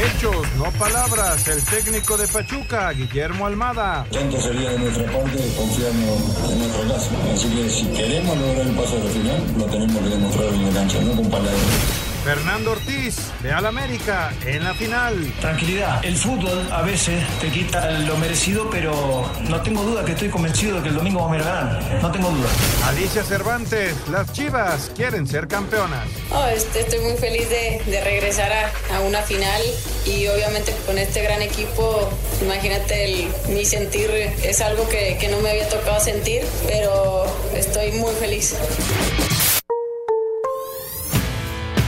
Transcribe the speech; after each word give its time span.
Hechos, 0.00 0.46
no 0.56 0.70
palabras. 0.72 1.46
El 1.48 1.62
técnico 1.64 2.16
de 2.16 2.26
Pachuca, 2.26 2.90
Guillermo 2.92 3.46
Almada. 3.46 4.06
Tonto 4.10 4.40
sería 4.40 4.70
de 4.70 4.78
nuestra 4.78 5.04
parte 5.04 5.36
confiarnos 5.56 6.50
en 6.50 6.58
nuestro 6.58 6.88
caso. 6.88 7.10
Así 7.34 7.48
que 7.48 7.68
si 7.68 7.86
queremos 7.88 8.36
lograr 8.38 8.66
el 8.66 8.74
paso 8.74 8.98
la 8.98 9.10
final, 9.10 9.42
lo 9.58 9.64
tenemos 9.66 10.02
que 10.02 10.08
demostrar 10.08 10.48
en 10.48 10.64
la 10.64 10.80
cancha, 10.80 11.00
no 11.02 11.12
con 11.14 11.30
palabras. 11.30 12.11
Fernando 12.24 12.70
Ortiz, 12.70 13.16
de 13.42 13.50
Al 13.50 13.66
América, 13.66 14.32
en 14.46 14.62
la 14.62 14.74
final. 14.74 15.32
Tranquilidad. 15.40 16.04
El 16.04 16.16
fútbol 16.16 16.68
a 16.70 16.82
veces 16.82 17.20
te 17.40 17.48
quita 17.48 17.90
lo 17.90 18.16
merecido, 18.16 18.70
pero 18.70 19.28
no 19.48 19.60
tengo 19.62 19.82
duda 19.82 20.04
que 20.04 20.12
estoy 20.12 20.28
convencido 20.28 20.76
de 20.76 20.82
que 20.84 20.88
el 20.90 20.94
domingo 20.94 21.20
vamos 21.20 21.44
a 21.44 21.44
ganar. 21.44 21.98
No 22.00 22.12
tengo 22.12 22.30
duda. 22.30 22.48
Alicia 22.86 23.24
Cervantes, 23.24 23.94
las 24.08 24.32
Chivas 24.32 24.92
quieren 24.94 25.26
ser 25.26 25.48
campeonas. 25.48 26.06
Oh, 26.30 26.46
este, 26.46 26.80
estoy 26.82 27.00
muy 27.00 27.16
feliz 27.16 27.48
de, 27.50 27.82
de 27.86 28.00
regresar 28.04 28.52
a, 28.52 28.96
a, 28.96 29.00
una 29.00 29.22
final 29.22 29.60
y 30.06 30.28
obviamente 30.28 30.72
con 30.86 30.98
este 30.98 31.22
gran 31.22 31.42
equipo, 31.42 32.08
imagínate, 32.40 33.04
el, 33.04 33.28
mi 33.48 33.64
sentir 33.64 34.10
es 34.10 34.60
algo 34.60 34.88
que, 34.88 35.18
que 35.20 35.28
no 35.28 35.40
me 35.40 35.50
había 35.50 35.68
tocado 35.68 35.98
sentir, 35.98 36.42
pero 36.68 37.24
estoy 37.52 37.90
muy 37.92 38.14
feliz. 38.14 38.54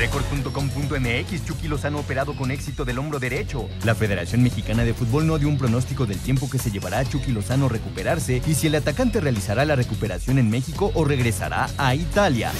Record.com.mx 0.00 1.44
Chucky 1.44 1.68
Lozano 1.68 1.98
operado 1.98 2.34
con 2.34 2.50
éxito 2.50 2.86
del 2.86 2.98
hombro 2.98 3.18
derecho. 3.18 3.68
La 3.84 3.94
Federación 3.94 4.42
Mexicana 4.42 4.82
de 4.82 4.94
Fútbol 4.94 5.26
no 5.26 5.38
dio 5.38 5.46
un 5.46 5.58
pronóstico 5.58 6.06
del 6.06 6.18
tiempo 6.18 6.48
que 6.48 6.58
se 6.58 6.70
llevará 6.70 7.00
a 7.00 7.04
Chucky 7.04 7.32
Lozano 7.32 7.68
recuperarse 7.68 8.40
y 8.46 8.54
si 8.54 8.68
el 8.68 8.76
atacante 8.76 9.20
realizará 9.20 9.66
la 9.66 9.76
recuperación 9.76 10.38
en 10.38 10.48
México 10.48 10.90
o 10.94 11.04
regresará 11.04 11.68
a 11.76 11.94
Italia. 11.94 12.50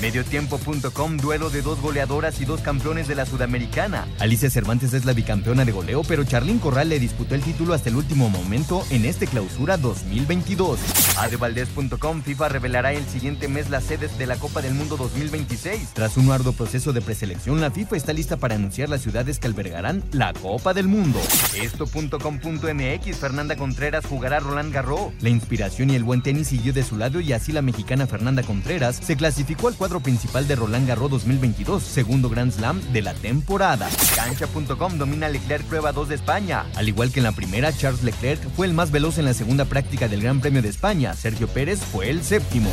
Mediotiempo.com 0.00 1.16
duelo 1.16 1.50
de 1.50 1.62
dos 1.62 1.80
goleadoras 1.80 2.40
y 2.40 2.44
dos 2.44 2.60
campeones 2.60 3.08
de 3.08 3.16
la 3.16 3.26
Sudamericana. 3.26 4.06
Alicia 4.18 4.48
Cervantes 4.48 4.92
es 4.92 5.04
la 5.04 5.12
bicampeona 5.12 5.64
de 5.64 5.72
goleo, 5.72 6.02
pero 6.02 6.24
Charlín 6.24 6.58
Corral 6.58 6.88
le 6.88 7.00
disputó 7.00 7.34
el 7.34 7.42
título 7.42 7.74
hasta 7.74 7.88
el 7.88 7.96
último 7.96 8.28
momento 8.28 8.84
en 8.90 9.04
este 9.04 9.26
clausura 9.26 9.76
2022. 9.76 10.78
Adevaldez.com 11.18 12.22
FIFA 12.22 12.48
revelará 12.48 12.92
el 12.92 13.06
siguiente 13.06 13.48
mes 13.48 13.70
las 13.70 13.84
sedes 13.84 14.16
de 14.18 14.26
la 14.26 14.36
Copa 14.36 14.62
del 14.62 14.74
Mundo 14.74 14.96
2026. 14.96 15.94
Tras 15.94 16.16
un 16.16 16.30
arduo 16.30 16.52
proceso 16.52 16.87
de 16.92 17.00
preselección, 17.00 17.60
la 17.60 17.70
FIFA 17.70 17.96
está 17.96 18.12
lista 18.12 18.36
para 18.36 18.54
anunciar 18.54 18.88
las 18.88 19.02
ciudades 19.02 19.38
que 19.38 19.46
albergarán 19.46 20.02
la 20.12 20.32
Copa 20.32 20.74
del 20.74 20.88
Mundo. 20.88 21.20
Esto.com.mx 21.60 23.16
Fernanda 23.16 23.56
Contreras 23.56 24.06
jugará 24.06 24.40
Roland 24.40 24.72
Garros. 24.72 25.12
La 25.20 25.28
inspiración 25.28 25.90
y 25.90 25.96
el 25.96 26.04
buen 26.04 26.22
tenis 26.22 26.48
siguió 26.48 26.72
de 26.72 26.82
su 26.82 26.96
lado 26.96 27.20
y 27.20 27.32
así 27.32 27.52
la 27.52 27.62
mexicana 27.62 28.06
Fernanda 28.06 28.42
Contreras 28.42 29.00
se 29.02 29.16
clasificó 29.16 29.68
al 29.68 29.74
cuadro 29.74 30.00
principal 30.00 30.48
de 30.48 30.56
Roland 30.56 30.88
Garros 30.88 31.10
2022, 31.10 31.82
segundo 31.82 32.28
Grand 32.28 32.52
Slam 32.52 32.80
de 32.92 33.02
la 33.02 33.14
temporada. 33.14 33.88
Cancha.com 34.14 34.98
domina 34.98 35.28
Leclerc 35.28 35.64
prueba 35.64 35.92
2 35.92 36.08
de 36.08 36.14
España. 36.14 36.66
Al 36.74 36.88
igual 36.88 37.12
que 37.12 37.20
en 37.20 37.24
la 37.24 37.32
primera, 37.32 37.72
Charles 37.72 38.02
Leclerc 38.02 38.40
fue 38.56 38.66
el 38.66 38.74
más 38.74 38.90
veloz 38.90 39.18
en 39.18 39.24
la 39.24 39.34
segunda 39.34 39.64
práctica 39.64 40.08
del 40.08 40.22
Gran 40.22 40.40
Premio 40.40 40.62
de 40.62 40.68
España. 40.68 41.14
Sergio 41.14 41.48
Pérez 41.48 41.80
fue 41.80 42.10
el 42.10 42.22
séptimo. 42.22 42.70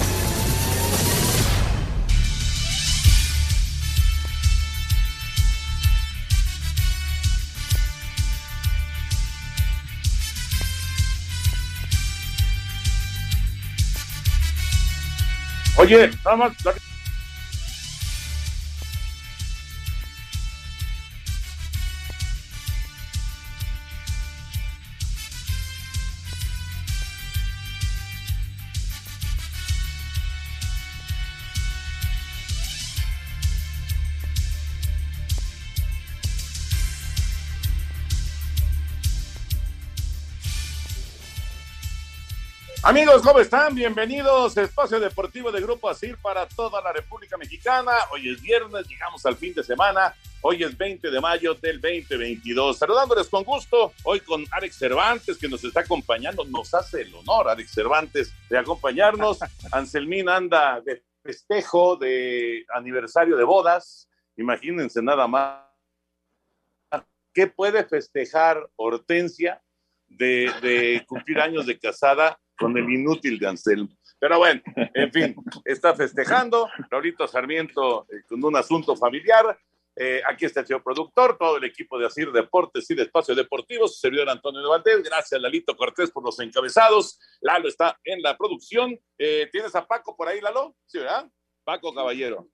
Oye, 15.85 16.09
nada 16.23 16.35
más. 16.35 16.53
Amigos, 42.87 43.23
¿cómo 43.23 43.39
están? 43.39 43.73
Bienvenidos 43.73 44.55
a 44.59 44.61
Espacio 44.61 44.99
Deportivo 44.99 45.51
de 45.51 45.59
Grupo 45.59 45.89
ASIR 45.89 46.19
para 46.21 46.47
toda 46.47 46.79
la 46.83 46.93
República 46.93 47.35
Mexicana. 47.35 47.91
Hoy 48.11 48.29
es 48.29 48.39
viernes, 48.39 48.87
llegamos 48.87 49.25
al 49.25 49.35
fin 49.35 49.55
de 49.55 49.63
semana. 49.63 50.13
Hoy 50.41 50.63
es 50.63 50.77
20 50.77 51.09
de 51.09 51.19
mayo 51.19 51.55
del 51.55 51.81
2022. 51.81 52.77
Saludándoles 52.77 53.27
con 53.27 53.43
gusto, 53.43 53.91
hoy 54.03 54.19
con 54.19 54.45
Alex 54.51 54.75
Cervantes, 54.75 55.39
que 55.39 55.49
nos 55.49 55.63
está 55.63 55.79
acompañando. 55.79 56.45
Nos 56.45 56.75
hace 56.75 57.01
el 57.01 57.15
honor, 57.15 57.49
Alex 57.49 57.71
Cervantes, 57.71 58.31
de 58.51 58.59
acompañarnos. 58.59 59.39
Anselmín 59.71 60.29
anda 60.29 60.79
de 60.81 61.01
festejo, 61.23 61.95
de 61.95 62.67
aniversario 62.71 63.35
de 63.35 63.45
bodas. 63.45 64.07
Imagínense 64.37 65.01
nada 65.01 65.27
más. 65.27 65.59
¿Qué 67.33 67.47
puede 67.47 67.83
festejar 67.83 68.69
Hortensia 68.75 69.59
de, 70.07 70.53
de 70.61 71.03
cumplir 71.07 71.39
años 71.39 71.65
de 71.65 71.79
casada 71.79 72.39
con 72.57 72.77
el 72.77 72.89
inútil 72.89 73.39
de 73.39 73.47
Anselmo. 73.47 73.89
Pero 74.19 74.37
bueno, 74.37 74.61
en 74.93 75.11
fin, 75.11 75.35
está 75.63 75.93
festejando. 75.93 76.67
Raulito 76.89 77.27
Sarmiento 77.27 78.07
eh, 78.09 78.23
con 78.27 78.43
un 78.43 78.55
asunto 78.55 78.95
familiar. 78.95 79.57
Eh, 79.97 80.21
aquí 80.27 80.45
está 80.45 80.59
el 80.59 80.67
señor 80.67 80.83
productor, 80.83 81.37
todo 81.37 81.57
el 81.57 81.63
equipo 81.63 81.97
de 81.97 82.05
Asir 82.05 82.31
Deportes 82.31 82.89
y 82.91 82.95
de 82.95 83.03
Espacio 83.03 83.33
Deportivo, 83.33 83.87
su 83.87 83.99
servidor 83.99 84.29
Antonio 84.29 84.61
de 84.61 84.67
Valdés. 84.67 85.03
Gracias, 85.03 85.39
Lalito 85.39 85.75
Cortés, 85.77 86.11
por 86.11 86.23
los 86.23 86.37
encabezados. 86.39 87.19
Lalo 87.39 87.69
está 87.69 87.97
en 88.03 88.21
la 88.21 88.37
producción. 88.37 88.99
Eh, 89.17 89.47
¿Tienes 89.51 89.73
a 89.75 89.85
Paco 89.87 90.15
por 90.15 90.27
ahí, 90.27 90.41
Lalo? 90.41 90.75
Sí, 90.85 90.97
¿verdad? 90.97 91.29
Paco 91.63 91.93
Caballero. 91.93 92.49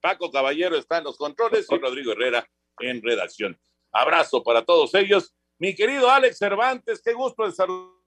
Paco 0.00 0.30
Caballero 0.30 0.76
está 0.76 0.98
en 0.98 1.04
los 1.04 1.16
controles 1.16 1.66
y 1.70 1.78
Rodrigo 1.78 2.12
Herrera 2.12 2.48
en 2.80 3.02
redacción. 3.02 3.58
Abrazo 3.92 4.42
para 4.42 4.64
todos 4.64 4.94
ellos. 4.94 5.34
Mi 5.58 5.74
querido 5.74 6.10
Alex 6.10 6.38
Cervantes, 6.38 7.02
qué 7.02 7.12
gusto 7.12 7.44
de 7.44 7.52
saludar 7.52 8.01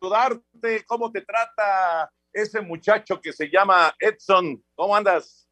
saludarte. 0.00 0.84
¿Cómo 0.86 1.10
te 1.10 1.22
trata 1.22 2.10
ese 2.32 2.60
muchacho 2.60 3.20
que 3.20 3.32
se 3.32 3.48
llama 3.50 3.94
Edson? 3.98 4.62
¿Cómo 4.74 4.94
andas? 4.96 5.48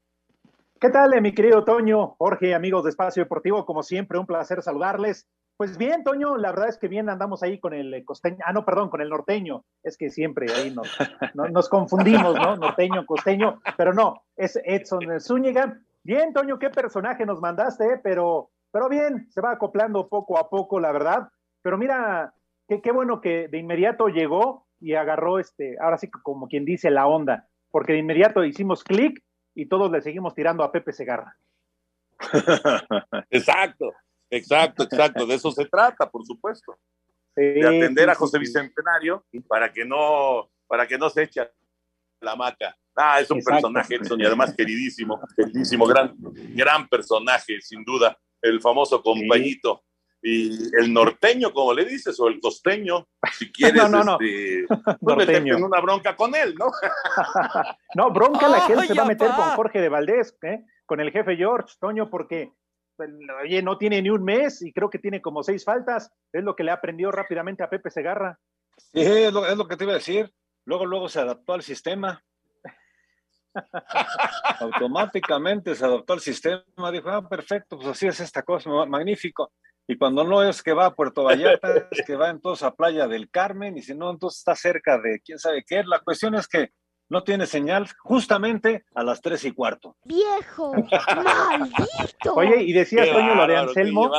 ¿Qué 0.80 0.90
tal, 0.90 1.14
eh, 1.14 1.20
mi 1.20 1.34
querido 1.34 1.64
Toño? 1.64 2.16
Jorge, 2.18 2.54
amigos 2.54 2.84
de 2.84 2.90
Espacio 2.90 3.22
Deportivo, 3.22 3.64
como 3.64 3.82
siempre, 3.82 4.18
un 4.18 4.26
placer 4.26 4.62
saludarles. 4.62 5.26
Pues 5.56 5.78
bien, 5.78 6.04
Toño, 6.04 6.36
la 6.36 6.50
verdad 6.50 6.68
es 6.68 6.76
que 6.76 6.86
bien 6.86 7.08
andamos 7.08 7.42
ahí 7.42 7.58
con 7.58 7.72
el 7.72 8.04
costeño, 8.04 8.36
ah, 8.44 8.52
no, 8.52 8.66
perdón, 8.66 8.90
con 8.90 9.00
el 9.00 9.08
norteño. 9.08 9.64
Es 9.82 9.96
que 9.96 10.10
siempre 10.10 10.52
ahí 10.52 10.70
nos, 10.70 10.86
nos 11.34 11.68
confundimos, 11.70 12.34
¿no? 12.34 12.56
Norteño, 12.56 13.06
costeño, 13.06 13.62
pero 13.78 13.94
no, 13.94 14.22
es 14.36 14.60
Edson 14.64 15.18
Zúñiga. 15.18 15.80
Bien, 16.02 16.34
Toño, 16.34 16.58
qué 16.58 16.68
personaje 16.68 17.24
nos 17.24 17.40
mandaste, 17.40 17.94
eh? 17.94 18.00
pero, 18.02 18.50
pero 18.70 18.90
bien, 18.90 19.28
se 19.30 19.40
va 19.40 19.52
acoplando 19.52 20.08
poco 20.08 20.38
a 20.38 20.50
poco, 20.50 20.78
la 20.78 20.92
verdad. 20.92 21.30
Pero 21.62 21.78
mira, 21.78 22.34
qué, 22.68 22.80
qué 22.80 22.92
bueno 22.92 23.20
que 23.20 23.48
de 23.48 23.58
inmediato 23.58 24.08
llegó 24.08 24.66
y 24.80 24.94
agarró 24.94 25.38
este, 25.38 25.76
ahora 25.80 25.98
sí 25.98 26.10
como 26.10 26.48
quien 26.48 26.64
dice 26.64 26.90
la 26.90 27.06
onda, 27.06 27.48
porque 27.70 27.92
de 27.92 27.98
inmediato 27.98 28.44
hicimos 28.44 28.84
clic 28.84 29.22
y 29.54 29.66
todos 29.66 29.90
le 29.90 30.02
seguimos 30.02 30.34
tirando 30.34 30.62
a 30.62 30.72
Pepe 30.72 30.92
Segarra. 30.92 31.36
exacto, 33.30 33.92
exacto, 34.30 34.84
exacto. 34.84 35.26
De 35.26 35.34
eso 35.34 35.50
se 35.50 35.66
trata, 35.66 36.10
por 36.10 36.24
supuesto. 36.24 36.78
de 37.34 37.66
atender 37.66 38.08
a 38.10 38.14
José 38.14 38.38
Bicentenario 38.38 39.24
para 39.48 39.72
que 39.72 39.84
no, 39.84 40.50
para 40.66 40.86
que 40.86 40.98
no 40.98 41.10
se 41.10 41.24
eche 41.24 41.50
la 42.20 42.36
maca. 42.36 42.76
Ah, 42.94 43.20
es 43.20 43.30
un 43.30 43.42
personaje, 43.42 43.96
Edson, 43.96 44.20
y 44.20 44.24
además 44.24 44.54
queridísimo, 44.56 45.20
queridísimo, 45.36 45.86
gran, 45.86 46.16
gran 46.54 46.88
personaje, 46.88 47.60
sin 47.60 47.84
duda, 47.84 48.18
el 48.40 48.60
famoso 48.60 49.02
compañito. 49.02 49.84
Y 50.28 50.50
el 50.76 50.92
norteño, 50.92 51.52
como 51.52 51.72
le 51.72 51.84
dices, 51.84 52.18
o 52.18 52.26
el 52.26 52.40
costeño, 52.40 53.06
si 53.32 53.52
quieres, 53.52 53.88
no, 53.88 54.02
no, 54.02 54.18
Este, 54.20 54.66
pues 55.00 55.28
en 55.28 55.62
una 55.62 55.80
bronca 55.80 56.16
con 56.16 56.34
él, 56.34 56.56
¿no? 56.58 56.66
no, 57.94 58.10
bronca 58.10 58.48
la 58.48 58.66
que 58.66 58.72
él 58.72 58.88
se 58.88 58.94
va 58.94 59.04
a 59.04 59.06
meter 59.06 59.28
con 59.28 59.50
Jorge 59.50 59.80
de 59.80 59.88
Valdés, 59.88 60.36
¿eh? 60.42 60.64
con 60.84 60.98
el 60.98 61.12
jefe 61.12 61.36
George, 61.36 61.76
Toño, 61.78 62.10
porque 62.10 62.50
pues, 62.96 63.08
oye, 63.40 63.62
no 63.62 63.78
tiene 63.78 64.02
ni 64.02 64.10
un 64.10 64.24
mes 64.24 64.62
y 64.62 64.72
creo 64.72 64.90
que 64.90 64.98
tiene 64.98 65.22
como 65.22 65.44
seis 65.44 65.64
faltas. 65.64 66.10
Es 66.32 66.42
lo 66.42 66.56
que 66.56 66.64
le 66.64 66.72
aprendió 66.72 67.12
rápidamente 67.12 67.62
a 67.62 67.70
Pepe 67.70 67.90
Segarra. 67.90 68.36
Sí, 68.76 69.02
es 69.02 69.32
lo, 69.32 69.46
es 69.46 69.56
lo 69.56 69.68
que 69.68 69.76
te 69.76 69.84
iba 69.84 69.92
a 69.92 69.96
decir. 69.96 70.34
Luego, 70.64 70.86
luego 70.86 71.08
se 71.08 71.20
adaptó 71.20 71.52
al 71.52 71.62
sistema. 71.62 72.20
Automáticamente 74.58 75.76
se 75.76 75.84
adaptó 75.84 76.14
al 76.14 76.20
sistema, 76.20 76.90
dijo, 76.90 77.10
ah, 77.10 77.28
perfecto, 77.28 77.76
pues 77.76 77.88
así 77.88 78.08
es 78.08 78.18
esta 78.18 78.42
cosa, 78.42 78.68
magnífico. 78.86 79.52
Y 79.88 79.96
cuando 79.96 80.24
no 80.24 80.42
es 80.42 80.62
que 80.62 80.72
va 80.72 80.86
a 80.86 80.94
Puerto 80.94 81.24
Vallarta, 81.24 81.68
es 81.90 82.04
que 82.04 82.16
va 82.16 82.30
entonces 82.30 82.64
a 82.64 82.74
Playa 82.74 83.06
del 83.06 83.30
Carmen, 83.30 83.76
y 83.76 83.82
si 83.82 83.94
no, 83.94 84.10
entonces 84.10 84.40
está 84.40 84.54
cerca 84.56 84.98
de 84.98 85.20
quién 85.20 85.38
sabe 85.38 85.64
qué. 85.64 85.82
La 85.84 86.00
cuestión 86.00 86.34
es 86.34 86.48
que 86.48 86.72
no 87.08 87.22
tiene 87.22 87.46
señal 87.46 87.86
justamente 88.00 88.84
a 88.94 89.04
las 89.04 89.20
tres 89.20 89.44
y 89.44 89.52
cuarto. 89.52 89.96
¡Viejo! 90.04 90.74
¡Maldito! 91.24 92.34
Oye, 92.34 92.62
y 92.62 92.72
decías, 92.72 93.08
Toño, 93.10 93.34
lo 93.34 93.46
de 93.46 93.56
Anselmo. 93.56 94.10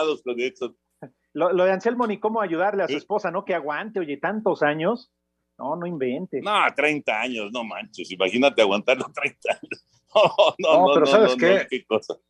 Lo, 1.34 1.54
lo, 1.54 1.66
de 1.66 1.72
Anselmo, 1.72 2.08
ni 2.08 2.20
cómo 2.20 2.42
ayudarle 2.42 2.84
a 2.84 2.88
su 2.88 2.98
esposa, 2.98 3.30
¿no? 3.30 3.46
Que 3.46 3.54
aguante, 3.54 4.00
oye, 4.00 4.18
tantos 4.18 4.63
años. 4.63 5.12
No, 5.60 5.75
no 5.75 5.86
invente. 5.86 6.40
No, 6.42 6.54
30 6.75 7.20
años, 7.20 7.52
no 7.52 7.63
manches. 7.63 8.10
Imagínate 8.12 8.62
aguantar 8.62 8.98
los 8.98 9.12
30 9.13 9.50
años. 9.52 9.86
No, 10.16 10.56
no, 10.58 10.88
no, 10.88 10.94
pero 10.94 11.06
¿sabes 11.06 11.36
qué? 11.36 11.68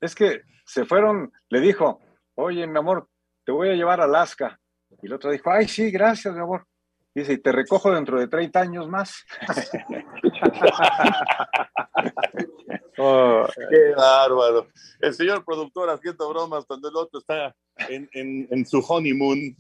Es 0.01 0.16
que 0.16 0.42
se 0.66 0.86
fueron, 0.86 1.31
le 1.50 1.62
dijo, 1.62 2.01
oye, 2.36 2.66
mi 2.68 2.78
amor, 2.78 3.07
te 3.47 3.51
voy 3.53 3.69
a 3.69 3.75
llevar 3.75 4.01
a 4.01 4.03
Alaska. 4.03 4.59
Y 5.01 5.05
el 5.05 5.13
otro 5.13 5.31
dijo, 5.31 5.49
ay, 5.49 5.69
sí, 5.69 5.89
gracias, 5.89 6.33
mi 6.33 6.41
amor. 6.41 6.67
Dice, 7.15 7.31
y 7.31 7.38
te 7.38 7.53
recojo 7.53 7.94
dentro 7.94 8.19
de 8.19 8.27
30 8.27 8.59
años 8.59 8.89
más. 8.89 9.23
oh, 12.97 13.47
qué 13.69 13.94
bárbaro. 13.95 14.67
El 14.99 15.13
señor 15.13 15.45
productor 15.45 15.89
haciendo 15.89 16.27
bromas 16.27 16.65
cuando 16.65 16.89
el 16.89 16.97
otro 16.97 17.21
está 17.21 17.55
en, 17.88 18.09
en, 18.11 18.49
en 18.51 18.65
su 18.65 18.83
honeymoon. 18.85 19.39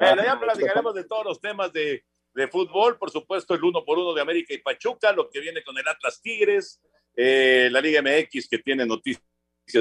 bueno, 0.00 0.24
ya 0.24 0.40
platicaremos 0.40 0.96
de 0.96 1.04
todos 1.04 1.26
los 1.26 1.40
temas 1.40 1.72
de, 1.72 2.04
de, 2.34 2.48
fútbol, 2.48 2.98
por 2.98 3.12
supuesto, 3.12 3.54
el 3.54 3.62
uno 3.62 3.84
por 3.84 4.00
uno 4.00 4.14
de 4.14 4.20
América 4.20 4.52
y 4.52 4.58
Pachuca, 4.58 5.12
lo 5.12 5.30
que 5.30 5.38
viene 5.38 5.62
con 5.62 5.78
el 5.78 5.86
Atlas 5.86 6.20
Tigres, 6.20 6.80
eh, 7.14 7.68
la 7.70 7.80
Liga 7.80 8.02
MX 8.02 8.48
que 8.48 8.58
tiene 8.58 8.84
noticias 8.84 9.22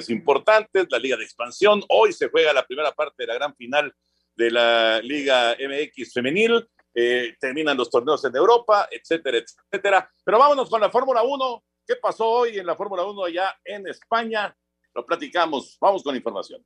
importantes, 0.09 0.87
la 0.89 0.99
Liga 0.99 1.17
de 1.17 1.23
Expansión. 1.23 1.83
Hoy 1.89 2.13
se 2.13 2.29
juega 2.29 2.53
la 2.53 2.65
primera 2.65 2.91
parte 2.91 3.15
de 3.17 3.27
la 3.27 3.33
gran 3.35 3.55
final 3.55 3.93
de 4.35 4.51
la 4.51 5.01
Liga 5.01 5.55
MX 5.59 6.13
femenil. 6.13 6.67
Eh, 6.93 7.35
terminan 7.39 7.77
los 7.77 7.89
torneos 7.89 8.23
en 8.25 8.35
Europa, 8.35 8.87
etcétera, 8.91 9.37
etcétera. 9.37 10.11
Pero 10.23 10.39
vámonos 10.39 10.69
con 10.69 10.81
la 10.81 10.89
Fórmula 10.89 11.21
1. 11.23 11.63
¿Qué 11.85 11.95
pasó 11.95 12.27
hoy 12.27 12.57
en 12.57 12.65
la 12.65 12.75
Fórmula 12.75 13.03
1 13.03 13.25
allá 13.25 13.55
en 13.63 13.87
España? 13.87 14.55
Lo 14.93 15.05
platicamos. 15.05 15.77
Vamos 15.79 16.03
con 16.03 16.15
información. 16.15 16.65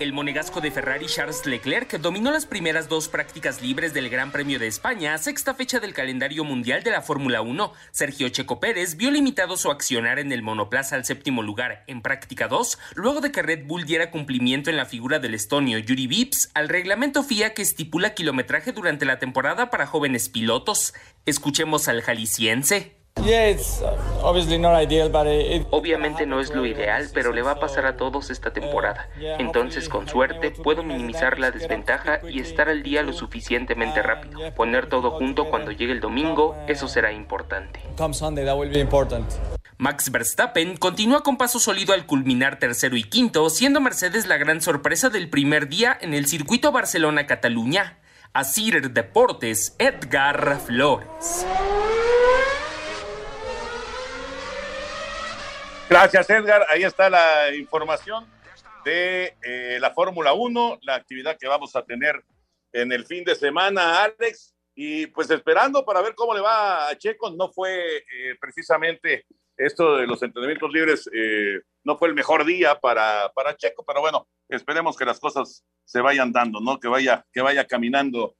El 0.00 0.12
monegasco 0.12 0.60
de 0.60 0.72
Ferrari 0.72 1.06
Charles 1.06 1.46
Leclerc 1.46 2.00
dominó 2.00 2.32
las 2.32 2.46
primeras 2.46 2.88
dos 2.88 3.08
prácticas 3.08 3.62
libres 3.62 3.94
del 3.94 4.10
Gran 4.10 4.32
Premio 4.32 4.58
de 4.58 4.66
España, 4.66 5.16
sexta 5.18 5.54
fecha 5.54 5.78
del 5.78 5.94
calendario 5.94 6.42
mundial 6.42 6.82
de 6.82 6.90
la 6.90 7.00
Fórmula 7.00 7.42
1. 7.42 7.72
Sergio 7.92 8.28
Checo 8.28 8.58
Pérez 8.58 8.96
vio 8.96 9.12
limitado 9.12 9.56
su 9.56 9.70
accionar 9.70 10.18
en 10.18 10.32
el 10.32 10.42
monoplaza 10.42 10.96
al 10.96 11.04
séptimo 11.04 11.44
lugar 11.44 11.84
en 11.86 12.02
práctica 12.02 12.48
2, 12.48 12.76
luego 12.96 13.20
de 13.20 13.30
que 13.30 13.42
Red 13.42 13.66
Bull 13.66 13.84
diera 13.84 14.10
cumplimiento 14.10 14.68
en 14.68 14.76
la 14.76 14.84
figura 14.84 15.20
del 15.20 15.32
estonio 15.32 15.78
Yuri 15.78 16.08
Vips 16.08 16.50
al 16.54 16.68
reglamento 16.68 17.22
FIA 17.22 17.54
que 17.54 17.62
estipula 17.62 18.14
kilometraje 18.14 18.72
durante 18.72 19.06
la 19.06 19.20
temporada 19.20 19.70
para 19.70 19.86
jóvenes 19.86 20.28
pilotos. 20.28 20.92
Escuchemos 21.24 21.86
al 21.86 22.02
jalisciense. 22.02 22.93
Obviamente 25.70 26.26
no 26.26 26.40
es 26.40 26.54
lo 26.54 26.66
ideal, 26.66 27.08
pero 27.14 27.32
le 27.32 27.40
va 27.42 27.52
a 27.52 27.60
pasar 27.60 27.86
a 27.86 27.96
todos 27.96 28.30
esta 28.30 28.52
temporada. 28.52 29.08
Entonces, 29.38 29.88
con 29.88 30.06
suerte, 30.06 30.50
puedo 30.50 30.82
minimizar 30.82 31.38
la 31.38 31.50
desventaja 31.50 32.20
y 32.28 32.40
estar 32.40 32.68
al 32.68 32.82
día 32.82 33.02
lo 33.02 33.12
suficientemente 33.14 34.02
rápido. 34.02 34.54
Poner 34.54 34.88
todo 34.88 35.12
junto 35.12 35.48
cuando 35.48 35.70
llegue 35.70 35.92
el 35.92 36.00
domingo, 36.00 36.54
eso 36.68 36.86
será 36.86 37.12
importante. 37.12 37.80
Max 39.78 40.10
Verstappen 40.10 40.76
continúa 40.76 41.22
con 41.22 41.36
paso 41.36 41.58
sólido 41.58 41.94
al 41.94 42.06
culminar 42.06 42.58
tercero 42.58 42.96
y 42.96 43.04
quinto, 43.04 43.48
siendo 43.48 43.80
Mercedes 43.80 44.26
la 44.26 44.36
gran 44.36 44.60
sorpresa 44.60 45.08
del 45.08 45.30
primer 45.30 45.68
día 45.68 45.96
en 46.00 46.14
el 46.14 46.26
circuito 46.26 46.72
Barcelona-Cataluña. 46.72 47.98
Asir 48.34 48.90
Deportes, 48.90 49.76
Edgar 49.78 50.58
Flores. 50.60 51.46
Gracias, 55.94 56.28
Edgar. 56.28 56.66
Ahí 56.70 56.82
está 56.82 57.08
la 57.08 57.54
información 57.54 58.26
de 58.84 59.36
eh, 59.44 59.78
la 59.80 59.92
Fórmula 59.92 60.32
1, 60.32 60.80
la 60.82 60.96
actividad 60.96 61.38
que 61.38 61.46
vamos 61.46 61.76
a 61.76 61.84
tener 61.84 62.20
en 62.72 62.90
el 62.90 63.06
fin 63.06 63.22
de 63.22 63.36
semana, 63.36 64.02
Alex. 64.02 64.56
Y 64.74 65.06
pues 65.06 65.30
esperando 65.30 65.84
para 65.84 66.02
ver 66.02 66.16
cómo 66.16 66.34
le 66.34 66.40
va 66.40 66.88
a 66.88 66.98
Checo. 66.98 67.30
No 67.30 67.48
fue 67.52 67.98
eh, 67.98 68.34
precisamente 68.40 69.24
esto 69.56 69.98
de 69.98 70.08
los 70.08 70.20
entrenamientos 70.24 70.72
libres, 70.72 71.08
eh, 71.14 71.60
no 71.84 71.96
fue 71.96 72.08
el 72.08 72.14
mejor 72.14 72.44
día 72.44 72.74
para, 72.80 73.30
para 73.32 73.56
Checo, 73.56 73.84
pero 73.86 74.00
bueno, 74.00 74.26
esperemos 74.48 74.96
que 74.96 75.04
las 75.04 75.20
cosas 75.20 75.64
se 75.84 76.00
vayan 76.00 76.32
dando, 76.32 76.58
¿no? 76.58 76.80
Que 76.80 76.88
vaya, 76.88 77.24
que 77.32 77.40
vaya 77.40 77.68
caminando 77.68 78.34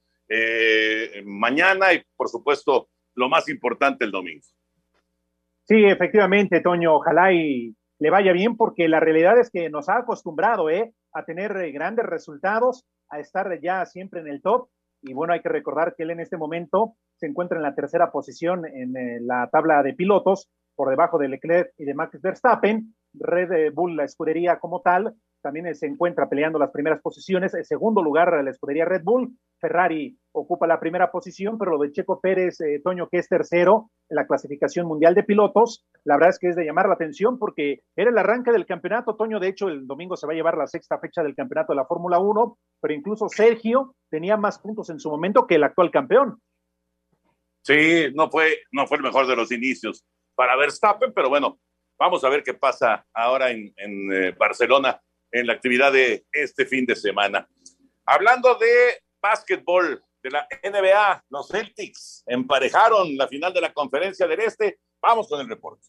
mañana 1.24 1.92
y 1.92 2.02
por 2.16 2.28
supuesto 2.28 2.88
lo 3.14 3.28
más 3.28 3.48
importante 3.48 4.04
el 4.04 4.10
domingo. 4.10 4.44
Sí, 5.66 5.82
efectivamente, 5.84 6.60
Toño, 6.60 6.96
ojalá 6.96 7.32
y 7.32 7.74
le 7.98 8.10
vaya 8.10 8.32
bien 8.32 8.56
porque 8.56 8.86
la 8.86 9.00
realidad 9.00 9.38
es 9.38 9.50
que 9.50 9.70
nos 9.70 9.88
ha 9.88 9.98
acostumbrado 9.98 10.68
¿eh? 10.68 10.92
a 11.14 11.24
tener 11.24 11.56
eh, 11.56 11.72
grandes 11.72 12.04
resultados, 12.04 12.84
a 13.08 13.18
estar 13.18 13.58
ya 13.62 13.86
siempre 13.86 14.20
en 14.20 14.28
el 14.28 14.42
top. 14.42 14.68
Y 15.00 15.14
bueno, 15.14 15.32
hay 15.32 15.40
que 15.40 15.48
recordar 15.48 15.94
que 15.96 16.02
él 16.02 16.10
en 16.10 16.20
este 16.20 16.36
momento 16.36 16.96
se 17.16 17.26
encuentra 17.26 17.56
en 17.56 17.62
la 17.62 17.74
tercera 17.74 18.10
posición 18.10 18.66
en 18.66 18.94
eh, 18.96 19.20
la 19.22 19.48
tabla 19.50 19.82
de 19.82 19.94
pilotos, 19.94 20.50
por 20.76 20.90
debajo 20.90 21.18
de 21.18 21.28
Leclerc 21.28 21.72
y 21.78 21.84
de 21.84 21.94
Max 21.94 22.20
Verstappen. 22.20 22.94
Red 23.14 23.72
Bull, 23.72 23.96
la 23.96 24.04
escudería 24.04 24.58
como 24.58 24.82
tal, 24.82 25.14
también 25.44 25.72
se 25.74 25.86
encuentra 25.86 26.26
peleando 26.26 26.58
las 26.58 26.70
primeras 26.70 27.02
posiciones. 27.02 27.52
En 27.52 27.66
segundo 27.66 28.02
lugar, 28.02 28.32
la 28.42 28.50
escudería 28.50 28.86
Red 28.86 29.02
Bull. 29.04 29.30
Ferrari 29.60 30.18
ocupa 30.32 30.66
la 30.66 30.80
primera 30.80 31.10
posición, 31.10 31.58
pero 31.58 31.72
lo 31.72 31.78
de 31.78 31.92
Checo 31.92 32.18
Pérez, 32.18 32.60
eh, 32.62 32.80
Toño, 32.82 33.08
que 33.10 33.18
es 33.18 33.28
tercero 33.28 33.90
en 34.08 34.16
la 34.16 34.26
clasificación 34.26 34.86
mundial 34.86 35.14
de 35.14 35.22
pilotos, 35.22 35.84
la 36.04 36.14
verdad 36.16 36.30
es 36.30 36.38
que 36.38 36.48
es 36.48 36.56
de 36.56 36.64
llamar 36.64 36.88
la 36.88 36.94
atención 36.94 37.38
porque 37.38 37.82
era 37.94 38.10
el 38.10 38.16
arranque 38.16 38.52
del 38.52 38.64
campeonato. 38.64 39.16
Toño, 39.16 39.38
de 39.38 39.48
hecho, 39.48 39.68
el 39.68 39.86
domingo 39.86 40.16
se 40.16 40.26
va 40.26 40.32
a 40.32 40.36
llevar 40.36 40.56
la 40.56 40.66
sexta 40.66 40.98
fecha 40.98 41.22
del 41.22 41.34
campeonato 41.34 41.74
de 41.74 41.76
la 41.76 41.86
Fórmula 41.86 42.18
1, 42.18 42.58
pero 42.80 42.94
incluso 42.94 43.28
Sergio 43.28 43.94
tenía 44.10 44.38
más 44.38 44.58
puntos 44.58 44.88
en 44.88 44.98
su 44.98 45.10
momento 45.10 45.46
que 45.46 45.56
el 45.56 45.64
actual 45.64 45.90
campeón. 45.90 46.40
Sí, 47.62 48.06
no 48.14 48.30
fue, 48.30 48.56
no 48.72 48.86
fue 48.86 48.96
el 48.96 49.02
mejor 49.02 49.26
de 49.26 49.36
los 49.36 49.52
inicios 49.52 50.04
para 50.34 50.56
Verstappen, 50.56 51.12
pero 51.14 51.28
bueno, 51.28 51.58
vamos 51.98 52.24
a 52.24 52.28
ver 52.28 52.42
qué 52.42 52.54
pasa 52.54 53.06
ahora 53.14 53.50
en, 53.50 53.72
eh, 54.12 54.34
Barcelona 54.38 55.00
en 55.34 55.48
la 55.48 55.52
actividad 55.52 55.92
de 55.92 56.24
este 56.32 56.64
fin 56.64 56.86
de 56.86 56.94
semana. 56.94 57.48
Hablando 58.06 58.54
de 58.54 59.02
básquetbol 59.20 60.02
de 60.22 60.30
la 60.30 60.46
NBA, 60.62 61.24
los 61.28 61.48
Celtics 61.48 62.22
emparejaron 62.26 63.16
la 63.16 63.26
final 63.26 63.52
de 63.52 63.60
la 63.60 63.72
conferencia 63.72 64.28
del 64.28 64.40
Este. 64.40 64.78
Vamos 65.02 65.28
con 65.28 65.40
el 65.40 65.48
reporte. 65.48 65.88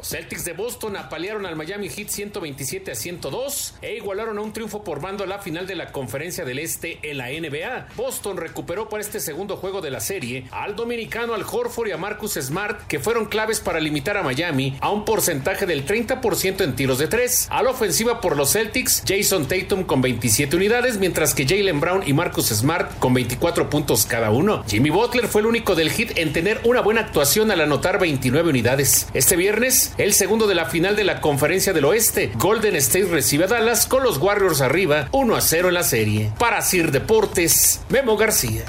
Los 0.00 0.08
Celtics 0.08 0.46
de 0.46 0.54
Boston 0.54 0.96
apalearon 0.96 1.44
al 1.44 1.56
Miami 1.56 1.90
Heat 1.90 2.08
127 2.08 2.90
a 2.90 2.94
102 2.94 3.74
e 3.82 3.96
igualaron 3.96 4.38
a 4.38 4.40
un 4.40 4.54
triunfo 4.54 4.82
por 4.82 5.02
mando 5.02 5.24
a 5.24 5.26
la 5.26 5.40
final 5.40 5.66
de 5.66 5.74
la 5.74 5.92
Conferencia 5.92 6.46
del 6.46 6.58
Este 6.58 6.98
en 7.02 7.18
la 7.18 7.26
NBA. 7.26 7.88
Boston 7.96 8.38
recuperó 8.38 8.88
para 8.88 9.02
este 9.02 9.20
segundo 9.20 9.58
juego 9.58 9.82
de 9.82 9.90
la 9.90 10.00
serie 10.00 10.46
al 10.52 10.74
dominicano 10.74 11.34
Al 11.34 11.42
Horford 11.42 11.88
y 11.88 11.92
a 11.92 11.98
Marcus 11.98 12.38
Smart, 12.40 12.86
que 12.86 12.98
fueron 12.98 13.26
claves 13.26 13.60
para 13.60 13.78
limitar 13.78 14.16
a 14.16 14.22
Miami 14.22 14.78
a 14.80 14.88
un 14.88 15.04
porcentaje 15.04 15.66
del 15.66 15.84
30% 15.84 16.64
en 16.64 16.76
tiros 16.76 16.98
de 16.98 17.06
tres. 17.06 17.46
A 17.50 17.62
la 17.62 17.68
ofensiva 17.68 18.22
por 18.22 18.38
los 18.38 18.52
Celtics, 18.52 19.04
Jason 19.06 19.48
Tatum 19.48 19.84
con 19.84 20.00
27 20.00 20.56
unidades, 20.56 20.96
mientras 20.96 21.34
que 21.34 21.44
Jalen 21.46 21.78
Brown 21.78 22.04
y 22.06 22.14
Marcus 22.14 22.46
Smart 22.46 22.98
con 23.00 23.12
24 23.12 23.68
puntos 23.68 24.06
cada 24.06 24.30
uno. 24.30 24.64
Jimmy 24.66 24.88
Butler 24.88 25.28
fue 25.28 25.42
el 25.42 25.46
único 25.46 25.74
del 25.74 25.90
hit 25.90 26.16
en 26.16 26.32
tener 26.32 26.58
una 26.64 26.80
buena 26.80 27.02
actuación 27.02 27.50
al 27.50 27.60
anotar 27.60 28.00
29 28.00 28.48
unidades. 28.48 29.06
Este 29.12 29.36
viernes, 29.36 29.89
el 29.98 30.12
segundo 30.12 30.46
de 30.46 30.54
la 30.54 30.66
final 30.66 30.96
de 30.96 31.04
la 31.04 31.20
Conferencia 31.20 31.72
del 31.72 31.84
Oeste, 31.84 32.32
Golden 32.36 32.76
State 32.76 33.06
recibe 33.06 33.44
a 33.44 33.48
Dallas 33.48 33.86
con 33.86 34.02
los 34.02 34.18
Warriors 34.18 34.60
arriba 34.60 35.08
1 35.12 35.36
a 35.36 35.40
0 35.40 35.68
en 35.68 35.74
la 35.74 35.82
serie. 35.82 36.32
Para 36.38 36.62
Sir 36.62 36.90
Deportes, 36.90 37.84
Memo 37.88 38.16
García. 38.16 38.62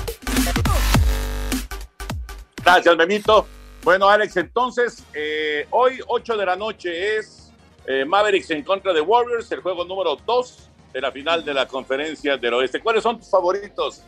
Gracias, 2.63 2.97
Memito. 2.97 3.47
Bueno, 3.83 4.07
Alex, 4.07 4.37
entonces, 4.37 5.03
eh, 5.13 5.65
hoy 5.71 5.99
8 6.05 6.37
de 6.37 6.45
la 6.45 6.55
noche 6.55 7.17
es 7.17 7.51
eh, 7.87 8.05
Mavericks 8.05 8.51
en 8.51 8.63
contra 8.63 8.93
de 8.93 9.01
Warriors, 9.01 9.51
el 9.51 9.61
juego 9.61 9.85
número 9.85 10.15
2 10.15 10.69
de 10.93 11.01
la 11.01 11.11
final 11.11 11.43
de 11.43 11.53
la 11.53 11.67
conferencia 11.67 12.37
del 12.37 12.53
oeste. 12.53 12.79
¿Cuáles 12.79 13.03
son 13.03 13.17
tus 13.17 13.29
favoritos? 13.29 14.03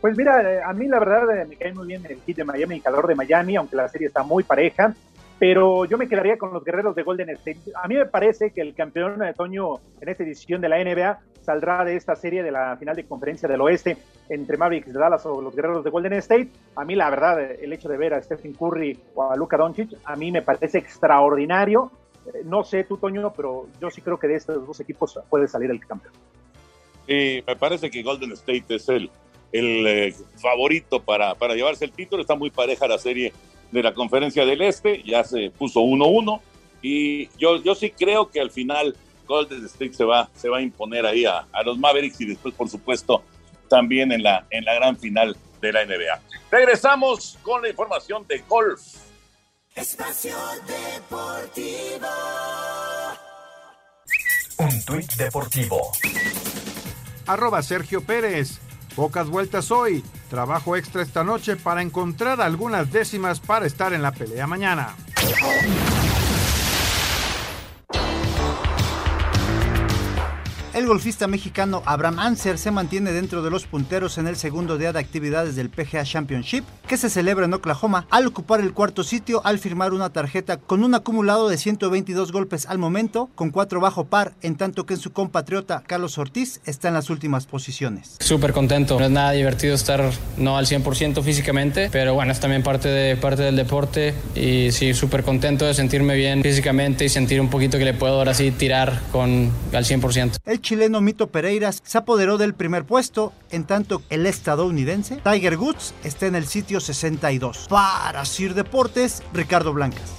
Pues 0.00 0.16
mira, 0.16 0.40
eh, 0.42 0.60
a 0.64 0.72
mí 0.72 0.86
la 0.86 0.98
verdad 0.98 1.46
me 1.46 1.56
cae 1.56 1.72
muy 1.72 1.86
bien 1.88 2.04
el 2.08 2.20
hit 2.24 2.36
de 2.36 2.44
Miami, 2.44 2.76
el 2.76 2.82
calor 2.82 3.06
de 3.06 3.14
Miami, 3.14 3.56
aunque 3.56 3.76
la 3.76 3.88
serie 3.88 4.08
está 4.08 4.22
muy 4.22 4.42
pareja, 4.44 4.94
pero 5.38 5.84
yo 5.84 5.96
me 5.96 6.08
quedaría 6.08 6.36
con 6.36 6.52
los 6.52 6.64
guerreros 6.64 6.96
de 6.96 7.02
Golden 7.02 7.30
State. 7.30 7.60
A 7.80 7.86
mí 7.86 7.94
me 7.94 8.06
parece 8.06 8.50
que 8.50 8.60
el 8.60 8.74
campeón 8.74 9.18
de 9.18 9.30
otoño 9.30 9.74
en 10.00 10.08
esta 10.08 10.24
edición 10.24 10.60
de 10.60 10.68
la 10.68 10.82
NBA 10.82 11.20
saldrá 11.42 11.84
de 11.84 11.96
esta 11.96 12.16
serie 12.16 12.42
de 12.42 12.50
la 12.50 12.76
final 12.76 12.96
de 12.96 13.06
conferencia 13.06 13.48
del 13.48 13.60
oeste 13.60 13.96
entre 14.28 14.56
Mavericks 14.56 14.92
de 14.92 14.98
Dallas 14.98 15.24
o 15.26 15.40
los 15.40 15.54
guerreros 15.54 15.84
de 15.84 15.90
Golden 15.90 16.14
State. 16.14 16.48
A 16.74 16.84
mí 16.84 16.96
la 16.96 17.08
verdad, 17.08 17.40
el 17.40 17.72
hecho 17.72 17.88
de 17.88 17.96
ver 17.96 18.14
a 18.14 18.22
Stephen 18.22 18.52
Curry 18.52 18.98
o 19.14 19.30
a 19.30 19.36
Luka 19.36 19.56
Doncic, 19.56 19.90
a 20.04 20.16
mí 20.16 20.32
me 20.32 20.42
parece 20.42 20.78
extraordinario. 20.78 21.92
No 22.44 22.64
sé 22.64 22.84
tú, 22.84 22.98
Toño, 22.98 23.32
pero 23.32 23.68
yo 23.80 23.90
sí 23.90 24.02
creo 24.02 24.18
que 24.18 24.26
de 24.26 24.34
estos 24.34 24.66
dos 24.66 24.80
equipos 24.80 25.18
puede 25.30 25.46
salir 25.46 25.70
el 25.70 25.80
campeón. 25.86 26.12
Sí, 27.06 27.42
me 27.46 27.56
parece 27.56 27.90
que 27.90 28.02
Golden 28.02 28.32
State 28.32 28.74
es 28.74 28.88
el, 28.88 29.08
eh, 29.52 30.14
favorito 30.36 31.00
para 31.00 31.34
llevarse 31.54 31.84
el 31.84 31.92
título. 31.92 32.20
Está 32.20 32.34
muy 32.34 32.50
pareja 32.50 32.86
la 32.86 32.98
serie 32.98 33.32
de 33.70 33.82
la 33.82 33.94
conferencia 33.94 34.44
del 34.44 34.62
Este, 34.62 35.02
ya 35.04 35.24
se 35.24 35.50
puso 35.50 35.80
1-1 35.80 36.40
y 36.82 37.28
yo, 37.38 37.62
yo 37.62 37.74
sí 37.74 37.90
creo 37.90 38.30
que 38.30 38.40
al 38.40 38.50
final 38.50 38.96
Golden 39.26 39.64
State 39.66 39.94
se 39.94 40.04
va, 40.04 40.28
se 40.34 40.48
va 40.48 40.58
a 40.58 40.62
imponer 40.62 41.04
ahí 41.04 41.24
a, 41.24 41.46
a, 41.52 41.62
los 41.62 41.78
Mavericks 41.78 42.20
y 42.20 42.26
después, 42.26 42.54
por 42.54 42.68
supuesto, 42.68 43.22
también 43.68 44.12
en 44.12 44.22
la, 44.22 44.46
en 44.50 44.64
la 44.64 44.74
gran 44.74 44.96
final 44.96 45.36
de 45.60 45.72
la 45.72 45.84
NBA. 45.84 46.20
Regresamos 46.50 47.38
con 47.42 47.62
la 47.62 47.68
información 47.68 48.26
de 48.26 48.38
golf. 48.48 48.80
Espacio 49.74 50.34
Deportivo. 50.66 52.08
Un 54.58 54.84
tuit 54.84 55.12
deportivo. 55.14 55.92
Arroba 57.26 57.62
Sergio 57.62 58.00
Pérez. 58.00 58.58
Pocas 58.98 59.28
vueltas 59.28 59.70
hoy. 59.70 60.02
Trabajo 60.28 60.74
extra 60.74 61.02
esta 61.02 61.22
noche 61.22 61.54
para 61.54 61.82
encontrar 61.82 62.40
algunas 62.40 62.90
décimas 62.90 63.38
para 63.38 63.64
estar 63.64 63.92
en 63.92 64.02
la 64.02 64.10
pelea 64.10 64.48
mañana. 64.48 64.96
El 70.78 70.86
golfista 70.86 71.26
mexicano 71.26 71.82
Abraham 71.86 72.20
Anser 72.20 72.56
se 72.56 72.70
mantiene 72.70 73.10
dentro 73.10 73.42
de 73.42 73.50
los 73.50 73.66
punteros 73.66 74.16
en 74.16 74.28
el 74.28 74.36
segundo 74.36 74.78
día 74.78 74.92
de 74.92 75.00
actividades 75.00 75.56
del 75.56 75.70
PGA 75.70 76.04
Championship, 76.04 76.62
que 76.86 76.96
se 76.96 77.10
celebra 77.10 77.46
en 77.46 77.54
Oklahoma, 77.54 78.06
al 78.10 78.28
ocupar 78.28 78.60
el 78.60 78.72
cuarto 78.72 79.02
sitio 79.02 79.44
al 79.44 79.58
firmar 79.58 79.92
una 79.92 80.10
tarjeta 80.10 80.56
con 80.56 80.84
un 80.84 80.94
acumulado 80.94 81.48
de 81.48 81.58
122 81.58 82.30
golpes 82.30 82.66
al 82.66 82.78
momento, 82.78 83.28
con 83.34 83.50
cuatro 83.50 83.80
bajo 83.80 84.04
par, 84.04 84.34
en 84.40 84.54
tanto 84.54 84.86
que 84.86 84.94
en 84.94 85.00
su 85.00 85.12
compatriota 85.12 85.82
Carlos 85.84 86.16
Ortiz 86.16 86.60
está 86.64 86.86
en 86.86 86.94
las 86.94 87.10
últimas 87.10 87.46
posiciones. 87.46 88.14
Súper 88.20 88.52
contento, 88.52 89.00
no 89.00 89.06
es 89.06 89.10
nada 89.10 89.32
divertido 89.32 89.74
estar 89.74 90.12
no 90.36 90.56
al 90.56 90.66
100% 90.66 91.24
físicamente, 91.24 91.88
pero 91.90 92.14
bueno, 92.14 92.30
es 92.30 92.38
también 92.38 92.62
parte, 92.62 92.88
de, 92.88 93.16
parte 93.16 93.42
del 93.42 93.56
deporte 93.56 94.14
y 94.36 94.70
sí, 94.70 94.94
súper 94.94 95.24
contento 95.24 95.64
de 95.64 95.74
sentirme 95.74 96.14
bien 96.14 96.40
físicamente 96.40 97.04
y 97.04 97.08
sentir 97.08 97.40
un 97.40 97.50
poquito 97.50 97.78
que 97.78 97.84
le 97.84 97.94
puedo 97.94 98.14
ahora 98.14 98.32
sí 98.32 98.52
tirar 98.52 99.00
con 99.10 99.50
al 99.72 99.84
100%. 99.84 100.36
El 100.46 100.67
chileno 100.68 101.00
Mito 101.00 101.28
Pereiras 101.28 101.80
se 101.82 101.96
apoderó 101.96 102.36
del 102.36 102.52
primer 102.52 102.84
puesto, 102.84 103.32
en 103.50 103.66
tanto 103.66 104.02
el 104.10 104.26
estadounidense 104.26 105.16
Tiger 105.16 105.56
Woods 105.56 105.94
está 106.04 106.26
en 106.26 106.34
el 106.34 106.44
sitio 106.44 106.78
62. 106.78 107.68
Para 107.70 108.22
Sir 108.26 108.52
Deportes, 108.52 109.22
Ricardo 109.32 109.72
Blancas. 109.72 110.14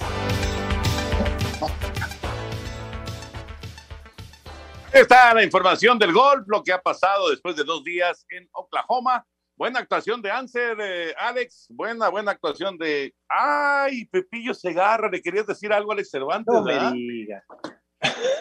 Está 4.92 5.32
la 5.34 5.44
información 5.44 6.00
del 6.00 6.12
golf, 6.12 6.42
lo 6.48 6.64
que 6.64 6.72
ha 6.72 6.82
pasado 6.82 7.30
después 7.30 7.54
de 7.54 7.62
dos 7.62 7.84
días 7.84 8.26
en 8.30 8.48
Oklahoma. 8.50 9.24
Buena 9.54 9.78
actuación 9.78 10.20
de 10.20 10.32
Anser, 10.32 10.76
eh, 10.80 11.14
Alex. 11.16 11.68
Buena, 11.70 12.08
buena 12.08 12.32
actuación 12.32 12.76
de. 12.76 13.14
¡Ay, 13.28 14.06
Pepillo 14.06 14.52
Segarra! 14.52 15.08
¿Le 15.08 15.22
querías 15.22 15.46
decir 15.46 15.72
algo 15.72 15.92
a 15.92 15.94
Alex 15.94 16.10
Cervantes? 16.10 16.52
No 16.52 16.64
me 16.64 16.92
diga. 16.92 17.44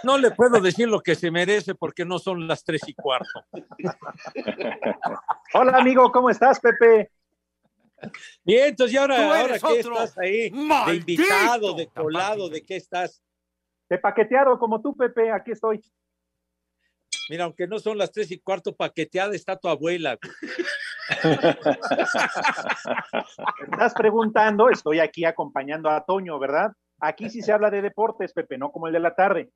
No 0.04 0.18
le 0.18 0.32
puedo 0.32 0.62
decir 0.62 0.88
lo 0.88 1.02
que 1.02 1.16
se 1.16 1.32
merece 1.32 1.76
porque 1.76 2.06
no 2.06 2.20
son 2.20 2.48
las 2.48 2.64
tres 2.64 2.82
y 2.88 2.94
cuarto. 2.94 3.46
Hola, 5.54 5.78
amigo, 5.78 6.12
¿cómo 6.12 6.30
estás, 6.30 6.60
Pepe? 6.60 7.12
Bien, 8.44 8.70
entonces, 8.70 8.94
¿y 8.94 8.98
ahora, 8.98 9.42
ahora 9.42 9.60
qué 9.60 9.80
estás 9.80 10.18
ahí? 10.18 10.50
¿De 10.50 10.96
invitado, 10.96 11.74
de 11.74 11.88
colado, 11.88 12.50
de 12.50 12.66
qué 12.66 12.78
estás? 12.78 13.22
De 13.90 13.98
paqueteado 13.98 14.58
como 14.58 14.82
tú, 14.82 14.96
Pepe, 14.96 15.32
aquí 15.32 15.52
estoy. 15.52 15.82
Mira, 17.30 17.44
aunque 17.44 17.68
no 17.68 17.78
son 17.80 17.98
las 17.98 18.12
tres 18.12 18.32
y 18.32 18.40
cuarto, 18.40 18.76
paqueteada 18.76 19.36
está 19.36 19.58
tu 19.58 19.68
abuela. 19.68 20.18
Estás 23.72 23.94
preguntando, 23.94 24.70
estoy 24.70 25.00
aquí 25.00 25.26
acompañando 25.26 25.90
a 25.90 26.06
Toño, 26.06 26.40
¿verdad? 26.40 26.72
Aquí 27.00 27.30
sí 27.30 27.42
se 27.42 27.52
habla 27.52 27.70
de 27.70 27.82
deportes, 27.82 28.34
Pepe, 28.34 28.58
no 28.58 28.72
como 28.72 28.88
el 28.88 28.94
de 28.94 29.00
la 29.00 29.16
tarde. 29.16 29.50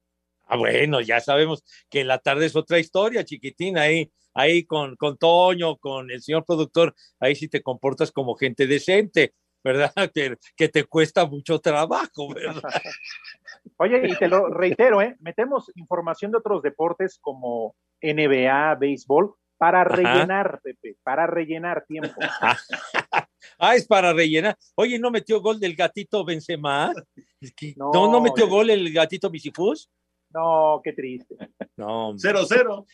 Ah, 0.46 0.58
bueno, 0.58 1.02
ya 1.02 1.20
sabemos 1.20 1.64
que 1.90 2.04
la 2.04 2.20
tarde 2.20 2.46
es 2.46 2.56
otra 2.56 2.80
historia, 2.80 3.24
chiquitín, 3.24 3.78
ahí, 3.78 4.12
ahí 4.34 4.66
con, 4.66 4.96
con 4.96 5.18
Toño, 5.18 5.78
con 5.78 6.12
el 6.12 6.22
señor 6.22 6.46
productor, 6.46 6.94
ahí 7.20 7.36
sí 7.36 7.48
te 7.48 7.62
comportas 7.62 8.12
como 8.12 8.36
gente 8.36 8.68
decente, 8.68 9.34
¿verdad? 9.64 9.94
Que, 10.14 10.38
que 10.56 10.70
te 10.70 10.84
cuesta 10.84 11.26
mucho 11.26 11.60
trabajo, 11.60 12.34
¿verdad? 12.34 12.62
Oye, 13.78 14.02
y 14.08 14.16
te 14.16 14.28
lo 14.28 14.48
reitero, 14.50 15.02
¿eh? 15.02 15.16
Metemos 15.20 15.72
información 15.76 16.32
de 16.32 16.38
otros 16.38 16.62
deportes 16.62 17.18
como 17.22 17.76
NBA, 18.02 18.76
béisbol, 18.76 19.36
para 19.58 19.86
rellenar, 19.86 20.48
Ajá. 20.48 20.60
Pepe, 20.62 20.98
para 21.04 21.26
rellenar 21.26 21.86
tiempo. 21.88 22.20
ah, 23.60 23.76
es 23.76 23.88
para 23.88 24.12
rellenar. 24.12 24.58
Oye, 24.76 25.00
¿no 25.00 25.10
metió 25.10 25.40
gol 25.40 25.60
del 25.60 25.76
gatito 25.76 26.26
Benzema? 26.26 26.92
No, 27.78 27.92
no, 27.94 28.12
¿no 28.12 28.22
metió 28.22 28.50
gol 28.50 28.70
el 28.70 28.92
gatito 28.92 29.30
Misifus? 29.30 29.90
No, 30.34 30.82
qué 30.84 30.94
triste. 30.94 31.36
No, 31.76 32.14
0-0. 32.14 32.86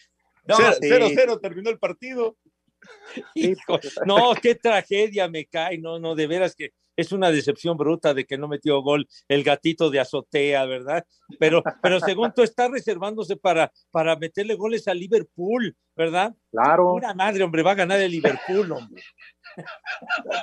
0-0 0.47 1.41
terminó 1.41 1.69
el 1.69 1.79
partido. 1.79 2.37
Hijo, 3.35 3.77
no, 4.05 4.33
qué 4.41 4.55
tragedia 4.55 5.27
me 5.27 5.45
cae. 5.45 5.77
No, 5.77 5.99
no, 5.99 6.15
de 6.15 6.27
veras 6.27 6.55
que 6.55 6.71
es 6.99 7.11
una 7.11 7.31
decepción 7.31 7.77
bruta 7.77 8.13
de 8.13 8.25
que 8.25 8.37
no 8.37 8.47
metió 8.47 8.81
gol 8.81 9.07
el 9.27 9.43
gatito 9.43 9.89
de 9.89 9.99
azotea, 9.99 10.65
¿verdad? 10.65 11.05
Pero, 11.39 11.63
pero 11.81 11.99
según 11.99 12.33
tú 12.33 12.41
está 12.41 12.67
reservándose 12.67 13.37
para, 13.37 13.71
para 13.91 14.15
meterle 14.17 14.55
goles 14.55 14.87
a 14.87 14.93
Liverpool, 14.93 15.75
¿verdad? 15.95 16.35
Claro. 16.51 16.93
Una 16.93 17.13
madre, 17.13 17.43
hombre, 17.43 17.63
va 17.63 17.71
a 17.71 17.75
ganar 17.75 17.99
el 18.01 18.11
Liverpool, 18.11 18.71
hombre. 18.71 19.01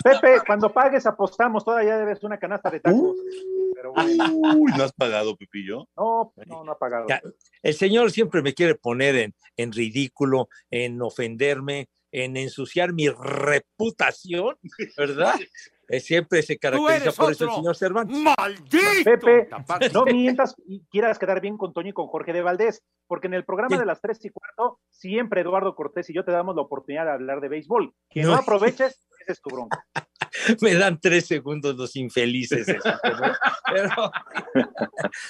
Pepe, 0.03 0.41
cuando 0.47 0.73
pagues 0.73 1.07
apostamos, 1.07 1.65
todavía 1.65 1.99
debes 1.99 2.23
una 2.25 2.39
canasta 2.39 2.71
de 2.71 2.81
tacos. 2.81 3.01
Uh, 3.01 3.56
pero 3.77 3.93
bueno. 3.93 4.25
Uy, 4.57 4.73
¿no 4.77 4.85
has 4.85 4.93
pagado, 4.93 5.37
Pepillo? 5.37 5.87
No, 5.97 6.33
no, 6.47 6.65
no 6.65 6.73
ha 6.73 6.79
pagado. 6.79 7.07
Ya, 7.09 7.21
el 7.63 7.75
señor 7.75 8.11
siempre 8.11 8.41
me 8.41 8.55
quiere 8.55 8.75
poner 8.75 9.17
en, 9.17 9.35
en 9.57 9.71
ridículo, 9.71 10.49
en 10.71 11.03
ofenderme, 11.03 11.89
en 12.11 12.39
ensuciar 12.39 12.95
mi 12.95 13.11
reputación, 13.11 14.57
¿verdad? 14.97 15.35
siempre 16.01 16.43
se 16.43 16.59
caracteriza 16.59 17.13
por 17.13 17.33
eso 17.33 17.45
el 17.45 17.51
señor 17.51 17.77
Cervantes. 17.77 18.17
¡Maldito! 18.17 19.05
Pepe, 19.05 19.49
no 19.93 20.05
mientas 20.05 20.57
y 20.67 20.85
quieras 20.87 21.19
quedar 21.19 21.41
bien 21.41 21.59
con 21.59 21.75
Toño 21.75 21.91
y 21.91 21.93
con 21.93 22.07
Jorge 22.07 22.33
de 22.33 22.43
Valdés, 22.43 22.83
porque 23.07 23.27
en 23.27 23.35
el 23.35 23.45
programa 23.45 23.79
de 23.79 23.87
las 23.87 24.01
tres 24.01 24.25
y 24.25 24.31
cuarto, 24.31 24.81
siempre 24.91 25.43
Eduardo 25.43 25.75
Cortés 25.75 26.09
y 26.11 26.15
yo 26.15 26.25
te 26.25 26.33
damos 26.33 26.57
la 26.57 26.63
oportunidad 26.63 27.05
de 27.05 27.13
hablar 27.13 27.41
de 27.41 27.49
béisbol. 27.49 27.95
Que 28.09 28.23
no, 28.23 28.31
no 28.31 28.37
aproveches, 28.37 29.07
es 29.33 29.41
tu 29.41 29.51
bronca. 29.51 29.85
Me 30.61 30.75
dan 30.75 31.01
tres 31.01 31.27
segundos 31.27 31.77
los 31.77 31.97
infelices. 31.97 32.69
esos, 32.69 32.85
¿no? 32.85 32.93
Pero, 33.73 34.11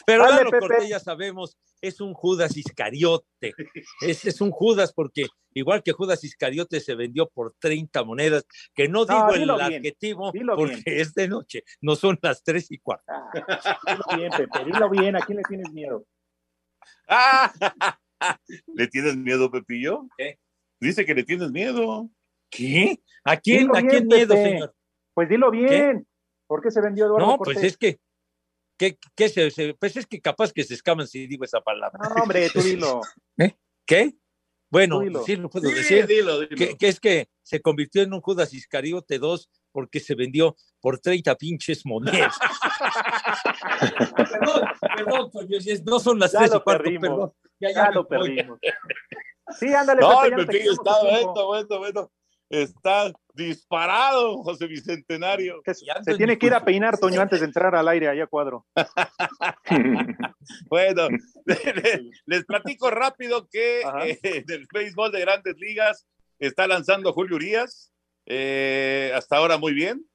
pero 0.07 0.25
Dale, 0.25 0.37
Lalo 0.37 0.51
Pepe. 0.51 0.61
Cortés, 0.67 0.89
ya 0.89 1.01
sabemos, 1.01 1.57
es 1.81 2.01
un 2.01 2.13
Judas 2.13 2.57
Iscariote. 2.57 3.55
Ese 4.03 4.29
es 4.29 4.41
un 4.43 4.51
Judas 4.51 4.93
porque 4.93 5.27
igual 5.55 5.83
que 5.83 5.93
Judas 5.93 6.23
Iscariote 6.23 6.81
se 6.81 6.95
vendió 6.95 7.29
por 7.29 7.55
30 7.59 8.05
monedas, 8.05 8.47
que 8.75 8.89
no 8.89 9.05
No, 9.05 9.07
digo 9.07 9.31
el 9.31 9.41
bien, 9.45 9.79
adjetivo 9.79 10.31
dilo 10.33 10.55
porque 10.55 10.83
bien. 10.85 11.01
es 11.01 11.15
de 11.15 11.29
noche, 11.29 11.65
no 11.81 11.97
son 11.97 12.19
las 12.21 12.43
tres 12.45 12.71
y 12.71 12.79
cuarto. 12.79 13.05
Dilo 13.87 14.05
bien, 14.17 14.31
Pepe, 14.37 14.65
dilo 14.67 14.91
bien, 14.91 15.17
¿a 15.17 15.21
quién 15.21 15.39
le 15.39 15.45
tienes 15.45 15.73
miedo? 15.73 16.05
Ah, 17.09 17.53
¿Le 18.75 18.87
tienes 18.89 19.17
miedo, 19.17 19.51
Pepillo? 19.51 20.07
¿Qué? 20.19 20.39
Dice 20.79 21.05
que 21.07 21.15
le 21.15 21.25
tienes 21.25 21.51
miedo. 21.51 22.11
¿Qué? 22.51 23.01
¿A 23.25 23.37
quién, 23.37 23.61
Dilo 23.61 23.75
¿a 23.77 23.81
bien, 23.81 23.91
quién 23.91 24.07
miedo, 24.07 24.35
Pepe. 24.35 24.43
señor? 24.51 24.75
Pues 25.15 25.29
dilo 25.29 25.51
bien. 25.51 26.07
¿Por 26.47 26.63
qué 26.63 26.71
se 26.71 26.81
vendió 26.81 27.07
Eduardo 27.07 27.27
No, 27.27 27.39
Cortés? 27.39 27.55
pues 27.55 27.65
es 27.67 27.77
que, 27.77 27.99
que, 28.79 28.99
que 29.17 29.29
se, 29.29 29.51
se- 29.51 29.75
pues 29.75 29.97
es 29.97 30.07
que 30.07 30.21
capaz 30.21 30.53
que 30.53 30.63
se 30.63 30.75
escaman 30.75 31.07
si 31.09 31.27
digo 31.27 31.45
esa 31.45 31.61
palabra. 31.61 31.99
No, 32.09 32.23
hombre, 32.23 32.49
tú 32.51 32.61
dilo. 32.63 33.01
¿Qué? 33.85 34.15
Bueno, 34.69 35.01
sí 35.25 35.37
lo 35.37 35.49
puedo 35.49 35.69
Sí, 35.71 35.75
decir. 35.77 36.07
dilo, 36.07 36.41
dilo. 36.41 36.57
Que, 36.57 36.77
que 36.77 36.89
es 36.89 36.99
que 37.01 37.29
se 37.43 37.61
convirtió 37.63 38.03
en 38.03 38.13
un 38.13 38.21
Judas 38.21 38.53
Iscariote 38.53 39.19
2 39.19 39.49
porque 39.73 40.01
se 40.01 40.15
vendió 40.15 40.57
por 40.81 40.99
30 40.99 41.35
pinches 41.37 41.85
monedas. 41.87 42.37
perdón, 44.17 44.63
perdón, 44.97 45.31
Toño, 45.31 45.59
no 45.85 46.01
son 46.01 46.19
las 46.19 46.33
Ya 46.33 46.39
tres 46.41 46.51
lo 46.51 46.57
y 46.59 46.61
cuarto, 46.63 46.83
perdimos. 46.85 47.09
perdón. 47.09 47.33
Ya, 47.61 47.73
Ya 47.73 47.91
lo 47.91 48.05
voy. 48.05 48.19
perdimos. 48.37 48.59
Sí, 49.59 49.73
ándale, 49.73 50.01
No, 50.01 50.21
Pepe, 50.23 50.35
el 50.41 50.47
Pepillo 50.47 50.71
quitamos 50.73 51.05
está 51.05 51.11
bueno, 51.23 51.47
bueno, 51.47 51.79
bueno. 51.79 52.13
Está 52.49 53.13
disparado, 53.35 54.43
José 54.43 54.67
Bicentenario. 54.67 55.61
Se 55.65 56.13
en 56.13 56.17
tiene 56.17 56.39
que 56.39 56.47
ir 56.47 56.55
a 56.55 56.65
peinar, 56.65 56.97
Toño, 56.97 57.21
antes 57.21 57.41
de 57.41 57.47
entrar 57.47 57.75
al 57.75 57.89
aire 57.89 58.09
allá 58.09 58.25
a 58.25 58.29
cuadro. 58.29 58.67
Bueno, 60.69 61.09
les 62.27 62.45
platico 62.45 62.89
rápido 62.89 63.49
que 63.49 63.83
Ajá. 63.85 64.07
eh, 64.07 64.45
del 64.47 64.67
béisbol 64.73 65.11
de 65.11 65.21
grandes 65.21 65.57
ligas 65.59 66.07
está 66.39 66.69
lanzando 66.69 67.13
Julio 67.13 67.35
Urias. 67.35 67.93
eh, 68.27 69.13
hasta 69.15 69.37
ahora 69.37 69.59
muy 69.59 69.75
bien. 69.75 70.07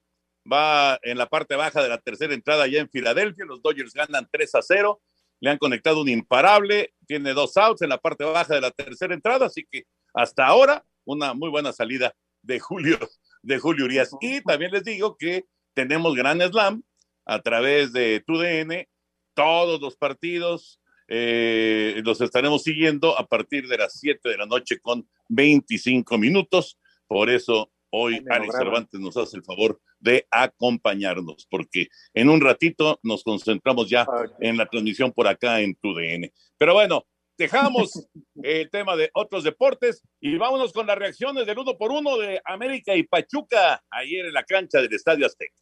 Va 0.52 0.98
en 1.04 1.18
la 1.18 1.28
parte 1.28 1.56
baja 1.56 1.84
de 1.84 1.90
la 1.90 1.98
tercera 1.98 2.34
entrada 2.34 2.66
ya 2.68 2.80
en 2.80 2.90
Filadelfia. 2.90 3.46
Los 3.46 3.62
Dodgers 3.62 3.94
ganan 3.94 4.28
3 4.32 4.56
a 4.56 4.62
0. 4.62 5.02
Le 5.42 5.50
han 5.50 5.58
conectado 5.58 6.02
un 6.02 6.10
imparable. 6.10 6.94
Tiene 7.06 7.34
dos 7.34 7.58
outs 7.58 7.82
en 7.82 7.90
la 7.90 7.98
parte 7.98 8.24
baja 8.24 8.56
de 8.56 8.62
la 8.62 8.72
tercera 8.72 9.14
entrada. 9.14 9.48
Así 9.48 9.68
que 9.70 9.84
hasta 10.14 10.48
ahora 10.48 10.84
una 11.12 11.34
muy 11.34 11.50
buena 11.50 11.72
salida 11.72 12.14
de 12.42 12.60
Julio, 12.60 12.98
de 13.42 13.60
Julio 13.60 13.86
Urias. 13.86 14.12
Y 14.22 14.42
también 14.42 14.72
les 14.72 14.84
digo 14.84 15.16
que 15.18 15.46
tenemos 15.74 16.16
gran 16.16 16.42
slam 16.42 16.84
a 17.26 17.42
través 17.42 17.94
de 17.94 18.24
TUDN 18.26 18.88
todos 19.34 19.82
los 19.82 19.96
partidos. 19.96 20.80
eh, 21.14 22.02
los 22.06 22.22
estaremos 22.22 22.64
siguiendo 22.64 23.18
a 23.20 23.28
partir 23.28 23.68
de 23.68 23.78
las 23.78 24.00
7 24.00 24.30
de 24.30 24.38
la 24.38 24.46
noche 24.46 24.80
con 24.80 25.06
25 25.28 26.18
minutos. 26.18 26.78
Por 27.06 27.30
eso 27.30 27.70
hoy 27.92 28.24
Alex. 28.30 28.56
Cervantes 28.56 29.00
nos 29.00 29.18
hace 29.18 29.38
el 29.38 29.44
favor 29.44 29.80
de 30.00 30.26
acompañarnos, 30.32 31.48
porque 31.50 31.90
en 32.14 32.30
un 32.30 32.42
ratito 32.42 33.00
nos 33.04 33.24
concentramos 33.24 33.90
ya 33.90 34.08
en 34.40 34.58
la 34.58 34.66
transmisión 34.66 35.12
por 35.12 35.28
acá 35.28 35.60
en 35.60 35.76
TUDN. 35.76 36.32
Pero 36.58 36.74
bueno, 36.74 37.06
dejamos 37.42 38.08
el 38.44 38.70
tema 38.70 38.96
de 38.96 39.10
otros 39.14 39.44
deportes 39.44 40.04
y 40.20 40.38
vámonos 40.38 40.74
con 40.74 40.88
las 40.88 40.98
reacciones 40.98 41.46
del 41.46 41.60
uno 41.60 41.78
por 41.78 41.92
uno 41.92 42.18
de 42.18 42.42
América 42.46 42.96
y 42.96 43.04
Pachuca 43.04 43.84
ayer 43.90 44.26
en 44.28 44.34
la 44.34 44.44
cancha 44.44 44.80
del 44.80 44.94
Estadio 44.94 45.26
Azteca. 45.26 45.56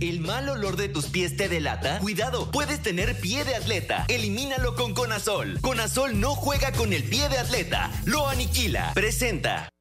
¿El 0.00 0.20
mal 0.20 0.48
olor 0.48 0.76
de 0.76 0.88
tus 0.88 1.06
pies 1.06 1.36
te 1.36 1.48
delata? 1.48 1.98
Cuidado, 2.00 2.50
puedes 2.50 2.82
tener 2.82 3.18
pie 3.20 3.44
de 3.44 3.54
atleta. 3.54 4.06
Elimínalo 4.08 4.74
con 4.74 4.92
Conazol. 4.92 5.60
Conazol 5.60 6.18
no 6.18 6.34
juega 6.34 6.72
con 6.72 6.92
el 6.92 7.04
pie 7.04 7.28
de 7.28 7.38
atleta, 7.38 7.90
lo 8.04 8.26
aniquila. 8.26 8.92
Presenta. 8.94 9.73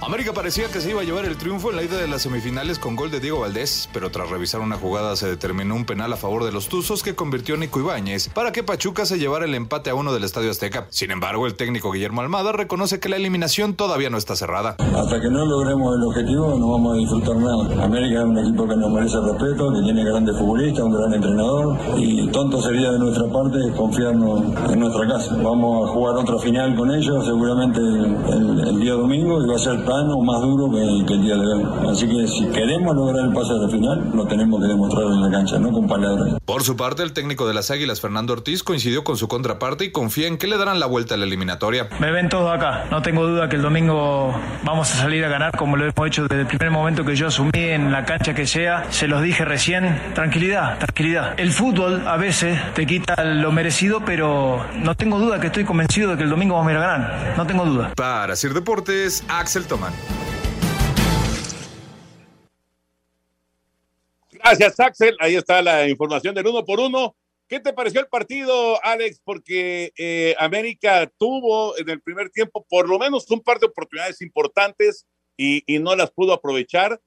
América 0.00 0.32
parecía 0.32 0.68
que 0.68 0.80
se 0.80 0.90
iba 0.90 1.00
a 1.00 1.04
llevar 1.04 1.24
el 1.24 1.36
triunfo 1.36 1.70
en 1.70 1.76
la 1.76 1.82
ida 1.82 1.96
de 1.96 2.06
las 2.06 2.22
semifinales 2.22 2.78
con 2.78 2.94
gol 2.94 3.10
de 3.10 3.18
Diego 3.18 3.40
Valdés, 3.40 3.88
pero 3.92 4.10
tras 4.10 4.30
revisar 4.30 4.60
una 4.60 4.76
jugada 4.76 5.16
se 5.16 5.28
determinó 5.28 5.74
un 5.74 5.84
penal 5.86 6.12
a 6.12 6.16
favor 6.16 6.44
de 6.44 6.52
los 6.52 6.68
Tuzos 6.68 7.02
que 7.02 7.16
convirtió 7.16 7.56
Nico 7.56 7.80
Ibáñez 7.80 8.28
para 8.28 8.52
que 8.52 8.62
Pachuca 8.62 9.06
se 9.06 9.18
llevara 9.18 9.44
el 9.44 9.56
empate 9.56 9.90
a 9.90 9.96
uno 9.96 10.12
del 10.12 10.22
Estadio 10.22 10.52
Azteca. 10.52 10.86
Sin 10.90 11.10
embargo, 11.10 11.48
el 11.48 11.56
técnico 11.56 11.90
Guillermo 11.90 12.20
Almada 12.20 12.52
reconoce 12.52 13.00
que 13.00 13.08
la 13.08 13.16
eliminación 13.16 13.74
todavía 13.74 14.08
no 14.08 14.18
está 14.18 14.36
cerrada. 14.36 14.76
Hasta 14.78 15.20
que 15.20 15.28
no 15.30 15.44
logremos 15.44 15.96
el 15.96 16.04
objetivo 16.04 16.56
no 16.56 16.70
vamos 16.70 16.94
a 16.94 16.98
disfrutar 17.00 17.36
nada. 17.36 17.84
América 17.84 18.20
es 18.20 18.24
un 18.24 18.38
equipo 18.38 18.68
que 18.68 18.76
nos 18.76 18.92
merece 18.92 19.16
respeto, 19.20 19.72
que 19.74 19.82
tiene 19.82 20.04
grandes 20.04 20.38
futbolistas, 20.38 20.84
un 20.84 20.92
gran 20.92 21.12
entrenador 21.12 21.76
y 21.98 22.28
tonto 22.28 22.62
sería 22.62 22.92
de 22.92 23.00
nuestra 23.00 23.24
parte 23.32 23.58
confiarnos 23.76 24.44
en 24.70 24.78
nuestra 24.78 25.08
casa. 25.08 25.36
Vamos 25.42 25.90
a 25.90 25.92
jugar 25.92 26.16
otra 26.18 26.38
final 26.38 26.76
con 26.76 26.88
ellos 26.92 27.26
seguramente 27.26 27.80
el, 27.80 28.68
el 28.68 28.80
día 28.80 28.92
domingo 28.92 29.44
y 29.44 29.48
va 29.48 29.56
a 29.56 29.58
ser 29.58 29.87
más 30.22 30.40
duro 30.42 30.70
que, 30.70 31.06
que 31.06 31.14
el 31.14 31.22
día 31.22 31.36
de 31.36 31.46
hoy. 31.46 31.90
Así 31.90 32.06
que 32.06 32.26
si 32.26 32.46
queremos 32.48 32.94
lograr 32.94 33.24
el 33.24 33.32
pase 33.32 33.52
a 33.52 33.56
la 33.56 33.68
final, 33.68 34.10
lo 34.14 34.26
tenemos 34.26 34.60
que 34.60 34.66
demostrar 34.68 35.04
en 35.04 35.22
la 35.22 35.30
cancha, 35.30 35.58
no 35.58 35.70
con 35.72 35.86
palabras. 35.86 36.34
Por 36.44 36.62
su 36.62 36.76
parte, 36.76 37.02
el 37.02 37.12
técnico 37.12 37.46
de 37.46 37.54
las 37.54 37.70
Águilas, 37.70 38.00
Fernando 38.00 38.32
Ortiz, 38.32 38.62
coincidió 38.62 39.04
con 39.04 39.16
su 39.16 39.28
contraparte 39.28 39.84
y 39.84 39.92
confía 39.92 40.28
en 40.28 40.38
que 40.38 40.46
le 40.46 40.56
darán 40.56 40.80
la 40.80 40.86
vuelta 40.86 41.14
a 41.14 41.18
la 41.18 41.24
eliminatoria. 41.24 41.88
Me 42.00 42.10
ven 42.10 42.28
todos 42.28 42.54
acá. 42.54 42.84
No 42.90 43.02
tengo 43.02 43.26
duda 43.26 43.48
que 43.48 43.56
el 43.56 43.62
domingo 43.62 44.34
vamos 44.64 44.92
a 44.92 44.96
salir 44.96 45.24
a 45.24 45.28
ganar 45.28 45.56
como 45.56 45.76
lo 45.76 45.84
hemos 45.84 46.06
hecho 46.06 46.22
desde 46.24 46.42
el 46.42 46.46
primer 46.46 46.70
momento 46.70 47.04
que 47.04 47.16
yo 47.16 47.28
asumí 47.28 47.50
en 47.54 47.92
la 47.92 48.04
cancha 48.04 48.34
que 48.34 48.46
sea. 48.46 48.86
Se 48.90 49.08
los 49.08 49.22
dije 49.22 49.44
recién. 49.44 50.00
Tranquilidad, 50.14 50.78
tranquilidad. 50.78 51.38
El 51.38 51.52
fútbol 51.52 52.06
a 52.06 52.16
veces 52.16 52.58
te 52.74 52.86
quita 52.86 53.24
lo 53.24 53.52
merecido, 53.52 54.04
pero 54.04 54.64
no 54.74 54.94
tengo 54.94 55.18
duda 55.18 55.40
que 55.40 55.48
estoy 55.48 55.64
convencido 55.64 56.12
de 56.12 56.16
que 56.16 56.24
el 56.24 56.30
domingo 56.30 56.54
vamos 56.54 56.68
a 56.68 56.72
ir 56.72 56.78
a 56.78 56.80
ganar. 56.80 57.34
No 57.36 57.46
tengo 57.46 57.64
duda. 57.64 57.92
Para 57.94 58.36
Sir 58.36 58.54
Deportes, 58.54 59.24
Axel 59.28 59.66
Gracias, 64.30 64.80
Axel. 64.80 65.16
Ahí 65.20 65.36
está 65.36 65.60
la 65.62 65.88
información 65.88 66.34
del 66.34 66.46
uno 66.46 66.64
por 66.64 66.80
uno. 66.80 67.16
¿Qué 67.48 67.60
te 67.60 67.72
pareció 67.72 68.00
el 68.00 68.08
partido, 68.08 68.78
Alex? 68.84 69.20
Porque 69.24 69.92
eh, 69.96 70.34
América 70.38 71.10
tuvo 71.18 71.76
en 71.78 71.88
el 71.88 72.00
primer 72.02 72.30
tiempo 72.30 72.66
por 72.68 72.88
lo 72.88 72.98
menos 72.98 73.30
un 73.30 73.40
par 73.40 73.58
de 73.58 73.66
oportunidades 73.66 74.20
importantes 74.20 75.06
y, 75.36 75.62
no 75.80 75.96
las 75.96 76.10
pudo 76.10 76.34
aprovechar. 76.34 77.00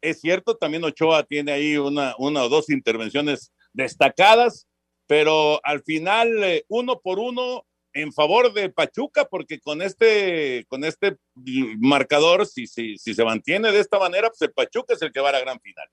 Es 0.00 0.20
cierto, 0.20 0.56
también 0.56 0.84
Ochoa 0.84 1.24
tiene 1.24 1.52
ahí 1.52 1.76
una, 1.76 2.14
una 2.18 2.44
o 2.44 2.48
dos 2.48 2.70
intervenciones 2.70 3.52
destacadas, 3.72 4.68
pero 5.06 5.60
al 5.64 5.82
final 5.82 6.44
eh, 6.44 6.64
uno 6.68 7.00
por 7.00 7.18
uno 7.18 7.66
en 7.92 8.12
favor 8.12 8.52
de 8.52 8.70
Pachuca, 8.70 9.24
porque 9.24 9.60
con 9.60 9.82
este, 9.82 10.64
con 10.68 10.84
este 10.84 11.16
marcador, 11.78 12.46
si, 12.46 12.66
si, 12.66 12.98
si 12.98 13.14
se 13.14 13.24
mantiene 13.24 13.72
de 13.72 13.80
esta 13.80 13.98
manera, 13.98 14.28
pues 14.28 14.42
el 14.42 14.52
Pachuca 14.52 14.94
es 14.94 15.02
el 15.02 15.12
que 15.12 15.20
va 15.20 15.30
a 15.30 15.32
la 15.32 15.40
gran 15.40 15.60
final. 15.60 15.88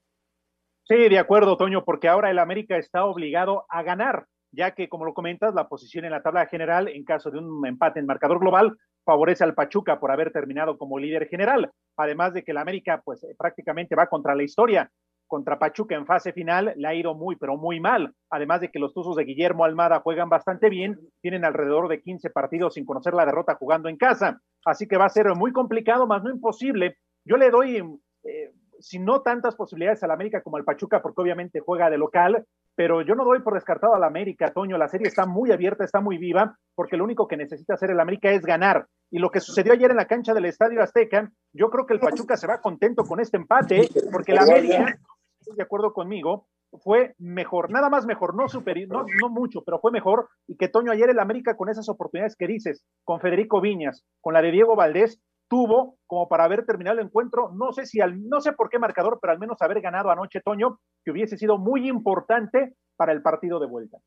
Sí, 0.87 1.09
de 1.09 1.17
acuerdo, 1.17 1.57
Toño, 1.57 1.83
porque 1.83 2.07
ahora 2.07 2.29
el 2.29 2.37
América 2.37 2.77
está 2.77 3.05
obligado 3.05 3.65
a 3.69 3.81
ganar, 3.81 4.27
ya 4.51 4.75
que, 4.75 4.87
como 4.87 5.05
lo 5.05 5.15
comentas, 5.15 5.55
la 5.55 5.67
posición 5.67 6.05
en 6.05 6.11
la 6.11 6.21
tabla 6.21 6.45
general, 6.45 6.87
en 6.87 7.03
caso 7.03 7.31
de 7.31 7.39
un 7.39 7.65
empate 7.65 7.99
en 7.99 8.05
marcador 8.05 8.39
global, 8.39 8.77
favorece 9.03 9.43
al 9.43 9.55
Pachuca 9.55 9.99
por 9.99 10.11
haber 10.11 10.31
terminado 10.31 10.77
como 10.77 10.99
líder 10.99 11.27
general. 11.27 11.71
Además 11.97 12.33
de 12.33 12.43
que 12.43 12.51
el 12.51 12.57
América, 12.57 13.01
pues 13.03 13.23
eh, 13.23 13.35
prácticamente 13.37 13.95
va 13.95 14.07
contra 14.07 14.35
la 14.35 14.43
historia. 14.43 14.91
Contra 15.27 15.59
Pachuca 15.59 15.95
en 15.95 16.05
fase 16.05 16.33
final 16.33 16.73
le 16.75 16.87
ha 16.87 16.93
ido 16.93 17.15
muy, 17.15 17.35
pero 17.35 17.57
muy 17.57 17.79
mal. 17.79 18.13
Además 18.29 18.61
de 18.61 18.69
que 18.69 18.79
los 18.79 18.93
Tuzos 18.93 19.15
de 19.15 19.23
Guillermo 19.23 19.65
Almada 19.65 20.01
juegan 20.01 20.29
bastante 20.29 20.69
bien, 20.69 20.99
tienen 21.21 21.45
alrededor 21.45 21.87
de 21.87 22.01
15 22.01 22.29
partidos 22.29 22.75
sin 22.75 22.85
conocer 22.85 23.13
la 23.13 23.25
derrota 23.25 23.55
jugando 23.55 23.89
en 23.89 23.97
casa. 23.97 24.39
Así 24.65 24.87
que 24.87 24.97
va 24.97 25.05
a 25.05 25.09
ser 25.09 25.33
muy 25.35 25.51
complicado, 25.51 26.07
más 26.07 26.23
no 26.23 26.29
imposible. 26.29 26.97
Yo 27.23 27.37
le 27.37 27.49
doy 27.49 27.77
eh, 28.23 28.51
si 28.79 28.99
no 28.99 29.21
tantas 29.21 29.55
posibilidades 29.55 30.03
al 30.03 30.11
América 30.11 30.41
como 30.41 30.57
al 30.57 30.63
Pachuca, 30.63 31.01
porque 31.01 31.21
obviamente 31.21 31.59
juega 31.59 31.89
de 31.89 31.97
local, 31.97 32.45
pero 32.75 33.01
yo 33.01 33.15
no 33.15 33.23
doy 33.23 33.39
por 33.39 33.53
descartado 33.53 33.95
al 33.95 34.03
América, 34.03 34.51
Toño. 34.53 34.77
La 34.77 34.89
serie 34.89 35.07
está 35.07 35.25
muy 35.25 35.51
abierta, 35.51 35.83
está 35.83 36.01
muy 36.01 36.17
viva, 36.17 36.57
porque 36.75 36.97
lo 36.97 37.03
único 37.03 37.27
que 37.27 37.37
necesita 37.37 37.75
hacer 37.75 37.91
el 37.91 37.99
América 37.99 38.31
es 38.31 38.41
ganar. 38.41 38.85
Y 39.09 39.19
lo 39.19 39.29
que 39.29 39.39
sucedió 39.39 39.73
ayer 39.73 39.91
en 39.91 39.97
la 39.97 40.07
cancha 40.07 40.33
del 40.33 40.45
Estadio 40.45 40.81
Azteca, 40.81 41.31
yo 41.53 41.69
creo 41.69 41.85
que 41.85 41.93
el 41.93 41.99
Pachuca 41.99 42.35
se 42.35 42.47
va 42.47 42.61
contento 42.61 43.03
con 43.03 43.19
este 43.19 43.37
empate, 43.37 43.89
porque 44.11 44.33
el 44.33 44.39
América, 44.39 44.99
de 45.55 45.63
acuerdo 45.63 45.93
conmigo, 45.93 46.47
fue 46.83 47.15
mejor, 47.17 47.71
nada 47.71 47.89
más 47.89 48.05
mejor, 48.05 48.35
no 48.35 48.49
superior, 48.49 48.89
no, 48.89 49.05
no 49.21 49.29
mucho, 49.29 49.63
pero 49.63 49.79
fue 49.79 49.91
mejor. 49.91 50.29
Y 50.47 50.57
que 50.57 50.67
Toño 50.67 50.91
ayer 50.91 51.09
el 51.09 51.19
América 51.19 51.55
con 51.55 51.69
esas 51.69 51.87
oportunidades 51.89 52.35
que 52.35 52.47
dices, 52.47 52.83
con 53.03 53.19
Federico 53.19 53.61
Viñas, 53.61 54.03
con 54.21 54.33
la 54.33 54.41
de 54.41 54.51
Diego 54.51 54.75
Valdés, 54.75 55.21
tuvo 55.47 55.97
como 56.07 56.27
para 56.27 56.45
haber 56.45 56.65
terminado 56.65 56.99
el 56.99 57.05
encuentro, 57.05 57.51
no 57.53 57.71
sé 57.71 57.85
si 57.85 58.01
al, 58.01 58.27
no 58.27 58.41
sé 58.41 58.53
por 58.53 58.69
qué 58.69 58.79
marcador, 58.79 59.19
pero 59.21 59.31
al 59.31 59.39
menos 59.39 59.61
haber 59.61 59.81
ganado 59.81 60.09
anoche 60.09 60.41
Toño, 60.41 60.79
que 61.03 61.11
hubiese 61.11 61.37
sido 61.37 61.57
muy 61.57 61.87
importante 61.87 62.75
para 62.95 63.11
el 63.11 63.21
partido 63.21 63.59
de 63.59 63.67
vuelta. 63.67 63.97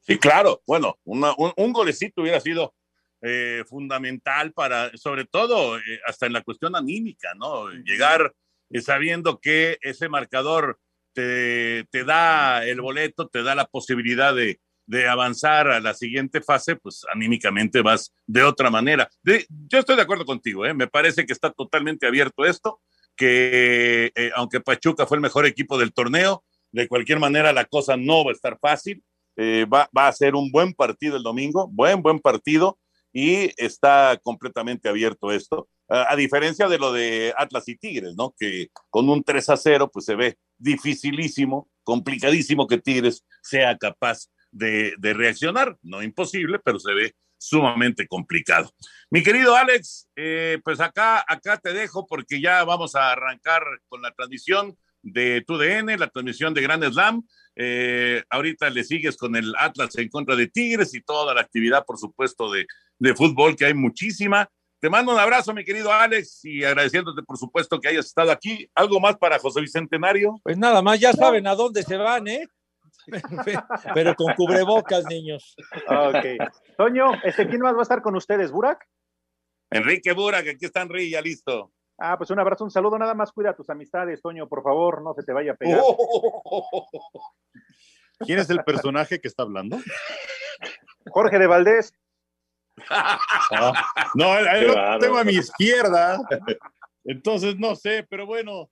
Sí, 0.00 0.18
claro. 0.18 0.62
Bueno, 0.66 0.96
una, 1.04 1.34
un, 1.36 1.52
un, 1.56 1.72
golecito 1.72 2.22
hubiera 2.22 2.40
sido 2.40 2.74
eh, 3.20 3.62
fundamental 3.66 4.52
para, 4.52 4.96
sobre 4.96 5.26
todo, 5.26 5.76
eh, 5.76 6.00
hasta 6.06 6.26
en 6.26 6.32
la 6.32 6.42
cuestión 6.42 6.74
anímica, 6.74 7.34
¿no? 7.36 7.68
Llegar 7.84 8.32
sabiendo 8.80 9.40
que 9.40 9.78
ese 9.82 10.08
marcador 10.08 10.78
te, 11.12 11.84
te, 11.90 12.04
da 12.04 12.64
el 12.64 12.80
boleto, 12.80 13.28
te 13.28 13.42
da 13.42 13.54
la 13.54 13.66
posibilidad 13.66 14.34
de, 14.34 14.60
de, 14.86 15.08
avanzar 15.08 15.68
a 15.68 15.80
la 15.80 15.94
siguiente 15.94 16.40
fase, 16.40 16.76
pues 16.76 17.04
anímicamente 17.12 17.82
vas 17.82 18.14
de 18.26 18.42
otra 18.42 18.70
manera. 18.70 19.08
Yo 19.24 19.78
estoy 19.78 19.96
de 19.96 20.02
acuerdo 20.02 20.24
contigo, 20.24 20.64
¿eh? 20.66 20.74
me 20.74 20.86
parece 20.86 21.26
que 21.26 21.32
está 21.32 21.50
totalmente 21.50 22.06
abierto 22.06 22.44
esto, 22.44 22.80
que 23.16 24.12
eh, 24.14 24.30
aunque 24.36 24.60
Pachuca 24.60 25.06
fue 25.06 25.16
el 25.16 25.22
mejor 25.22 25.46
equipo 25.46 25.78
del 25.78 25.92
torneo, 25.92 26.44
de 26.72 26.88
cualquier 26.88 27.18
manera 27.18 27.52
la 27.52 27.64
cosa 27.64 27.96
no 27.96 28.24
va 28.24 28.30
a 28.30 28.34
estar 28.34 28.58
fácil. 28.60 29.02
Eh, 29.40 29.66
va, 29.72 29.88
va, 29.96 30.08
a 30.08 30.12
ser 30.12 30.34
un 30.34 30.50
buen 30.50 30.74
partido 30.74 31.16
el 31.16 31.22
domingo, 31.22 31.68
buen, 31.68 32.02
buen 32.02 32.18
partido, 32.18 32.76
y 33.12 33.52
está 33.56 34.18
completamente 34.22 34.88
abierto 34.88 35.30
esto. 35.30 35.68
A, 35.88 36.12
a 36.12 36.16
diferencia 36.16 36.68
de 36.68 36.78
lo 36.78 36.92
de 36.92 37.32
Atlas 37.36 37.68
y 37.68 37.76
Tigres, 37.76 38.14
¿no? 38.16 38.34
Que 38.38 38.68
con 38.90 39.08
un 39.08 39.22
3 39.22 39.48
a 39.48 39.56
0, 39.56 39.90
pues 39.92 40.04
se 40.04 40.14
ve 40.14 40.38
dificilísimo, 40.58 41.70
complicadísimo 41.82 42.66
que 42.66 42.78
Tigres 42.78 43.24
sea 43.42 43.76
capaz 43.78 44.28
de, 44.50 44.96
reaccionar. 45.00 45.76
No 45.82 46.02
imposible, 46.02 46.58
pero 46.58 46.78
se 46.78 46.92
ve 46.92 47.14
sumamente 47.38 48.06
complicado. 48.06 48.70
Mi 49.10 49.22
querido 49.22 49.54
Alex, 49.54 50.08
eh, 50.16 50.58
pues 50.64 50.80
acá, 50.80 51.24
acá 51.26 51.56
te 51.58 51.72
dejo 51.72 52.06
porque 52.06 52.40
ya 52.40 52.64
vamos 52.64 52.94
a 52.96 53.12
arrancar 53.12 53.62
con 53.88 54.02
la 54.02 54.12
transmisión 54.12 54.76
de 55.02 55.44
TUDN, 55.46 55.98
la 55.98 56.08
transmisión 56.08 56.52
de 56.52 56.62
Grand 56.62 56.84
Slam. 56.84 57.22
Eh, 57.54 58.22
ahorita 58.30 58.70
le 58.70 58.84
sigues 58.84 59.16
con 59.16 59.36
el 59.36 59.54
Atlas 59.58 59.96
en 59.98 60.08
contra 60.08 60.34
de 60.34 60.48
Tigres 60.48 60.94
y 60.94 61.00
toda 61.00 61.34
la 61.34 61.40
actividad, 61.40 61.84
por 61.86 61.98
supuesto, 61.98 62.50
de 62.52 63.14
fútbol, 63.14 63.56
que 63.56 63.66
hay 63.66 63.74
muchísima. 63.74 64.50
Te 64.80 64.88
mando 64.88 65.12
un 65.12 65.18
abrazo, 65.18 65.52
mi 65.52 65.64
querido 65.64 65.92
Alex, 65.92 66.44
y 66.44 66.62
agradeciéndote, 66.62 67.22
por 67.22 67.36
supuesto, 67.36 67.80
que 67.80 67.88
hayas 67.88 68.06
estado 68.06 68.30
aquí. 68.30 68.70
¿Algo 68.76 69.00
más 69.00 69.16
para 69.16 69.38
José 69.38 69.60
Bicentenario? 69.60 70.36
Pues 70.44 70.56
nada 70.56 70.82
más, 70.82 71.00
ya 71.00 71.12
saben 71.12 71.48
a 71.48 71.56
dónde 71.56 71.82
se 71.82 71.96
van, 71.96 72.28
¿eh? 72.28 72.46
Pero 73.94 74.14
con 74.14 74.34
cubrebocas, 74.34 75.04
niños. 75.06 75.56
Ok. 75.88 76.76
Toño, 76.76 77.12
este, 77.24 77.48
¿quién 77.48 77.60
más 77.60 77.74
va 77.74 77.80
a 77.80 77.82
estar 77.82 78.02
con 78.02 78.14
ustedes? 78.14 78.52
¿Burak? 78.52 78.86
Enrique 79.70 80.12
Burak, 80.12 80.46
aquí 80.46 80.66
está 80.66 80.82
Enrique, 80.82 81.10
ya 81.10 81.22
listo. 81.22 81.72
Ah, 81.98 82.16
pues 82.16 82.30
un 82.30 82.38
abrazo, 82.38 82.62
un 82.62 82.70
saludo, 82.70 82.96
nada 82.98 83.14
más 83.14 83.32
cuida 83.32 83.50
a 83.50 83.56
tus 83.56 83.68
amistades, 83.70 84.22
Toño, 84.22 84.48
por 84.48 84.62
favor, 84.62 85.02
no 85.02 85.12
se 85.14 85.24
te 85.24 85.32
vaya 85.32 85.52
a 85.52 85.56
pegar. 85.56 85.80
Oh. 85.82 86.86
¿Quién 88.20 88.38
es 88.38 88.48
el 88.50 88.62
personaje 88.62 89.20
que 89.20 89.26
está 89.26 89.42
hablando? 89.42 89.78
Jorge 91.10 91.38
de 91.38 91.46
Valdés. 91.48 91.92
Ah, 92.90 93.72
no, 94.14 94.32
ahí 94.32 94.66
lo 94.66 94.98
tengo 94.98 95.18
a 95.18 95.24
mi 95.24 95.34
izquierda. 95.34 96.18
Entonces 97.04 97.56
no 97.58 97.74
sé, 97.74 98.06
pero 98.08 98.26
bueno, 98.26 98.70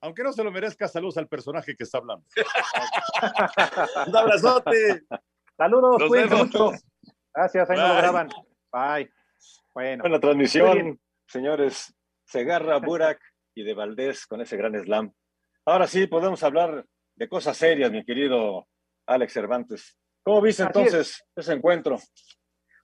aunque 0.00 0.22
no 0.22 0.32
se 0.32 0.42
lo 0.42 0.50
merezca, 0.50 0.88
saludos 0.88 1.16
al 1.16 1.28
personaje 1.28 1.76
que 1.76 1.84
está 1.84 1.98
hablando. 1.98 2.24
un 4.06 4.16
abrazote. 4.16 5.02
Saludos, 5.56 5.98
Nos 5.98 6.08
cuídense 6.08 6.34
mucho. 6.34 6.72
Gracias, 7.34 7.70
ahí 7.70 7.76
Bye. 7.76 7.86
no 7.86 7.94
lo 7.94 7.96
graban. 7.96 8.28
Bye. 8.72 9.12
Bueno. 9.74 10.02
Buena 10.02 10.20
transmisión, 10.20 11.00
señores. 11.26 11.94
Segarra, 12.24 12.78
Burak 12.78 13.20
y 13.54 13.62
de 13.62 13.74
Valdés 13.74 14.26
con 14.26 14.40
ese 14.40 14.56
gran 14.56 14.74
slam. 14.82 15.12
Ahora 15.64 15.86
sí, 15.86 16.06
podemos 16.06 16.42
hablar 16.42 16.84
de 17.14 17.28
cosas 17.28 17.56
serias, 17.56 17.90
mi 17.92 18.04
querido 18.04 18.66
Alex 19.06 19.32
Cervantes. 19.32 19.98
¿Cómo 20.24 20.40
viste 20.40 20.62
entonces 20.62 21.24
ese 21.36 21.52
encuentro? 21.52 21.98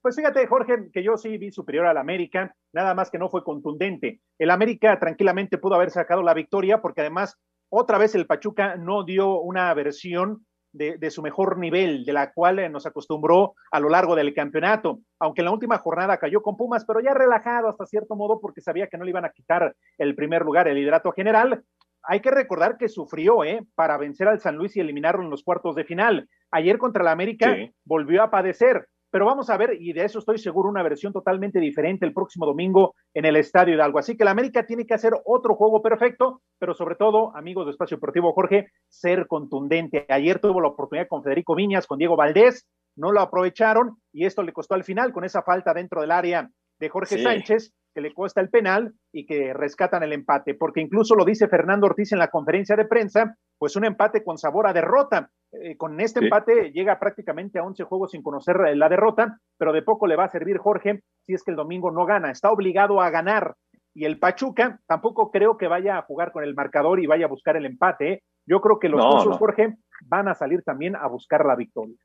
Pues 0.09 0.17
fíjate, 0.17 0.47
Jorge, 0.47 0.91
que 0.91 1.03
yo 1.03 1.19
sí 1.19 1.37
vi 1.37 1.51
superior 1.51 1.85
al 1.85 1.99
América, 1.99 2.57
nada 2.73 2.95
más 2.95 3.11
que 3.11 3.19
no 3.19 3.29
fue 3.29 3.45
contundente. 3.45 4.23
El 4.39 4.49
América 4.49 4.99
tranquilamente 4.99 5.59
pudo 5.59 5.75
haber 5.75 5.91
sacado 5.91 6.23
la 6.23 6.33
victoria 6.33 6.81
porque 6.81 7.03
además 7.03 7.37
otra 7.69 7.99
vez 7.99 8.15
el 8.15 8.27
Pachuca 8.27 8.77
no 8.77 9.05
dio 9.05 9.39
una 9.39 9.75
versión 9.75 10.47
de, 10.73 10.97
de, 10.97 11.11
su 11.11 11.21
mejor 11.21 11.59
nivel, 11.59 12.07
de 12.07 12.15
la 12.15 12.33
cual 12.33 12.73
nos 12.73 12.87
acostumbró 12.87 13.53
a 13.71 13.81
lo 13.81 13.91
largo 13.91 14.17
del 14.17 14.33
campeonato, 14.33 15.01
aunque 15.19 15.43
en 15.43 15.45
la 15.45 15.53
última 15.53 15.77
jornada 15.77 16.17
cayó 16.17 16.41
con 16.41 16.57
Pumas, 16.57 16.87
pero 16.87 17.01
ya 17.01 17.13
relajado 17.13 17.69
hasta 17.69 17.85
cierto 17.85 18.17
modo 18.17 18.41
porque 18.41 18.63
sabía 18.63 18.87
que 18.87 18.97
no 18.97 19.05
le 19.05 19.11
iban 19.11 19.27
a 19.27 19.33
quitar 19.33 19.77
el 19.99 20.15
primer 20.15 20.41
lugar, 20.41 20.69
el 20.69 20.77
liderato 20.77 21.13
general. 21.13 21.65
Hay 22.03 22.21
que 22.21 22.31
recordar 22.31 22.79
que 22.79 22.89
sufrió 22.89 23.45
¿eh? 23.45 23.63
para 23.75 23.99
vencer 23.99 24.27
al 24.27 24.41
San 24.41 24.57
Luis 24.57 24.75
y 24.75 24.81
eliminarlo 24.81 25.23
en 25.23 25.29
los 25.29 25.43
cuartos 25.43 25.77
de 25.77 25.85
final. 25.85 26.31
Ayer 26.51 26.79
contra 26.79 27.03
el 27.03 27.09
América 27.09 27.55
sí. 27.55 27.75
volvió 27.85 28.23
a 28.23 28.31
padecer, 28.31 28.89
pero 29.11 29.27
vamos 29.27 29.51
a 29.51 29.57
ver, 29.57 29.77
y 29.81 29.93
de 29.93 30.05
eso 30.05 30.19
estoy 30.19 30.39
seguro, 30.39 30.69
una 30.69 30.83
versión 30.83 31.13
totalmente 31.13 31.61
diferente 31.61 32.05
el 32.05 32.13
próximo 32.13 32.47
domingo 32.47 32.95
en 33.15 33.25
el 33.25 33.37
Estadio 33.37 33.75
Hidalgo. 33.75 33.99
Así 33.99 34.17
que 34.17 34.25
la 34.25 34.33
América 34.33 34.67
tiene 34.67 34.87
que 34.87 34.95
hacer 34.95 35.13
otro 35.25 35.55
juego 35.55 35.83
perfecto, 35.83 36.43
pero 36.59 36.75
sobre 36.75 36.97
todo, 36.97 37.35
amigos 37.37 37.67
de 37.67 37.73
Espacio 37.73 37.97
Deportivo 37.97 38.33
Jorge, 38.33 38.69
ser 38.89 39.27
contundente. 39.27 40.07
Ayer 40.09 40.39
tuvo 40.39 40.61
la 40.61 40.69
oportunidad 40.69 41.09
con 41.09 41.23
Federico 41.23 41.55
Viñas, 41.55 41.87
con 41.87 41.99
Diego 41.99 42.17
Valdés, 42.17 42.67
no 42.97 43.13
lo 43.13 43.21
aprovecharon 43.21 43.97
y 44.13 44.27
esto 44.27 44.43
le 44.43 44.53
costó 44.53 44.75
al 44.75 44.85
final 44.85 45.13
con 45.13 45.25
esa 45.25 45.43
falta 45.43 45.73
dentro 45.73 46.01
del 46.01 46.11
área 46.11 46.51
de 46.79 46.89
Jorge 46.89 47.17
sí. 47.17 47.23
Sánchez, 47.23 47.73
que 47.99 48.03
le 48.03 48.15
cuesta 48.15 48.41
el 48.41 48.49
penal 48.49 48.95
y 49.13 49.27
que 49.27 49.53
rescatan 49.53 50.05
el 50.05 50.13
empate, 50.13 50.55
porque 50.55 50.81
incluso 50.81 51.17
lo 51.17 51.25
dice 51.25 51.49
Fernando 51.49 51.87
Ortiz 51.87 52.13
en 52.13 52.21
la 52.21 52.31
conferencia 52.31 52.77
de 52.77 52.85
prensa, 52.85 53.37
pues 53.59 53.75
un 53.75 53.85
empate 53.85 54.23
con 54.23 54.39
sabor 54.39 54.69
a 54.69 54.73
derrota. 54.73 55.31
Eh, 55.51 55.77
con 55.77 56.01
este 56.01 56.21
sí. 56.21 56.27
empate 56.27 56.71
llega 56.71 57.01
prácticamente 57.01 57.59
a 57.59 57.65
11 57.65 57.83
juegos 57.83 58.13
sin 58.13 58.23
conocer 58.23 58.57
la 58.77 58.89
derrota, 58.89 59.41
pero 59.59 59.73
de 59.73 59.83
poco 59.83 60.07
le 60.07 60.15
va 60.15 60.27
a 60.27 60.29
servir 60.29 60.59
Jorge 60.59 61.03
si 61.27 61.35
es 61.35 61.43
que 61.43 61.51
el 61.51 61.57
domingo 61.57 61.91
no 61.91 62.07
gana. 62.07 62.31
Está 62.31 62.53
obligado 62.53 63.01
a 63.01 63.11
ganar. 63.11 63.57
Y 63.95 64.05
el 64.05 64.21
Pachuca 64.21 64.79
tampoco 64.87 65.33
creo 65.33 65.57
que 65.57 65.67
vaya 65.67 65.99
a 65.99 66.03
jugar 66.03 66.31
con 66.31 66.45
el 66.45 66.55
marcador 66.55 67.01
y 67.01 67.09
vaya 67.09 67.25
a 67.25 67.31
buscar 67.31 67.57
el 67.57 67.67
empate. 67.67 68.13
¿eh? 68.13 68.23
Yo 68.47 68.61
creo 68.61 68.79
que 68.79 68.89
los 68.89 69.01
no, 69.01 69.25
no. 69.25 69.39
Jorge, 69.39 69.77
van 70.07 70.29
a 70.29 70.35
salir 70.35 70.63
también 70.63 70.95
a 70.95 71.09
buscar 71.09 71.45
la 71.45 71.57
victoria. 71.57 71.97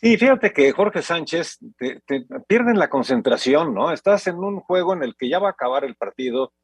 Sí, 0.00 0.16
fíjate 0.16 0.52
que 0.54 0.72
Jorge 0.72 1.02
Sánchez 1.02 1.58
te, 1.76 2.00
te 2.06 2.24
pierden 2.48 2.78
la 2.78 2.88
concentración, 2.88 3.74
¿no? 3.74 3.92
Estás 3.92 4.26
en 4.28 4.36
un 4.36 4.60
juego 4.60 4.94
en 4.94 5.02
el 5.02 5.14
que 5.14 5.28
ya 5.28 5.38
va 5.38 5.48
a 5.48 5.50
acabar 5.50 5.84
el 5.84 5.94
partido, 5.94 6.54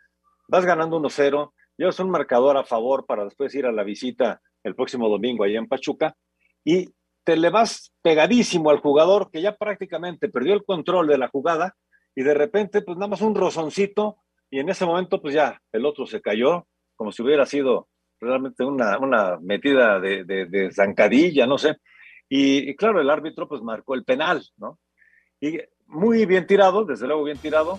vas 0.49 0.64
ganando 0.64 0.99
1-0, 0.99 1.53
llevas 1.77 2.01
un 2.01 2.11
marcador 2.11 2.57
a 2.57 2.64
favor 2.64 3.05
para 3.05 3.25
después 3.25 3.55
ir 3.55 3.66
a 3.66 3.72
la 3.72 3.83
visita 3.85 4.40
el 4.64 4.75
próximo 4.75 5.11
domingo 5.11 5.44
allá 5.44 5.59
en 5.59 5.68
Pachuca 5.68 6.16
y 6.64 6.88
te 7.25 7.37
le 7.37 7.51
vas 7.51 7.92
pegadísimo 8.01 8.70
al 8.70 8.79
jugador 8.81 9.31
que 9.31 9.42
ya 9.42 9.55
prácticamente 9.55 10.31
perdió 10.31 10.55
el 10.55 10.64
control 10.64 11.07
de 11.09 11.18
la 11.18 11.29
jugada 11.29 11.75
y 12.14 12.22
de 12.22 12.33
repente 12.33 12.81
pues 12.81 12.96
nada 12.96 13.09
más 13.09 13.20
un 13.20 13.35
rozoncito 13.35 14.16
y 14.51 14.61
en 14.61 14.70
ese 14.70 14.87
momento 14.87 15.20
pues 15.20 15.35
ya 15.35 15.61
el 15.72 15.85
otro 15.85 16.07
se 16.07 16.22
cayó 16.22 16.66
como 16.94 17.12
si 17.12 17.22
hubiera 17.22 17.44
sido 17.44 17.88
realmente 18.18 18.64
una, 18.64 18.99
una 18.99 19.38
metida 19.42 20.01
de, 20.01 20.25
de, 20.25 20.46
de 20.46 20.72
zancadilla, 20.72 21.46
no 21.46 21.59
sé. 21.59 21.77
Y, 22.29 22.71
y, 22.71 22.77
claro, 22.77 23.01
el 23.01 23.11
árbitro 23.11 23.49
pues 23.49 23.62
marcó 23.62 23.95
el 23.95 24.05
penal, 24.05 24.45
¿no? 24.57 24.79
Y 25.41 25.59
muy 25.87 26.27
bien 26.27 26.47
tirado, 26.47 26.85
desde 26.85 27.07
luego 27.07 27.25
bien 27.25 27.39
tirado, 27.39 27.79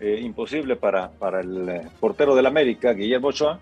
eh, 0.00 0.20
imposible 0.20 0.76
para, 0.76 1.10
para 1.10 1.40
el 1.40 1.68
eh, 1.68 1.88
portero 2.00 2.34
del 2.34 2.46
América, 2.46 2.92
Guillermo 2.92 3.28
Ochoa, 3.28 3.60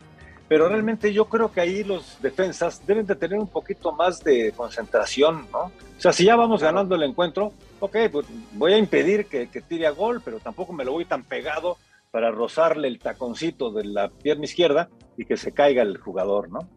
pero 0.48 0.68
realmente 0.68 1.12
yo 1.12 1.26
creo 1.26 1.52
que 1.52 1.60
ahí 1.60 1.84
los 1.84 2.20
defensas 2.20 2.86
deben 2.86 3.06
de 3.06 3.16
tener 3.16 3.38
un 3.38 3.48
poquito 3.48 3.92
más 3.92 4.22
de 4.24 4.52
concentración, 4.52 5.46
¿no? 5.52 5.64
O 5.64 6.00
sea, 6.00 6.12
si 6.12 6.24
ya 6.24 6.36
vamos 6.36 6.62
ganando 6.62 6.94
el 6.94 7.02
encuentro, 7.02 7.52
ok, 7.80 7.96
pues 8.10 8.26
voy 8.52 8.72
a 8.72 8.78
impedir 8.78 9.26
que, 9.26 9.48
que 9.48 9.60
tire 9.60 9.86
a 9.86 9.90
gol, 9.90 10.20
pero 10.24 10.40
tampoco 10.40 10.72
me 10.72 10.84
lo 10.84 10.92
voy 10.92 11.04
tan 11.04 11.22
pegado 11.24 11.76
para 12.10 12.30
rozarle 12.30 12.88
el 12.88 12.98
taconcito 12.98 13.70
de 13.70 13.84
la 13.84 14.08
pierna 14.08 14.44
izquierda 14.44 14.88
y 15.16 15.24
que 15.24 15.36
se 15.36 15.52
caiga 15.52 15.82
el 15.82 15.98
jugador, 15.98 16.50
¿no? 16.50 16.68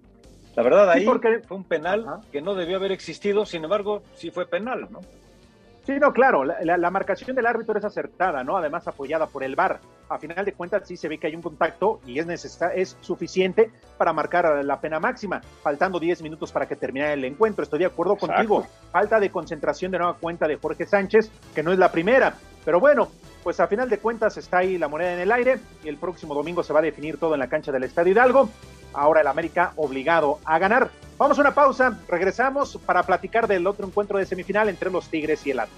La 0.56 0.64
verdad, 0.64 0.90
ahí 0.90 1.02
sí, 1.02 1.06
porque... 1.06 1.42
fue 1.46 1.58
un 1.58 1.64
penal 1.64 2.06
Ajá. 2.08 2.22
que 2.32 2.42
no 2.42 2.56
debió 2.56 2.78
haber 2.78 2.92
existido, 2.92 3.46
sin 3.46 3.64
embargo, 3.64 4.04
sí 4.16 4.32
fue 4.32 4.48
penal, 4.48 4.88
¿no? 4.90 5.02
Sí, 5.86 6.00
no, 6.00 6.14
claro, 6.14 6.44
la, 6.44 6.58
la, 6.64 6.78
la, 6.78 6.90
marcación 6.90 7.36
del 7.36 7.46
árbitro 7.46 7.78
es 7.78 7.86
acertada, 7.86 8.44
¿no? 8.44 8.58
Además 8.58 8.88
apoyada 8.88 9.28
por 9.28 9.44
el 9.44 9.56
VAR. 9.56 9.80
A 10.10 10.18
final 10.18 10.44
de 10.44 10.54
cuentas 10.54 10.88
sí 10.88 10.98
se 10.98 11.08
ve 11.08 11.20
que 11.20 11.28
hay 11.28 11.36
un 11.36 11.44
contacto 11.44 12.00
y 12.08 12.18
es, 12.18 12.60
es 12.74 12.98
suficiente 13.02 13.70
para 13.96 14.12
marcar 14.12 14.66
la 14.66 14.82
pena 14.82 15.00
máxima, 15.00 15.42
faltando 15.62 16.00
10 16.00 16.24
minutos 16.24 16.52
para 16.52 16.68
que 16.68 16.76
termine 16.76 17.14
el 17.14 17.24
encuentro. 17.24 17.64
Estoy 17.64 17.80
de 17.80 17.86
acuerdo 17.86 18.14
Exacto. 18.14 18.34
contigo. 18.34 18.68
Falta 18.92 19.20
de 19.20 19.30
concentración 19.30 19.92
de 19.92 20.00
nueva 20.00 20.16
cuenta 20.16 20.48
de 20.48 20.56
Jorge 20.56 20.88
Sánchez, 20.88 21.30
que 21.54 21.62
no 21.62 21.72
es 21.72 21.78
la 21.78 21.92
primera. 21.92 22.34
Pero 22.64 22.80
bueno, 22.80 23.10
pues 23.46 23.60
a 23.60 23.68
final 23.68 23.88
de 23.92 24.00
cuentas 24.00 24.36
está 24.38 24.58
ahí 24.58 24.80
la 24.80 24.88
moneda 24.88 25.14
en 25.14 25.20
el 25.20 25.32
aire 25.32 25.60
y 25.84 25.88
el 25.88 25.98
próximo 25.98 26.34
domingo 26.34 26.64
se 26.64 26.74
va 26.74 26.80
a 26.80 26.82
definir 26.82 27.20
todo 27.20 27.36
en 27.36 27.40
la 27.40 27.48
cancha 27.48 27.72
del 27.72 27.84
Estadio 27.84 28.12
Hidalgo. 28.12 28.50
Ahora 28.92 29.22
el 29.22 29.28
América 29.28 29.72
obligado 29.76 30.40
a 30.46 30.58
ganar. 30.58 30.90
Vamos 31.20 31.38
a 31.38 31.42
una 31.42 31.54
pausa, 31.54 31.96
regresamos 32.08 32.80
para 32.88 33.04
platicar 33.04 33.48
del 33.48 33.68
otro 33.68 33.86
encuentro 33.86 34.18
de 34.18 34.26
semifinal 34.26 34.68
entre 34.68 34.90
los 34.90 35.10
Tigres 35.10 35.46
y 35.46 35.52
el 35.52 35.60
Atlas. 35.60 35.78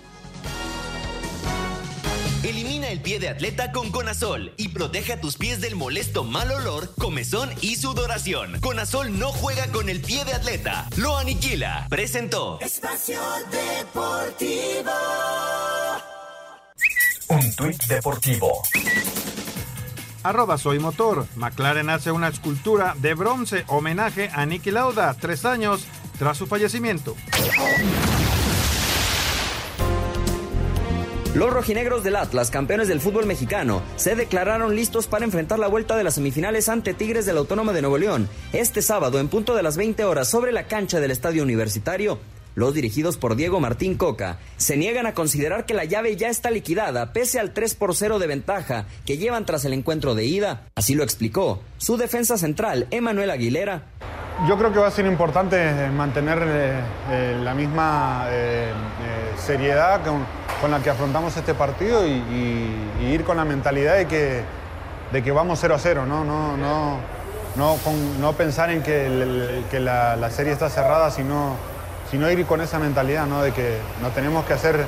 Elimina 2.41 2.89
el 2.89 3.01
pie 3.01 3.19
de 3.19 3.27
atleta 3.27 3.73
con 3.73 3.91
Conazol 3.91 4.53
y 4.55 4.69
protege 4.69 5.11
a 5.11 5.19
tus 5.19 5.35
pies 5.35 5.59
del 5.59 5.75
molesto 5.75 6.23
mal 6.23 6.49
olor, 6.49 6.95
comezón 6.95 7.49
y 7.59 7.75
sudoración. 7.75 8.61
Conazol 8.61 9.19
no 9.19 9.33
juega 9.33 9.67
con 9.73 9.89
el 9.89 9.99
pie 9.99 10.23
de 10.23 10.31
atleta, 10.31 10.87
lo 10.95 11.17
aniquila. 11.17 11.87
Presentó 11.89 12.59
Espacio 12.61 13.19
Deportivo. 13.51 14.93
Un 17.29 17.53
tuit 17.55 17.83
deportivo. 17.87 18.61
Arroba 20.23 20.57
Soy 20.57 20.79
Motor. 20.79 21.25
McLaren 21.35 21.89
hace 21.89 22.11
una 22.11 22.29
escultura 22.29 22.95
de 22.99 23.15
bronce 23.15 23.65
homenaje 23.67 24.29
a 24.33 24.45
Nicky 24.45 24.71
Lauda, 24.71 25.13
tres 25.13 25.43
años 25.43 25.85
tras 26.17 26.37
su 26.37 26.47
fallecimiento. 26.47 27.15
Los 31.35 31.51
rojinegros 31.51 32.03
del 32.03 32.15
Atlas, 32.15 32.49
campeones 32.49 32.87
del 32.87 33.01
fútbol 33.01 33.25
mexicano, 33.25 33.83
se 33.97 34.15
declararon 34.15 34.73
listos 34.75 35.07
para 35.07 35.25
enfrentar 35.25 35.59
la 35.59 35.67
vuelta 35.67 35.97
de 35.97 36.03
las 36.03 36.15
semifinales 36.15 36.69
ante 36.69 36.93
Tigres 36.93 37.25
del 37.25 37.37
Autónoma 37.37 37.73
de 37.73 37.81
Nuevo 37.81 37.97
León 37.97 38.29
este 38.53 38.81
sábado 38.81 39.19
en 39.19 39.27
punto 39.27 39.53
de 39.53 39.63
las 39.63 39.75
20 39.75 40.05
horas 40.05 40.29
sobre 40.29 40.53
la 40.53 40.63
cancha 40.63 40.99
del 41.01 41.11
Estadio 41.11 41.43
Universitario. 41.43 42.19
Los 42.57 42.73
dirigidos 42.73 43.17
por 43.17 43.35
Diego 43.35 43.59
Martín 43.59 43.93
Coca 43.97 44.39
se 44.57 44.77
niegan 44.77 45.05
a 45.05 45.13
considerar 45.13 45.67
que 45.67 45.75
la 45.75 45.85
llave 45.85 46.15
ya 46.15 46.29
está 46.29 46.49
liquidada 46.49 47.13
pese 47.13 47.39
al 47.39 47.53
3 47.53 47.75
por 47.75 47.93
0 47.93 48.17
de 48.17 48.25
ventaja 48.25 48.85
que 49.05 49.19
llevan 49.19 49.45
tras 49.45 49.63
el 49.65 49.73
encuentro 49.73 50.15
de 50.15 50.25
ida. 50.25 50.63
Así 50.73 50.95
lo 50.95 51.03
explicó 51.03 51.61
su 51.77 51.97
defensa 51.97 52.35
central, 52.35 52.87
Emanuel 52.89 53.29
Aguilera. 53.29 53.83
Yo 54.47 54.57
creo 54.57 54.73
que 54.73 54.79
va 54.79 54.87
a 54.87 54.91
ser 54.91 55.05
importante 55.05 55.87
mantener 55.91 56.39
eh, 56.41 56.79
eh, 57.11 57.39
la 57.43 57.53
misma 57.53 58.25
eh, 58.31 58.71
seriedad 59.37 60.01
con, 60.59 60.71
la 60.71 60.81
que 60.81 60.89
afrontamos 60.89 61.37
este 61.37 61.53
partido 61.53 62.07
y, 62.07 62.23
ir 63.03 63.23
con 63.23 63.37
la 63.37 63.45
mentalidad 63.45 63.97
de 63.97 64.07
que, 64.07 64.41
de 65.11 65.23
que 65.23 65.31
vamos 65.31 65.59
0 65.61 65.75
a 65.75 65.77
0, 65.77 66.07
¿no? 66.07 66.25
no, 66.25 66.57
no, 66.57 66.97
no, 67.55 67.77
no 68.19 68.33
pensar 68.33 68.71
en 68.71 68.81
que 68.81 69.79
la, 69.79 70.15
la, 70.15 70.31
serie 70.31 70.53
está 70.53 70.71
cerrada, 70.71 71.11
sino, 71.11 71.55
sino 72.09 72.29
ir 72.31 72.45
con 72.45 72.61
esa 72.61 72.79
mentalidad 72.79 73.25
¿no? 73.25 73.41
de 73.41 73.51
que 73.51 73.77
nos 74.01 74.13
tenemos 74.13 74.45
que 74.45 74.53
hacer 74.53 74.85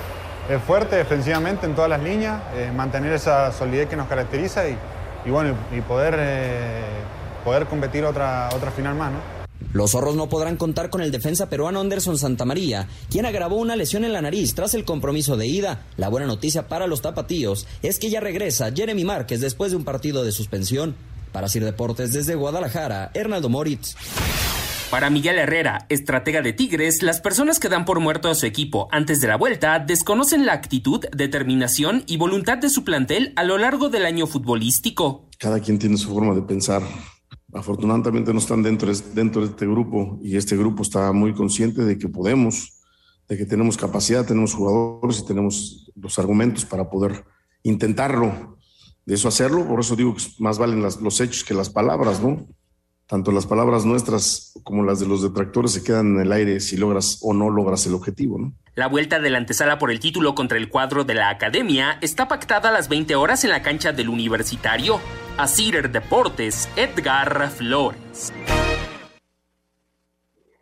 fuerte 0.66 0.96
defensivamente 0.96 1.66
en 1.66 1.76
todas 1.76 1.90
las 1.90 2.02
líneas, 2.02 2.42
mantener 2.76 3.14
esa 3.14 3.52
solidez 3.52 3.88
que 3.88 3.96
nos 3.96 4.08
caracteriza 4.08 4.64
y, 4.68 5.30
bueno, 5.30 5.54
y 5.76 5.82
poder, 5.82 6.18
poder 7.44 7.68
competir 7.68 8.04
otra, 8.04 8.50
otra 8.56 8.72
final 8.72 8.96
más. 8.96 9.12
¿no? 9.12 9.40
Los 9.72 9.92
zorros 9.92 10.16
no 10.16 10.30
podrán 10.30 10.58
contar 10.58 10.90
con 10.90 11.02
el 11.02 11.12
defensa 11.12 11.48
peruano 11.48 11.80
Anderson 11.80 12.18
Santamaría, 12.18 12.88
quien 13.12 13.28
agravó 13.28 13.58
una 13.58 13.76
lesión 13.76 14.04
en 14.04 14.14
la 14.14 14.22
nariz 14.22 14.56
tras 14.56 14.74
el 14.74 14.84
compromiso 14.84 15.38
de 15.38 15.46
ida. 15.46 15.86
La 15.96 16.10
buena 16.10 16.26
noticia 16.26 16.68
para 16.68 16.88
los 16.88 17.02
tapatíos 17.02 17.68
es 17.84 18.00
que 18.00 18.10
ya 18.10 18.20
regresa 18.20 18.72
Jeremy 18.72 19.04
Márquez 19.04 19.42
después 19.42 19.72
de 19.72 19.78
un 19.78 19.86
partido 19.86 20.24
de 20.24 20.32
suspensión. 20.32 20.96
Para 21.32 21.48
Sir 21.48 21.64
Deportes 21.64 22.12
desde 22.14 22.34
Guadalajara, 22.34 23.12
Hernaldo 23.14 23.50
Moritz. 23.50 23.96
Para 24.92 25.12
Miguel 25.12 25.38
Herrera, 25.38 25.86
estratega 25.90 26.42
de 26.42 26.52
Tigres, 26.52 27.04
las 27.04 27.22
personas 27.22 27.60
que 27.60 27.70
dan 27.70 27.86
por 27.86 28.00
muerto 28.00 28.28
a 28.28 28.34
su 28.34 28.48
equipo 28.48 28.88
antes 28.92 29.22
de 29.22 29.28
la 29.28 29.38
vuelta 29.38 29.78
desconocen 29.78 30.48
la 30.48 30.54
actitud, 30.54 31.06
determinación 31.16 32.04
y 32.08 32.18
voluntad 32.18 32.58
de 32.58 32.72
su 32.72 32.84
plantel 32.84 33.32
a 33.36 33.44
lo 33.44 33.60
largo 33.60 33.90
del 33.90 34.08
año 34.08 34.26
futbolístico. 34.26 35.30
Cada 35.38 35.60
quien 35.60 35.78
tiene 35.78 35.96
su 35.96 36.10
forma 36.10 36.34
de 36.34 36.42
pensar 36.42 36.82
afortunadamente 37.54 38.34
no 38.34 38.40
están 38.40 38.64
dentro, 38.64 38.88
de 38.88 39.48
este 39.48 39.66
grupo 39.68 40.20
y 40.24 40.38
este 40.38 40.58
grupo 40.58 40.82
está 40.82 41.12
muy 41.12 41.34
consciente 41.34 41.84
de 41.84 41.98
que 41.98 42.08
podemos, 42.08 42.82
de 43.28 43.38
que 43.38 43.46
tenemos 43.46 43.78
capacidad, 43.78 44.26
tenemos 44.26 44.56
jugadores 44.56 45.20
y 45.20 45.26
tenemos 45.28 45.92
los 45.96 46.18
argumentos 46.18 46.66
para 46.66 46.90
poder 46.90 47.26
intentarlo, 47.62 48.58
de 49.06 49.16
eso 49.16 49.28
hacerlo. 49.28 49.68
Por 49.68 49.80
eso 49.82 49.96
digo 49.96 50.16
que 50.16 50.24
más 50.40 50.58
valen 50.58 50.82
las, 50.82 51.00
los 51.00 51.20
hechos 51.22 51.44
que 51.44 51.54
las 51.54 51.70
palabras, 51.70 52.22
¿no? 52.22 52.48
Tanto 53.10 53.32
las 53.32 53.48
palabras 53.48 53.86
nuestras 53.86 54.54
como 54.64 54.84
las 54.84 55.00
de 55.00 55.08
los 55.08 55.24
detractores 55.24 55.74
se 55.74 55.84
quedan 55.84 56.18
en 56.18 56.22
el 56.22 56.32
aire 56.32 56.60
si 56.60 56.78
logras 56.78 57.20
o 57.24 57.34
no 57.34 57.50
logras 57.50 57.88
el 57.88 57.96
objetivo, 57.96 58.38
¿no? 58.38 58.54
La 58.76 58.86
vuelta 58.86 59.20
de 59.20 59.32
la 59.32 59.40
antesala 59.40 59.80
por 59.80 59.90
el 59.90 60.00
título 60.00 60.36
contra 60.36 60.60
el 60.60 60.70
cuadro 60.70 61.04
de 61.06 61.16
la 61.16 61.30
academia 61.30 61.98
está 62.02 62.28
pactada 62.28 62.70
a 62.70 62.72
las 62.72 62.88
20 62.88 63.16
horas 63.16 63.44
en 63.44 63.50
la 63.50 63.64
cancha 63.64 63.94
del 63.94 64.10
Universitario. 64.10 65.00
A 65.38 65.48
Cider 65.48 65.92
Deportes, 65.92 66.70
Edgar 66.76 67.50
Flores. 67.50 68.32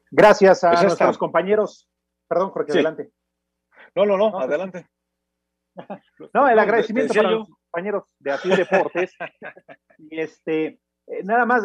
Gracias 0.10 0.64
a 0.64 0.70
pues 0.70 0.84
nuestros 0.84 1.18
compañeros. 1.18 1.90
Perdón, 2.30 2.52
Jorge, 2.52 2.72
sí. 2.72 2.78
adelante. 2.78 3.12
No, 3.94 4.06
no, 4.06 4.18
no, 4.18 4.32
no 4.32 4.40
adelante. 4.40 4.88
No, 6.34 6.48
el 6.50 6.58
agradecimiento 6.58 7.14
para 7.14 7.30
los 7.30 7.50
compañeros 7.50 8.06
de 8.20 8.32
Asir 8.32 8.56
Deportes. 8.56 9.12
y 10.00 10.22
este, 10.22 10.80
eh, 11.08 11.24
nada 11.24 11.46
más 11.46 11.63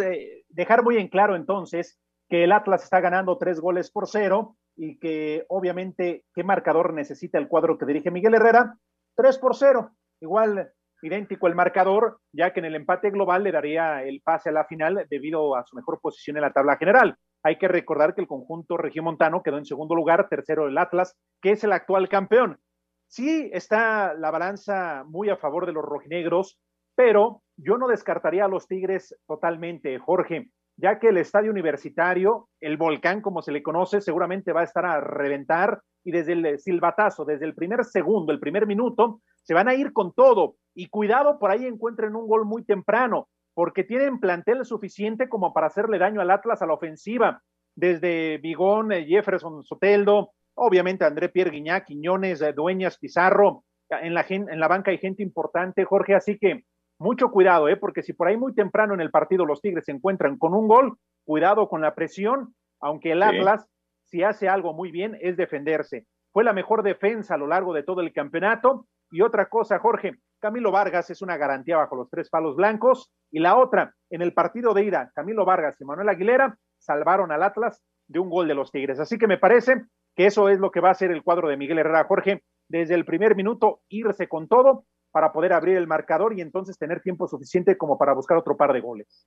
dejar 0.48 0.82
muy 0.82 0.96
en 0.98 1.08
claro 1.08 1.36
entonces 1.36 1.98
que 2.28 2.44
el 2.44 2.52
Atlas 2.52 2.84
está 2.84 3.00
ganando 3.00 3.36
tres 3.36 3.60
goles 3.60 3.90
por 3.90 4.08
cero 4.08 4.56
y 4.76 4.98
que 4.98 5.44
obviamente 5.48 6.24
qué 6.34 6.44
marcador 6.44 6.94
necesita 6.94 7.38
el 7.38 7.48
cuadro 7.48 7.76
que 7.76 7.86
dirige 7.86 8.10
Miguel 8.10 8.34
Herrera, 8.34 8.78
tres 9.14 9.38
por 9.38 9.54
cero, 9.54 9.90
igual 10.20 10.72
idéntico 11.02 11.48
el 11.48 11.54
marcador, 11.54 12.20
ya 12.32 12.52
que 12.52 12.60
en 12.60 12.66
el 12.66 12.76
empate 12.76 13.10
global 13.10 13.42
le 13.42 13.52
daría 13.52 14.02
el 14.04 14.22
pase 14.22 14.48
a 14.48 14.52
la 14.52 14.64
final 14.64 15.06
debido 15.10 15.56
a 15.56 15.64
su 15.64 15.76
mejor 15.76 16.00
posición 16.00 16.36
en 16.36 16.42
la 16.42 16.52
tabla 16.52 16.76
general. 16.76 17.18
Hay 17.42 17.58
que 17.58 17.68
recordar 17.68 18.14
que 18.14 18.20
el 18.20 18.28
conjunto 18.28 18.76
regiomontano 18.76 19.42
quedó 19.42 19.58
en 19.58 19.66
segundo 19.66 19.96
lugar, 19.96 20.28
tercero 20.28 20.68
el 20.68 20.78
Atlas, 20.78 21.16
que 21.40 21.50
es 21.50 21.64
el 21.64 21.72
actual 21.72 22.08
campeón. 22.08 22.60
Sí 23.08 23.50
está 23.52 24.14
la 24.14 24.30
balanza 24.30 25.04
muy 25.06 25.28
a 25.28 25.36
favor 25.36 25.66
de 25.66 25.72
los 25.72 25.84
rojinegros, 25.84 26.58
pero 26.94 27.42
yo 27.56 27.78
no 27.78 27.88
descartaría 27.88 28.44
a 28.44 28.48
los 28.48 28.66
Tigres 28.66 29.16
totalmente, 29.26 29.98
Jorge, 29.98 30.50
ya 30.76 30.98
que 30.98 31.08
el 31.08 31.18
estadio 31.18 31.50
universitario, 31.50 32.48
el 32.60 32.76
volcán 32.76 33.20
como 33.20 33.42
se 33.42 33.52
le 33.52 33.62
conoce, 33.62 34.00
seguramente 34.00 34.52
va 34.52 34.62
a 34.62 34.64
estar 34.64 34.84
a 34.84 35.00
reventar 35.00 35.80
y 36.04 36.10
desde 36.10 36.32
el 36.32 36.58
silbatazo, 36.58 37.24
desde 37.24 37.44
el 37.44 37.54
primer 37.54 37.84
segundo, 37.84 38.32
el 38.32 38.40
primer 38.40 38.66
minuto, 38.66 39.20
se 39.42 39.54
van 39.54 39.68
a 39.68 39.74
ir 39.74 39.92
con 39.92 40.12
todo. 40.12 40.56
Y 40.74 40.88
cuidado, 40.88 41.38
por 41.38 41.50
ahí 41.50 41.66
encuentren 41.66 42.16
un 42.16 42.26
gol 42.26 42.44
muy 42.44 42.64
temprano, 42.64 43.28
porque 43.54 43.84
tienen 43.84 44.18
plantel 44.18 44.64
suficiente 44.64 45.28
como 45.28 45.52
para 45.52 45.66
hacerle 45.68 45.98
daño 45.98 46.20
al 46.20 46.30
Atlas 46.30 46.62
a 46.62 46.66
la 46.66 46.74
ofensiva. 46.74 47.42
Desde 47.74 48.38
Bigón, 48.38 48.90
Jefferson 48.90 49.62
Soteldo, 49.62 50.32
obviamente 50.54 51.04
André 51.04 51.28
Pierre 51.28 51.50
Guiñac, 51.50 51.86
Quiñones, 51.86 52.42
Dueñas, 52.54 52.98
Pizarro, 52.98 53.64
en 53.88 54.14
la, 54.14 54.24
en 54.28 54.58
la 54.58 54.68
banca 54.68 54.90
hay 54.90 54.98
gente 54.98 55.22
importante, 55.22 55.84
Jorge, 55.84 56.14
así 56.14 56.38
que 56.38 56.64
mucho 56.98 57.30
cuidado, 57.30 57.68
¿eh? 57.68 57.76
porque 57.76 58.02
si 58.02 58.12
por 58.12 58.28
ahí 58.28 58.36
muy 58.36 58.54
temprano 58.54 58.94
en 58.94 59.00
el 59.00 59.10
partido 59.10 59.44
los 59.44 59.60
Tigres 59.60 59.84
se 59.84 59.92
encuentran 59.92 60.38
con 60.38 60.54
un 60.54 60.68
gol, 60.68 60.96
cuidado 61.24 61.68
con 61.68 61.80
la 61.80 61.94
presión, 61.94 62.54
aunque 62.80 63.12
el 63.12 63.22
Atlas, 63.22 63.66
si 64.04 64.22
hace 64.22 64.48
algo 64.48 64.74
muy 64.74 64.90
bien, 64.90 65.16
es 65.20 65.36
defenderse. 65.36 66.06
Fue 66.32 66.44
la 66.44 66.52
mejor 66.52 66.82
defensa 66.82 67.34
a 67.34 67.38
lo 67.38 67.46
largo 67.46 67.72
de 67.72 67.82
todo 67.82 68.00
el 68.00 68.12
campeonato. 68.12 68.86
Y 69.10 69.20
otra 69.20 69.46
cosa, 69.46 69.78
Jorge, 69.78 70.14
Camilo 70.40 70.70
Vargas 70.70 71.10
es 71.10 71.22
una 71.22 71.36
garantía 71.36 71.76
bajo 71.76 71.96
los 71.96 72.10
tres 72.10 72.28
palos 72.30 72.56
blancos. 72.56 73.10
Y 73.30 73.38
la 73.38 73.56
otra, 73.56 73.94
en 74.10 74.22
el 74.22 74.32
partido 74.32 74.74
de 74.74 74.84
ida, 74.84 75.10
Camilo 75.14 75.44
Vargas 75.44 75.80
y 75.80 75.84
Manuel 75.84 76.08
Aguilera 76.08 76.56
salvaron 76.78 77.30
al 77.30 77.42
Atlas 77.42 77.82
de 78.08 78.18
un 78.18 78.30
gol 78.30 78.48
de 78.48 78.54
los 78.54 78.72
Tigres. 78.72 78.98
Así 78.98 79.18
que 79.18 79.26
me 79.26 79.38
parece 79.38 79.84
que 80.16 80.26
eso 80.26 80.48
es 80.48 80.58
lo 80.58 80.70
que 80.70 80.80
va 80.80 80.90
a 80.90 80.94
ser 80.94 81.10
el 81.10 81.22
cuadro 81.22 81.48
de 81.48 81.56
Miguel 81.56 81.78
Herrera. 81.78 82.04
Jorge, 82.04 82.42
desde 82.68 82.94
el 82.94 83.04
primer 83.04 83.36
minuto, 83.36 83.80
irse 83.88 84.28
con 84.28 84.48
todo 84.48 84.84
para 85.12 85.32
poder 85.32 85.52
abrir 85.52 85.76
el 85.76 85.86
marcador 85.86 86.36
y 86.36 86.40
entonces 86.40 86.78
tener 86.78 87.00
tiempo 87.00 87.28
suficiente 87.28 87.76
como 87.76 87.98
para 87.98 88.14
buscar 88.14 88.38
otro 88.38 88.56
par 88.56 88.72
de 88.72 88.80
goles. 88.80 89.26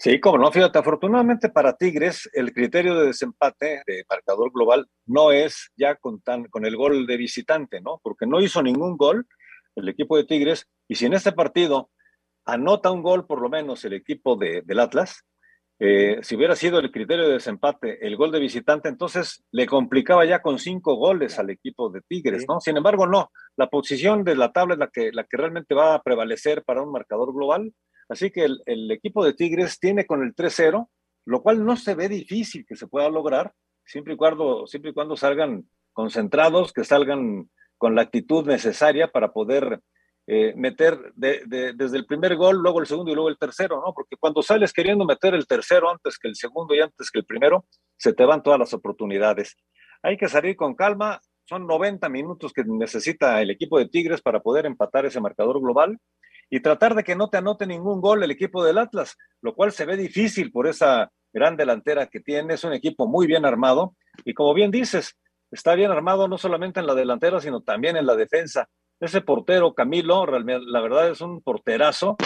Sí, 0.00 0.20
como 0.20 0.38
no, 0.38 0.52
fíjate, 0.52 0.78
afortunadamente 0.78 1.48
para 1.48 1.76
Tigres 1.76 2.30
el 2.32 2.52
criterio 2.52 2.94
de 2.94 3.06
desempate 3.06 3.82
de 3.84 4.04
marcador 4.08 4.52
global 4.52 4.86
no 5.06 5.32
es 5.32 5.72
ya 5.76 5.96
con, 5.96 6.20
tan, 6.20 6.44
con 6.44 6.64
el 6.64 6.76
gol 6.76 7.04
de 7.04 7.16
visitante, 7.16 7.80
¿no? 7.80 7.98
Porque 8.00 8.24
no 8.24 8.40
hizo 8.40 8.62
ningún 8.62 8.96
gol 8.96 9.26
el 9.74 9.88
equipo 9.88 10.16
de 10.16 10.24
Tigres 10.24 10.68
y 10.86 10.94
si 10.94 11.06
en 11.06 11.14
este 11.14 11.32
partido 11.32 11.90
anota 12.44 12.92
un 12.92 13.02
gol 13.02 13.26
por 13.26 13.42
lo 13.42 13.48
menos 13.48 13.84
el 13.84 13.94
equipo 13.94 14.36
de, 14.36 14.62
del 14.64 14.78
Atlas, 14.78 15.24
eh, 15.80 16.18
si 16.22 16.34
hubiera 16.34 16.56
sido 16.56 16.80
el 16.80 16.90
criterio 16.90 17.26
de 17.26 17.34
desempate 17.34 18.04
el 18.06 18.16
gol 18.16 18.32
de 18.32 18.40
visitante, 18.40 18.88
entonces 18.88 19.44
le 19.52 19.66
complicaba 19.66 20.24
ya 20.24 20.42
con 20.42 20.58
cinco 20.58 20.96
goles 20.96 21.38
al 21.38 21.50
equipo 21.50 21.88
de 21.90 22.00
Tigres, 22.00 22.46
¿no? 22.48 22.60
Sin 22.60 22.76
embargo, 22.76 23.06
no. 23.06 23.30
La 23.56 23.68
posición 23.68 24.24
de 24.24 24.34
la 24.34 24.52
tabla 24.52 24.74
es 24.74 24.80
la 24.80 24.88
que, 24.88 25.12
la 25.12 25.24
que 25.24 25.36
realmente 25.36 25.74
va 25.74 25.94
a 25.94 26.02
prevalecer 26.02 26.64
para 26.64 26.82
un 26.82 26.90
marcador 26.90 27.32
global. 27.32 27.72
Así 28.08 28.30
que 28.30 28.44
el, 28.44 28.62
el 28.66 28.90
equipo 28.90 29.24
de 29.24 29.34
Tigres 29.34 29.78
tiene 29.78 30.04
con 30.04 30.22
el 30.22 30.34
3-0, 30.34 30.88
lo 31.26 31.42
cual 31.42 31.64
no 31.64 31.76
se 31.76 31.94
ve 31.94 32.08
difícil 32.08 32.64
que 32.66 32.74
se 32.74 32.88
pueda 32.88 33.08
lograr, 33.08 33.52
siempre 33.84 34.14
y 34.14 34.16
cuando, 34.16 34.66
siempre 34.66 34.90
y 34.90 34.94
cuando 34.94 35.16
salgan 35.16 35.68
concentrados, 35.92 36.72
que 36.72 36.84
salgan 36.84 37.50
con 37.76 37.94
la 37.94 38.02
actitud 38.02 38.46
necesaria 38.46 39.08
para 39.12 39.32
poder 39.32 39.80
eh, 40.30 40.52
meter 40.54 41.14
de, 41.14 41.42
de, 41.46 41.72
desde 41.72 41.96
el 41.96 42.04
primer 42.04 42.36
gol, 42.36 42.58
luego 42.58 42.80
el 42.80 42.86
segundo 42.86 43.10
y 43.10 43.14
luego 43.14 43.30
el 43.30 43.38
tercero, 43.38 43.82
¿no? 43.82 43.94
Porque 43.94 44.16
cuando 44.20 44.42
sales 44.42 44.74
queriendo 44.74 45.06
meter 45.06 45.34
el 45.34 45.46
tercero 45.46 45.90
antes 45.90 46.18
que 46.18 46.28
el 46.28 46.36
segundo 46.36 46.74
y 46.74 46.80
antes 46.80 47.10
que 47.10 47.20
el 47.20 47.24
primero, 47.24 47.64
se 47.96 48.12
te 48.12 48.26
van 48.26 48.42
todas 48.42 48.58
las 48.58 48.74
oportunidades. 48.74 49.56
Hay 50.02 50.18
que 50.18 50.28
salir 50.28 50.54
con 50.54 50.74
calma, 50.74 51.22
son 51.46 51.66
90 51.66 52.10
minutos 52.10 52.52
que 52.52 52.62
necesita 52.62 53.40
el 53.40 53.50
equipo 53.50 53.78
de 53.78 53.88
Tigres 53.88 54.20
para 54.20 54.40
poder 54.40 54.66
empatar 54.66 55.06
ese 55.06 55.18
marcador 55.18 55.62
global 55.62 55.98
y 56.50 56.60
tratar 56.60 56.94
de 56.94 57.04
que 57.04 57.16
no 57.16 57.30
te 57.30 57.38
anote 57.38 57.66
ningún 57.66 58.02
gol 58.02 58.22
el 58.22 58.30
equipo 58.30 58.62
del 58.62 58.76
Atlas, 58.76 59.16
lo 59.40 59.54
cual 59.54 59.72
se 59.72 59.86
ve 59.86 59.96
difícil 59.96 60.52
por 60.52 60.66
esa 60.66 61.10
gran 61.32 61.56
delantera 61.56 62.06
que 62.06 62.20
tiene, 62.20 62.52
es 62.52 62.64
un 62.64 62.74
equipo 62.74 63.08
muy 63.08 63.26
bien 63.26 63.46
armado 63.46 63.96
y 64.26 64.34
como 64.34 64.52
bien 64.52 64.70
dices, 64.70 65.16
está 65.50 65.74
bien 65.74 65.90
armado 65.90 66.28
no 66.28 66.36
solamente 66.36 66.80
en 66.80 66.86
la 66.86 66.94
delantera, 66.94 67.40
sino 67.40 67.62
también 67.62 67.96
en 67.96 68.04
la 68.04 68.14
defensa 68.14 68.68
ese 69.00 69.20
portero 69.20 69.74
Camilo, 69.74 70.26
la 70.26 70.80
verdad 70.80 71.10
es 71.10 71.20
un 71.20 71.40
porterazo 71.40 72.16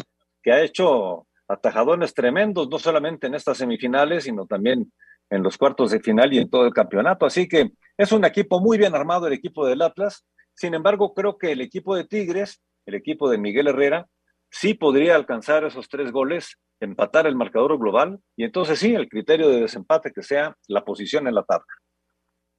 que 0.42 0.52
ha 0.52 0.62
hecho 0.62 1.26
atajadones 1.48 2.14
tremendos, 2.14 2.68
no 2.68 2.78
solamente 2.78 3.26
en 3.26 3.34
estas 3.34 3.58
semifinales, 3.58 4.24
sino 4.24 4.46
también 4.46 4.92
en 5.30 5.42
los 5.42 5.56
cuartos 5.58 5.90
de 5.90 6.00
final 6.00 6.32
y 6.32 6.38
en 6.38 6.50
todo 6.50 6.66
el 6.66 6.72
campeonato. 6.72 7.26
Así 7.26 7.48
que 7.48 7.72
es 7.96 8.12
un 8.12 8.24
equipo 8.24 8.60
muy 8.60 8.78
bien 8.78 8.94
armado 8.94 9.26
el 9.26 9.32
equipo 9.32 9.66
del 9.66 9.82
Atlas. 9.82 10.26
Sin 10.54 10.74
embargo, 10.74 11.14
creo 11.14 11.38
que 11.38 11.52
el 11.52 11.60
equipo 11.60 11.94
de 11.96 12.04
Tigres, 12.04 12.62
el 12.86 12.94
equipo 12.94 13.30
de 13.30 13.38
Miguel 13.38 13.68
Herrera, 13.68 14.06
sí 14.50 14.74
podría 14.74 15.16
alcanzar 15.16 15.64
esos 15.64 15.88
tres 15.88 16.12
goles, 16.12 16.58
empatar 16.80 17.26
el 17.26 17.36
marcador 17.36 17.78
global 17.78 18.20
y 18.36 18.44
entonces 18.44 18.78
sí, 18.78 18.94
el 18.94 19.08
criterio 19.08 19.48
de 19.48 19.60
desempate 19.60 20.12
que 20.12 20.22
sea 20.22 20.56
la 20.68 20.84
posición 20.84 21.26
en 21.26 21.34
la 21.34 21.44
tabla. 21.44 21.66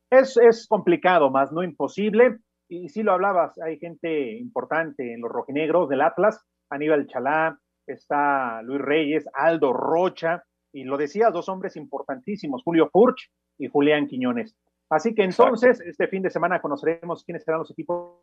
Es, 0.09 0.37
es 0.37 0.67
complicado, 0.67 1.29
más 1.29 1.51
no 1.51 1.63
imposible. 1.63 2.37
Y 2.69 2.89
sí 2.89 3.03
lo 3.03 3.13
hablabas, 3.13 3.57
hay 3.59 3.77
gente 3.77 4.33
importante 4.37 5.13
en 5.13 5.21
los 5.21 5.31
rojinegros 5.31 5.89
del 5.89 6.01
Atlas, 6.01 6.43
Aníbal 6.69 7.07
Chalá, 7.07 7.59
está 7.85 8.61
Luis 8.63 8.81
Reyes, 8.81 9.25
Aldo 9.33 9.73
Rocha, 9.73 10.43
y 10.73 10.83
lo 10.83 10.97
decía, 10.97 11.29
dos 11.29 11.49
hombres 11.49 11.75
importantísimos, 11.75 12.63
Julio 12.63 12.89
Furch 12.91 13.29
y 13.59 13.67
Julián 13.67 14.07
Quiñones. 14.07 14.55
Así 14.89 15.13
que 15.13 15.23
entonces, 15.23 15.79
este 15.81 16.07
fin 16.07 16.23
de 16.23 16.29
semana 16.29 16.61
conoceremos 16.61 17.23
quiénes 17.23 17.43
serán 17.43 17.59
los 17.59 17.71
equipos 17.71 18.19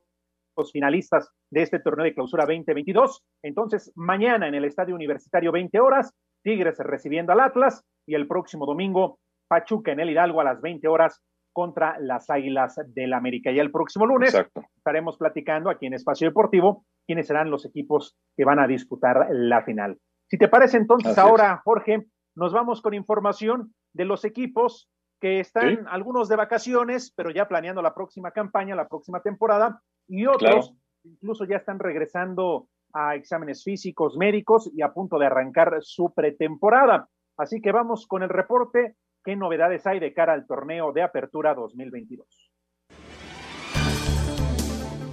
finalistas 0.72 1.30
de 1.50 1.62
este 1.62 1.78
torneo 1.78 2.04
de 2.04 2.14
clausura 2.14 2.44
2022. 2.44 3.22
Entonces, 3.42 3.92
mañana 3.94 4.48
en 4.48 4.54
el 4.54 4.64
Estadio 4.64 4.94
Universitario 4.94 5.52
20 5.52 5.80
horas, 5.80 6.12
Tigres 6.42 6.78
recibiendo 6.78 7.32
al 7.32 7.40
Atlas 7.40 7.82
y 8.06 8.14
el 8.14 8.26
próximo 8.26 8.66
domingo 8.66 9.18
Pachuca 9.48 9.92
en 9.92 10.00
el 10.00 10.10
Hidalgo 10.10 10.40
a 10.40 10.44
las 10.44 10.60
20 10.60 10.86
horas 10.88 11.20
contra 11.52 11.98
las 11.98 12.30
Águilas 12.30 12.80
del 12.88 13.12
América. 13.12 13.50
Y 13.50 13.58
el 13.58 13.70
próximo 13.70 14.06
lunes 14.06 14.34
estaremos 14.76 15.16
platicando 15.16 15.70
aquí 15.70 15.86
en 15.86 15.94
Espacio 15.94 16.28
Deportivo 16.28 16.84
quiénes 17.06 17.26
serán 17.26 17.50
los 17.50 17.64
equipos 17.64 18.16
que 18.36 18.44
van 18.44 18.58
a 18.58 18.66
disputar 18.66 19.28
la 19.30 19.62
final. 19.62 19.98
Si 20.28 20.38
te 20.38 20.48
parece 20.48 20.76
entonces 20.76 21.18
ahora, 21.18 21.60
Jorge, 21.64 22.06
nos 22.36 22.52
vamos 22.52 22.80
con 22.82 22.94
información 22.94 23.74
de 23.92 24.04
los 24.04 24.24
equipos 24.24 24.88
que 25.20 25.40
están 25.40 25.86
algunos 25.88 26.28
de 26.28 26.36
vacaciones, 26.36 27.12
pero 27.14 27.30
ya 27.30 27.46
planeando 27.46 27.82
la 27.82 27.94
próxima 27.94 28.30
campaña, 28.30 28.74
la 28.74 28.88
próxima 28.88 29.20
temporada, 29.20 29.82
y 30.08 30.26
otros 30.26 30.72
incluso 31.04 31.44
ya 31.44 31.56
están 31.56 31.78
regresando 31.78 32.68
a 32.92 33.14
exámenes 33.14 33.62
físicos, 33.64 34.16
médicos 34.16 34.70
y 34.74 34.82
a 34.82 34.92
punto 34.92 35.18
de 35.18 35.26
arrancar 35.26 35.78
su 35.80 36.12
pretemporada. 36.12 37.08
Así 37.36 37.60
que 37.60 37.72
vamos 37.72 38.06
con 38.06 38.22
el 38.22 38.28
reporte. 38.28 38.96
¿Qué 39.22 39.36
novedades 39.36 39.86
hay 39.86 40.00
de 40.00 40.14
cara 40.14 40.32
al 40.32 40.46
torneo 40.46 40.92
de 40.92 41.02
apertura 41.02 41.54
2022? 41.54 42.26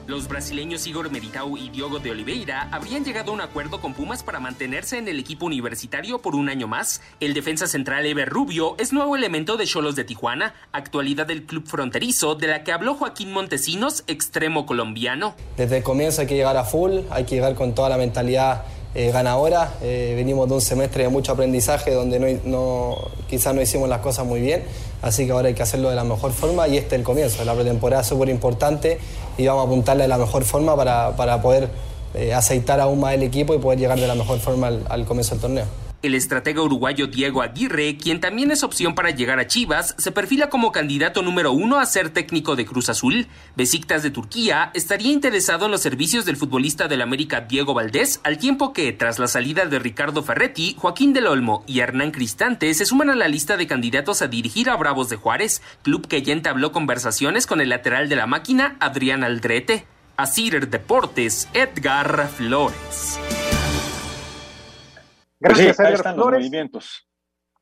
Los 0.07 0.29
brasileños 0.29 0.87
Igor 0.87 1.11
Meritau 1.11 1.57
y 1.57 1.69
Diogo 1.69 1.99
de 1.99 2.11
Oliveira 2.11 2.69
habrían 2.71 3.03
llegado 3.03 3.31
a 3.31 3.33
un 3.33 3.41
acuerdo 3.41 3.81
con 3.81 3.93
Pumas 3.93 4.23
para 4.23 4.39
mantenerse 4.39 4.97
en 4.97 5.09
el 5.09 5.19
equipo 5.19 5.45
universitario 5.45 6.19
por 6.19 6.35
un 6.35 6.47
año 6.47 6.69
más. 6.69 7.01
El 7.19 7.33
defensa 7.33 7.67
central 7.67 8.05
Eber 8.05 8.29
Rubio 8.29 8.77
es 8.79 8.93
nuevo 8.93 9.17
elemento 9.17 9.57
de 9.57 9.65
Cholos 9.65 9.97
de 9.97 10.05
Tijuana, 10.05 10.53
actualidad 10.71 11.27
del 11.27 11.43
club 11.43 11.67
fronterizo 11.67 12.35
de 12.35 12.47
la 12.47 12.63
que 12.63 12.71
habló 12.71 12.93
Joaquín 12.93 13.33
Montesinos, 13.33 14.05
extremo 14.07 14.65
colombiano. 14.65 15.35
Desde 15.57 15.79
el 15.79 15.83
comienzo 15.83 16.21
hay 16.21 16.27
que 16.27 16.35
llegar 16.35 16.55
a 16.55 16.63
full, 16.63 17.01
hay 17.09 17.25
que 17.25 17.35
llegar 17.35 17.55
con 17.55 17.75
toda 17.75 17.89
la 17.89 17.97
mentalidad 17.97 18.63
eh, 18.97 19.11
ganadora. 19.11 19.75
Eh, 19.83 20.13
venimos 20.15 20.49
de 20.49 20.55
un 20.55 20.61
semestre 20.61 21.03
de 21.03 21.09
mucho 21.09 21.31
aprendizaje 21.31 21.91
donde 21.91 22.19
no, 22.19 22.25
no, 22.45 22.97
quizás 23.29 23.53
no 23.53 23.61
hicimos 23.61 23.87
las 23.87 23.99
cosas 23.99 24.25
muy 24.25 24.41
bien, 24.41 24.63
así 25.03 25.27
que 25.27 25.33
ahora 25.33 25.49
hay 25.49 25.53
que 25.53 25.61
hacerlo 25.61 25.91
de 25.91 25.95
la 25.95 26.03
mejor 26.03 26.31
forma 26.31 26.67
y 26.67 26.77
este 26.77 26.95
es 26.95 26.99
el 26.99 27.03
comienzo. 27.03 27.45
La 27.45 27.53
pretemporada 27.53 28.01
es 28.01 28.07
súper 28.07 28.29
importante 28.29 28.97
y 29.37 29.45
vamos 29.45 29.65
a 29.65 29.67
apuntarle 29.67 30.01
de 30.01 30.07
la 30.07 30.17
mejor 30.17 30.43
forma 30.45 30.75
para, 30.75 31.15
para 31.15 31.39
poder 31.43 31.69
eh, 32.15 32.33
aceitar 32.33 32.79
aún 32.79 32.99
más 32.99 33.13
el 33.13 33.21
equipo 33.21 33.53
y 33.53 33.59
poder 33.59 33.77
llegar 33.77 33.99
de 33.99 34.07
la 34.07 34.15
mejor 34.15 34.39
forma 34.39 34.71
al 34.89 35.05
comienzo 35.05 35.35
del 35.35 35.41
torneo. 35.41 35.86
El 36.03 36.13
estratega 36.13 36.61
uruguayo 36.61 37.07
Diego 37.07 37.41
Aguirre, 37.41 37.97
quien 37.97 38.21
también 38.21 38.51
es 38.51 38.63
opción 38.63 38.93
para 38.93 39.09
llegar 39.09 39.39
a 39.39 39.47
Chivas, 39.47 39.95
se 39.97 40.11
perfila 40.11 40.47
como 40.47 40.71
candidato 40.71 41.23
número 41.23 41.51
uno 41.51 41.79
a 41.79 41.85
ser 41.87 42.11
técnico 42.11 42.55
de 42.55 42.67
Cruz 42.67 42.89
Azul. 42.89 43.25
Besiktas 43.55 44.03
de 44.03 44.11
Turquía 44.11 44.69
estaría 44.75 45.11
interesado 45.11 45.65
en 45.65 45.71
los 45.71 45.81
servicios 45.81 46.23
del 46.25 46.37
futbolista 46.37 46.87
del 46.87 47.01
América 47.01 47.41
Diego 47.41 47.73
Valdés, 47.73 48.21
al 48.23 48.37
tiempo 48.37 48.73
que, 48.73 48.93
tras 48.93 49.17
la 49.17 49.27
salida 49.27 49.65
de 49.65 49.79
Ricardo 49.79 50.21
Ferretti, 50.21 50.75
Joaquín 50.77 51.13
del 51.13 51.25
Olmo 51.25 51.63
y 51.65 51.79
Hernán 51.79 52.11
Cristante 52.11 52.71
se 52.75 52.85
suman 52.85 53.09
a 53.09 53.15
la 53.15 53.27
lista 53.27 53.57
de 53.57 53.65
candidatos 53.65 54.21
a 54.21 54.27
dirigir 54.27 54.69
a 54.69 54.75
Bravos 54.75 55.09
de 55.09 55.15
Juárez, 55.15 55.63
club 55.81 56.07
que 56.07 56.21
ya 56.21 56.31
entabló 56.33 56.71
conversaciones 56.71 57.47
con 57.47 57.59
el 57.59 57.69
lateral 57.69 58.07
de 58.07 58.17
la 58.17 58.27
máquina, 58.27 58.77
Adrián 58.79 59.23
Aldrete. 59.23 59.87
Asir 60.15 60.67
Deportes, 60.69 61.47
Edgar 61.53 62.27
Flores. 62.27 63.19
Gracias, 65.39 65.77
pues 65.77 65.87
sí, 65.87 65.93
están 65.93 66.15
Flores. 66.15 66.39
los 66.39 66.49
movimientos. 66.49 67.07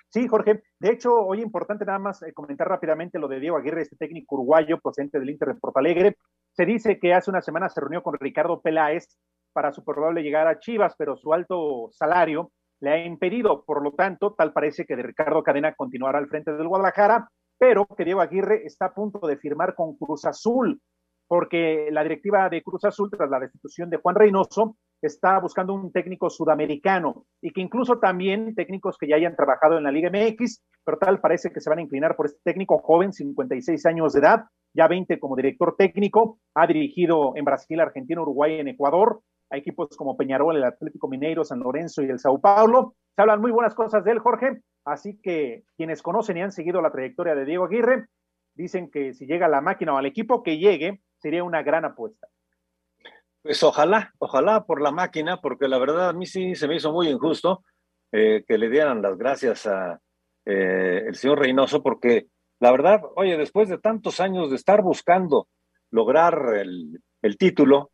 Sí, 0.10 0.28
Jorge. 0.28 0.64
De 0.80 0.92
hecho, 0.92 1.14
hoy 1.14 1.42
importante 1.42 1.84
nada 1.84 2.00
más 2.00 2.22
eh, 2.24 2.32
comentar 2.34 2.70
rápidamente 2.70 3.20
lo 3.20 3.28
de 3.28 3.40
Diego 3.40 3.58
Aguirre, 3.58 3.82
este 3.82 3.98
técnico 3.98 4.36
uruguayo 4.36 4.80
procedente 4.80 5.20
del 5.20 5.30
Inter 5.30 5.50
de 5.50 5.56
Porto 5.56 5.80
Alegre. 5.80 6.16
Se 6.54 6.66
dice 6.66 7.00
que 7.00 7.14
hace 7.14 7.30
una 7.30 7.42
semana 7.42 7.68
se 7.68 7.82
reunió 7.82 8.02
con 8.02 8.18
Ricardo 8.18 8.62
Peláez 8.62 9.18
para 9.52 9.74
su 9.74 9.84
probable 9.84 10.24
llegada 10.24 10.52
a 10.52 10.60
Chivas, 10.60 10.96
pero 10.98 11.18
su 11.18 11.34
alto 11.34 11.90
salario 11.92 12.52
le 12.80 12.92
ha 12.92 13.06
impedido. 13.06 13.66
Por 13.66 13.84
lo 13.84 13.92
tanto, 13.92 14.34
tal 14.38 14.54
parece 14.54 14.86
que 14.86 14.96
de 14.96 15.04
Ricardo 15.04 15.44
Cadena 15.44 15.76
continuará 15.76 16.18
al 16.18 16.30
frente 16.30 16.54
del 16.54 16.68
Guadalajara, 16.68 17.30
pero 17.58 17.86
que 17.86 18.06
Diego 18.06 18.22
Aguirre 18.22 18.66
está 18.66 18.86
a 18.86 18.94
punto 18.94 19.28
de 19.28 19.38
firmar 19.38 19.76
con 19.76 19.98
Cruz 19.98 20.24
Azul, 20.24 20.82
porque 21.28 21.90
la 21.92 22.04
directiva 22.04 22.48
de 22.50 22.64
Cruz 22.64 22.86
Azul, 22.86 23.10
tras 23.12 23.30
la 23.30 23.40
destitución 23.40 23.90
de 23.90 23.98
Juan 23.98 24.16
Reynoso, 24.16 24.78
está 25.08 25.40
buscando 25.40 25.74
un 25.74 25.92
técnico 25.92 26.30
sudamericano 26.30 27.26
y 27.42 27.52
que 27.52 27.62
incluso 27.62 28.00
también 28.00 28.56
técnicos 28.56 28.98
que 28.98 29.08
ya 29.08 29.16
hayan 29.16 29.36
trabajado 29.36 29.78
en 29.78 29.84
la 29.84 29.92
Liga 29.92 30.10
MX, 30.10 30.64
pero 30.84 30.98
tal 30.98 31.20
parece 31.20 31.52
que 31.52 31.60
se 31.60 31.70
van 31.70 31.80
a 31.80 31.82
inclinar 31.82 32.16
por 32.16 32.28
este 32.28 32.40
técnico 32.44 32.78
joven, 32.80 33.14
56 33.14 33.86
años 33.86 34.14
de 34.14 34.20
edad, 34.20 34.46
ya 34.74 34.88
20 34.88 35.20
como 35.20 35.36
director 35.36 35.76
técnico, 35.78 36.40
ha 36.54 36.68
dirigido 36.68 37.34
en 37.36 37.46
Brasil, 37.46 37.80
Argentina, 37.80 38.22
Uruguay, 38.22 38.60
en 38.60 38.68
Ecuador, 38.68 39.22
a 39.50 39.58
equipos 39.58 39.90
como 39.98 40.18
Peñarol, 40.18 40.58
el 40.58 40.64
Atlético 40.64 41.08
Mineiro, 41.08 41.44
San 41.44 41.60
Lorenzo 41.60 42.02
y 42.02 42.10
el 42.10 42.20
Sao 42.20 42.40
Paulo. 42.40 42.96
Se 43.16 43.22
hablan 43.22 43.42
muy 43.42 43.52
buenas 43.52 43.76
cosas 43.76 44.04
de 44.04 44.12
él, 44.12 44.20
Jorge, 44.20 44.62
así 44.86 45.20
que 45.22 45.64
quienes 45.78 46.02
conocen 46.02 46.38
y 46.38 46.42
han 46.42 46.52
seguido 46.52 46.82
la 46.82 46.92
trayectoria 46.92 47.36
de 47.36 47.46
Diego 47.46 47.66
Aguirre, 47.66 48.08
dicen 48.56 48.90
que 48.90 49.14
si 49.14 49.26
llega 49.26 49.46
a 49.46 49.50
la 49.50 49.62
máquina 49.62 49.94
o 49.94 49.98
al 49.98 50.06
equipo 50.06 50.44
que 50.44 50.58
llegue, 50.58 51.02
sería 51.18 51.44
una 51.44 51.64
gran 51.64 51.86
apuesta. 51.86 52.28
Pues 53.46 53.62
ojalá, 53.62 54.12
ojalá 54.18 54.66
por 54.66 54.82
la 54.82 54.90
máquina, 54.90 55.40
porque 55.40 55.68
la 55.68 55.78
verdad 55.78 56.10
a 56.10 56.14
mí 56.14 56.26
sí 56.26 56.56
se 56.56 56.68
me 56.68 56.78
hizo 56.78 56.92
muy 56.92 57.10
injusto 57.10 57.64
eh, 58.12 58.44
que 58.48 58.58
le 58.58 58.72
dieran 58.72 59.04
las 59.04 59.16
gracias 59.20 59.68
a 59.68 60.02
eh, 60.46 61.04
el 61.06 61.14
señor 61.14 61.38
Reynoso, 61.38 61.84
porque 61.84 62.26
la 62.60 62.72
verdad, 62.72 63.02
oye, 63.16 63.38
después 63.38 63.70
de 63.70 63.78
tantos 63.78 64.20
años 64.20 64.50
de 64.50 64.56
estar 64.56 64.82
buscando 64.82 65.48
lograr 65.92 66.56
el, 66.56 67.00
el 67.22 67.38
título, 67.38 67.92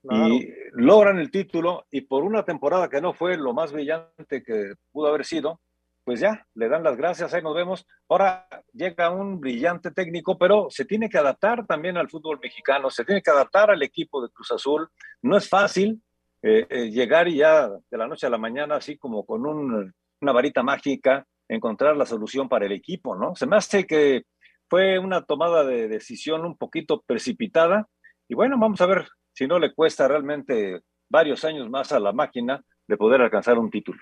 claro. 0.00 0.28
y 0.28 0.54
logran 0.74 1.18
el 1.18 1.32
título, 1.32 1.86
y 1.90 2.02
por 2.02 2.22
una 2.22 2.44
temporada 2.44 2.88
que 2.88 3.00
no 3.00 3.12
fue 3.12 3.36
lo 3.36 3.52
más 3.52 3.72
brillante 3.72 4.44
que 4.44 4.74
pudo 4.92 5.08
haber 5.08 5.24
sido, 5.24 5.60
pues 6.04 6.20
ya, 6.20 6.46
le 6.54 6.68
dan 6.68 6.82
las 6.82 6.96
gracias, 6.96 7.32
ahí 7.32 7.42
nos 7.42 7.54
vemos. 7.54 7.86
Ahora 8.08 8.46
llega 8.72 9.10
un 9.10 9.40
brillante 9.40 9.90
técnico, 9.90 10.36
pero 10.36 10.66
se 10.68 10.84
tiene 10.84 11.08
que 11.08 11.18
adaptar 11.18 11.66
también 11.66 11.96
al 11.96 12.10
fútbol 12.10 12.38
mexicano, 12.42 12.90
se 12.90 13.04
tiene 13.04 13.22
que 13.22 13.30
adaptar 13.30 13.70
al 13.70 13.82
equipo 13.82 14.22
de 14.22 14.30
Cruz 14.30 14.52
Azul. 14.52 14.88
No 15.22 15.36
es 15.36 15.48
fácil 15.48 16.02
eh, 16.42 16.66
eh, 16.68 16.90
llegar 16.90 17.26
y 17.28 17.36
ya 17.36 17.68
de 17.68 17.98
la 17.98 18.06
noche 18.06 18.26
a 18.26 18.30
la 18.30 18.38
mañana, 18.38 18.76
así 18.76 18.98
como 18.98 19.24
con 19.24 19.46
un, 19.46 19.94
una 20.20 20.32
varita 20.32 20.62
mágica, 20.62 21.26
encontrar 21.48 21.96
la 21.96 22.06
solución 22.06 22.48
para 22.48 22.66
el 22.66 22.72
equipo, 22.72 23.16
¿no? 23.16 23.34
Se 23.34 23.46
me 23.46 23.56
hace 23.56 23.86
que 23.86 24.24
fue 24.68 24.98
una 24.98 25.22
tomada 25.22 25.64
de 25.64 25.88
decisión 25.88 26.44
un 26.44 26.56
poquito 26.56 27.02
precipitada 27.06 27.88
y 28.28 28.34
bueno, 28.34 28.58
vamos 28.58 28.80
a 28.80 28.86
ver 28.86 29.08
si 29.32 29.46
no 29.46 29.58
le 29.58 29.74
cuesta 29.74 30.08
realmente 30.08 30.80
varios 31.08 31.44
años 31.44 31.68
más 31.70 31.92
a 31.92 32.00
la 32.00 32.12
máquina 32.12 32.62
de 32.86 32.96
poder 32.96 33.20
alcanzar 33.20 33.58
un 33.58 33.70
título. 33.70 33.98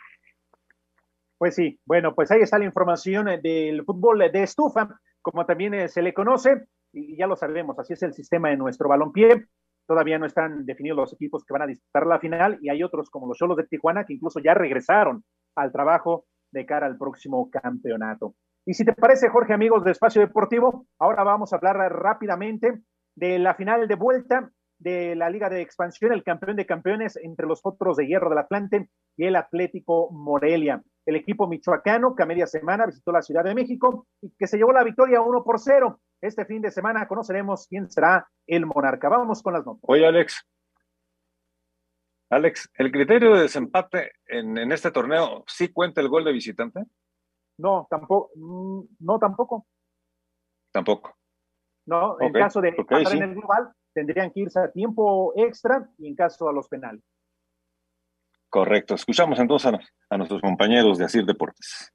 Pues 1.42 1.56
sí, 1.56 1.80
bueno, 1.84 2.14
pues 2.14 2.30
ahí 2.30 2.40
está 2.40 2.56
la 2.56 2.66
información 2.66 3.26
del 3.42 3.84
fútbol 3.84 4.20
de 4.32 4.44
estufa, 4.44 4.88
como 5.20 5.44
también 5.44 5.88
se 5.88 6.00
le 6.00 6.14
conoce, 6.14 6.68
y 6.92 7.16
ya 7.16 7.26
lo 7.26 7.34
sabemos, 7.34 7.76
así 7.80 7.94
es 7.94 8.02
el 8.04 8.14
sistema 8.14 8.50
de 8.50 8.56
nuestro 8.56 8.88
balompié. 8.88 9.48
Todavía 9.84 10.20
no 10.20 10.26
están 10.26 10.64
definidos 10.64 10.96
los 10.96 11.12
equipos 11.14 11.44
que 11.44 11.52
van 11.52 11.62
a 11.62 11.66
disputar 11.66 12.06
la 12.06 12.20
final 12.20 12.60
y 12.62 12.70
hay 12.70 12.84
otros 12.84 13.10
como 13.10 13.26
los 13.26 13.38
Cholos 13.38 13.56
de 13.56 13.66
Tijuana 13.66 14.04
que 14.04 14.12
incluso 14.12 14.38
ya 14.38 14.54
regresaron 14.54 15.24
al 15.56 15.72
trabajo 15.72 16.26
de 16.52 16.64
cara 16.64 16.86
al 16.86 16.96
próximo 16.96 17.50
campeonato. 17.50 18.36
Y 18.64 18.74
si 18.74 18.84
te 18.84 18.92
parece, 18.92 19.28
Jorge, 19.28 19.52
amigos 19.52 19.82
de 19.82 19.90
Espacio 19.90 20.20
Deportivo, 20.20 20.86
ahora 21.00 21.24
vamos 21.24 21.52
a 21.52 21.56
hablar 21.56 21.76
rápidamente 21.92 22.82
de 23.16 23.40
la 23.40 23.56
final 23.56 23.88
de 23.88 23.96
vuelta 23.96 24.52
de 24.78 25.16
la 25.16 25.28
Liga 25.28 25.50
de 25.50 25.60
Expansión, 25.60 26.12
el 26.12 26.22
campeón 26.22 26.54
de 26.54 26.66
campeones 26.66 27.16
entre 27.16 27.48
los 27.48 27.62
Potros 27.62 27.96
de 27.96 28.06
Hierro 28.06 28.28
del 28.28 28.38
Atlante 28.38 28.88
y 29.16 29.24
el 29.24 29.34
Atlético 29.34 30.08
Morelia. 30.12 30.84
El 31.04 31.16
equipo 31.16 31.48
michoacano 31.48 32.14
que 32.14 32.22
a 32.22 32.26
media 32.26 32.46
semana 32.46 32.86
visitó 32.86 33.10
la 33.12 33.22
Ciudad 33.22 33.42
de 33.44 33.54
México 33.54 34.06
y 34.20 34.30
que 34.38 34.46
se 34.46 34.56
llevó 34.56 34.72
la 34.72 34.84
victoria 34.84 35.20
1 35.20 35.42
por 35.44 35.58
0. 35.58 36.00
Este 36.20 36.44
fin 36.44 36.62
de 36.62 36.70
semana 36.70 37.08
conoceremos 37.08 37.66
quién 37.68 37.90
será 37.90 38.28
el 38.46 38.66
monarca. 38.66 39.08
Vamos 39.08 39.42
con 39.42 39.54
las 39.54 39.66
notas. 39.66 39.82
Oye, 39.88 40.06
Alex, 40.06 40.46
Alex, 42.30 42.70
¿el 42.74 42.90
criterio 42.92 43.34
de 43.34 43.42
desempate 43.42 44.12
en, 44.26 44.56
en 44.56 44.72
este 44.72 44.90
torneo 44.90 45.44
sí 45.46 45.72
cuenta 45.72 46.00
el 46.00 46.08
gol 46.08 46.24
de 46.24 46.32
visitante? 46.32 46.84
No, 47.58 47.86
tampoco. 47.90 48.30
mm, 48.36 48.82
No, 49.00 49.18
tampoco. 49.18 49.66
Tampoco. 50.72 51.14
No, 51.84 52.16
en 52.20 52.32
caso 52.32 52.60
de 52.60 52.70
ok, 52.78 52.88
pasar 52.88 53.08
sí. 53.12 53.16
en 53.18 53.24
el 53.24 53.34
global, 53.34 53.72
tendrían 53.92 54.30
que 54.30 54.40
irse 54.40 54.60
a 54.60 54.70
tiempo 54.70 55.32
extra 55.36 55.90
y 55.98 56.06
en 56.06 56.14
caso 56.14 56.48
a 56.48 56.52
los 56.52 56.68
penales. 56.68 57.02
Correcto. 58.52 58.96
Escuchamos 58.96 59.38
entonces 59.38 59.72
a, 59.72 59.80
a 60.14 60.18
nuestros 60.18 60.42
compañeros 60.42 60.98
de 60.98 61.06
Asir 61.06 61.24
Deportes. 61.24 61.90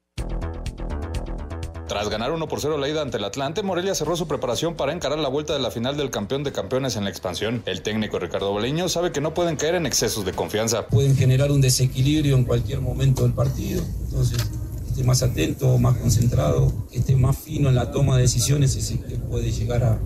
Tras 1.86 2.08
ganar 2.08 2.32
1 2.32 2.48
por 2.48 2.60
0 2.60 2.78
la 2.78 2.88
ida 2.88 3.00
ante 3.00 3.16
el 3.16 3.24
Atlante, 3.24 3.62
Morelia 3.62 3.94
cerró 3.94 4.16
su 4.16 4.26
preparación 4.26 4.74
para 4.74 4.92
encarar 4.92 5.20
la 5.20 5.28
vuelta 5.28 5.52
de 5.52 5.60
la 5.60 5.70
final 5.70 5.96
del 5.96 6.10
campeón 6.10 6.42
de 6.42 6.50
campeones 6.50 6.96
en 6.96 7.04
la 7.04 7.10
expansión. 7.10 7.62
El 7.64 7.82
técnico 7.82 8.18
Ricardo 8.18 8.50
Boleño 8.50 8.88
sabe 8.88 9.12
que 9.12 9.20
no 9.20 9.34
pueden 9.34 9.54
caer 9.54 9.76
en 9.76 9.86
excesos 9.86 10.24
de 10.24 10.32
confianza. 10.32 10.88
pueden 10.88 11.16
generar 11.16 11.52
un 11.52 11.60
desequilibrio 11.60 12.36
en 12.36 12.42
cualquier 12.42 12.80
momento 12.80 13.22
del 13.22 13.34
partido. 13.34 13.84
Entonces, 14.06 14.42
que 14.82 14.88
esté 14.88 15.04
más 15.04 15.22
atento, 15.22 15.78
más 15.78 15.96
concentrado, 15.96 16.72
que 16.90 16.98
esté 16.98 17.14
más 17.14 17.38
fino 17.38 17.68
en 17.68 17.76
la 17.76 17.92
toma 17.92 18.16
de 18.16 18.22
decisiones 18.22 18.74
es 18.74 18.90
el 18.90 19.04
que 19.04 19.14
puede 19.14 19.52
llegar 19.52 19.84
a, 19.84 20.00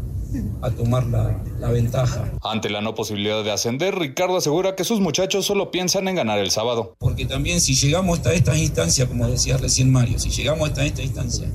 a 0.62 0.70
tomar 0.70 1.06
la, 1.06 1.42
la 1.58 1.70
ventaja. 1.70 2.30
Ante 2.42 2.70
la 2.70 2.80
no 2.80 2.94
posibilidad 2.94 3.42
de 3.44 3.52
ascender, 3.52 3.94
Ricardo 3.94 4.36
asegura 4.36 4.74
que 4.74 4.84
sus 4.84 5.00
muchachos 5.00 5.46
solo 5.46 5.70
piensan 5.70 6.08
en 6.08 6.16
ganar 6.16 6.38
el 6.38 6.50
sábado. 6.50 6.94
Porque 6.98 7.26
también 7.26 7.60
si 7.60 7.74
llegamos 7.74 8.18
hasta 8.18 8.32
estas 8.32 8.58
instancias, 8.58 9.08
como 9.08 9.26
decía 9.26 9.56
recién 9.56 9.90
Mario, 9.90 10.18
si 10.18 10.30
llegamos 10.30 10.68
hasta 10.68 10.84
esta 10.84 11.02
instancia 11.02 11.48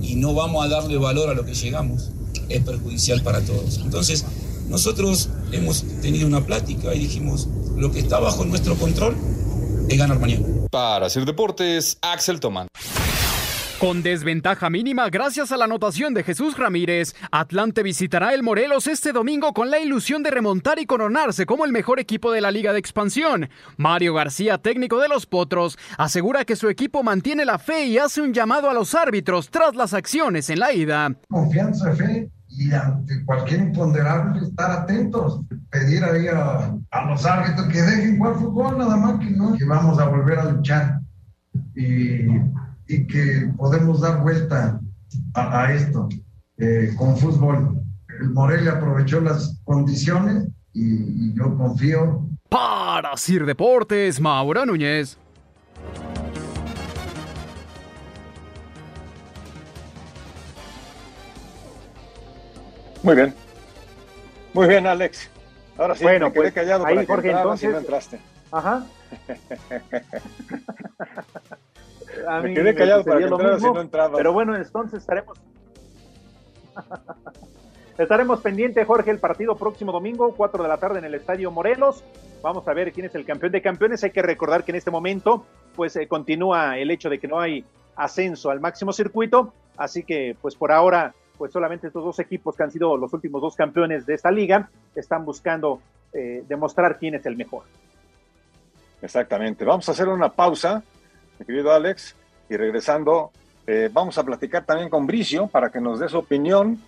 y 0.00 0.16
no 0.16 0.34
vamos 0.34 0.64
a 0.64 0.68
darle 0.68 0.96
valor 0.98 1.30
a 1.30 1.34
lo 1.34 1.44
que 1.44 1.54
llegamos, 1.54 2.10
es 2.48 2.62
perjudicial 2.62 3.22
para 3.22 3.40
todos. 3.40 3.78
Entonces, 3.78 4.24
nosotros 4.68 5.28
hemos 5.52 5.84
tenido 6.00 6.26
una 6.26 6.44
plática 6.44 6.94
y 6.94 7.00
dijimos, 7.00 7.48
lo 7.76 7.90
que 7.92 8.00
está 8.00 8.18
bajo 8.20 8.44
nuestro 8.44 8.74
control 8.76 9.16
es 9.88 9.98
ganar 9.98 10.18
mañana. 10.18 10.46
Para 10.70 11.10
Sir 11.10 11.24
Deportes, 11.24 11.98
Axel 12.00 12.40
Tomán. 12.40 12.68
Con 13.82 14.00
desventaja 14.00 14.70
mínima 14.70 15.10
gracias 15.10 15.50
a 15.50 15.56
la 15.56 15.64
anotación 15.64 16.14
de 16.14 16.22
Jesús 16.22 16.56
Ramírez, 16.56 17.16
Atlante 17.32 17.82
visitará 17.82 18.32
el 18.32 18.44
Morelos 18.44 18.86
este 18.86 19.10
domingo 19.10 19.52
con 19.52 19.72
la 19.72 19.80
ilusión 19.80 20.22
de 20.22 20.30
remontar 20.30 20.78
y 20.78 20.86
coronarse 20.86 21.46
como 21.46 21.64
el 21.64 21.72
mejor 21.72 21.98
equipo 21.98 22.30
de 22.30 22.40
la 22.40 22.52
Liga 22.52 22.72
de 22.72 22.78
Expansión. 22.78 23.48
Mario 23.76 24.14
García, 24.14 24.58
técnico 24.58 25.00
de 25.00 25.08
los 25.08 25.26
Potros, 25.26 25.76
asegura 25.98 26.44
que 26.44 26.54
su 26.54 26.68
equipo 26.68 27.02
mantiene 27.02 27.44
la 27.44 27.58
fe 27.58 27.86
y 27.86 27.98
hace 27.98 28.22
un 28.22 28.32
llamado 28.32 28.70
a 28.70 28.72
los 28.72 28.94
árbitros 28.94 29.50
tras 29.50 29.74
las 29.74 29.94
acciones 29.94 30.48
en 30.48 30.60
la 30.60 30.72
ida. 30.72 31.16
confianza, 31.28 31.92
fe 31.96 32.30
y 32.50 32.72
ante 32.72 33.24
cualquier 33.24 33.62
imponderable 33.62 34.46
estar 34.46 34.70
atentos, 34.70 35.40
pedir 35.70 36.04
ahí 36.04 36.28
a, 36.28 36.72
los 37.08 37.26
árbitros 37.26 37.66
que 37.66 37.82
dejen 37.82 38.18
jugar 38.18 38.34
fútbol, 38.36 38.78
nada 38.78 38.96
más 38.96 39.18
que 39.18 39.30
no, 39.32 39.56
que 39.56 39.64
vamos 39.64 39.98
a 39.98 40.04
volver 40.04 40.38
a 40.38 40.52
luchar 40.52 41.00
y, 41.74 42.28
y 42.88 43.06
que 43.06 43.50
podemos 43.56 44.00
dar 44.00 44.22
vuelta 44.22 44.80
a, 45.34 45.62
a 45.62 45.72
esto 45.72 46.08
eh, 46.58 46.92
con 46.96 47.16
fútbol. 47.16 47.80
El 48.20 48.30
Morelia 48.30 48.72
aprovechó 48.72 49.20
las 49.20 49.60
condiciones 49.64 50.48
y, 50.72 51.30
y 51.30 51.34
yo 51.34 51.56
confío 51.56 52.26
Para 52.48 53.16
Sir 53.16 53.46
Deportes, 53.46 54.20
Maura 54.20 54.66
Núñez. 54.66 55.16
Muy 63.02 63.16
bien. 63.16 63.34
Muy 64.54 64.68
bien, 64.68 64.86
Alex. 64.86 65.28
Ahora 65.76 65.94
sí, 65.94 66.04
Bueno, 66.04 66.26
me 66.26 66.32
quedé 66.32 66.42
pues, 66.42 66.54
callado 66.54 66.86
ahí, 66.86 66.94
para 66.94 67.06
que 67.06 67.12
Jorge, 67.12 67.28
y 67.28 67.32
no 67.32 67.38
entonces- 67.38 67.74
entraste. 67.74 68.20
Ajá. 68.50 68.86
A 72.26 72.40
Me 72.40 72.54
quedé 72.54 72.74
callado 72.74 73.04
para 73.04 73.20
que 73.20 73.26
lo 73.26 73.38
mismo, 73.38 73.74
no 73.74 73.80
entrabas. 73.80 74.16
Pero 74.16 74.32
bueno, 74.32 74.56
entonces 74.56 75.00
estaremos. 75.00 75.38
estaremos 77.98 78.40
pendientes, 78.40 78.86
Jorge, 78.86 79.10
el 79.10 79.18
partido 79.18 79.56
próximo 79.56 79.92
domingo, 79.92 80.34
4 80.36 80.62
de 80.62 80.68
la 80.68 80.76
tarde 80.78 80.98
en 80.98 81.04
el 81.04 81.14
Estadio 81.14 81.50
Morelos. 81.50 82.04
Vamos 82.42 82.66
a 82.66 82.72
ver 82.72 82.92
quién 82.92 83.06
es 83.06 83.14
el 83.14 83.24
campeón 83.24 83.52
de 83.52 83.62
campeones. 83.62 84.02
Hay 84.04 84.10
que 84.10 84.22
recordar 84.22 84.64
que 84.64 84.72
en 84.72 84.76
este 84.76 84.90
momento, 84.90 85.46
pues 85.76 85.94
eh, 85.96 86.08
continúa 86.08 86.78
el 86.78 86.90
hecho 86.90 87.08
de 87.08 87.18
que 87.18 87.28
no 87.28 87.40
hay 87.40 87.64
ascenso 87.96 88.50
al 88.50 88.60
máximo 88.60 88.92
circuito. 88.92 89.52
Así 89.76 90.02
que, 90.02 90.36
pues 90.40 90.54
por 90.54 90.72
ahora, 90.72 91.14
pues 91.38 91.52
solamente 91.52 91.86
estos 91.86 92.04
dos 92.04 92.18
equipos 92.18 92.56
que 92.56 92.62
han 92.62 92.70
sido 92.70 92.96
los 92.96 93.12
últimos 93.12 93.40
dos 93.40 93.56
campeones 93.56 94.06
de 94.06 94.14
esta 94.14 94.30
liga 94.30 94.70
están 94.94 95.24
buscando 95.24 95.80
eh, 96.12 96.44
demostrar 96.46 96.98
quién 96.98 97.14
es 97.14 97.26
el 97.26 97.36
mejor. 97.36 97.64
Exactamente. 99.00 99.64
Vamos 99.64 99.88
a 99.88 99.92
hacer 99.92 100.08
una 100.08 100.30
pausa, 100.30 100.82
mi 101.38 101.46
querido 101.46 101.72
Alex, 101.72 102.14
y 102.48 102.56
regresando, 102.56 103.32
eh, 103.66 103.88
vamos 103.92 104.18
a 104.18 104.24
platicar 104.24 104.64
también 104.64 104.90
con 104.90 105.06
Bricio 105.06 105.46
para 105.46 105.70
que 105.70 105.80
nos 105.80 105.98
dé 105.98 106.08
su 106.08 106.18
opinión, 106.18 106.80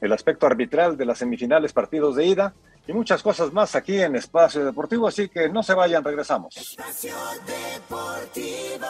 el 0.00 0.12
aspecto 0.12 0.46
arbitral 0.46 0.96
de 0.96 1.04
las 1.04 1.18
semifinales, 1.18 1.72
partidos 1.72 2.16
de 2.16 2.26
ida 2.26 2.52
y 2.86 2.92
muchas 2.92 3.22
cosas 3.22 3.52
más 3.52 3.76
aquí 3.76 4.00
en 4.00 4.16
Espacio 4.16 4.64
Deportivo. 4.64 5.06
Así 5.06 5.28
que 5.28 5.48
no 5.48 5.62
se 5.62 5.74
vayan, 5.74 6.02
regresamos. 6.02 6.56
Espacio 6.56 7.14
Deportivo. 7.46 8.86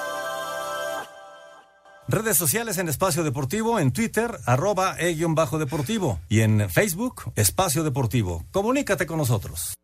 Redes 2.08 2.36
sociales 2.36 2.78
en 2.78 2.88
Espacio 2.88 3.22
Deportivo, 3.22 3.78
en 3.78 3.92
Twitter, 3.92 4.38
arroba 4.44 4.96
e-deportivo 4.98 6.20
y 6.28 6.40
en 6.40 6.68
Facebook, 6.68 7.32
Espacio 7.36 7.84
Deportivo. 7.84 8.44
Comunícate 8.50 9.06
con 9.06 9.18
nosotros. 9.18 9.74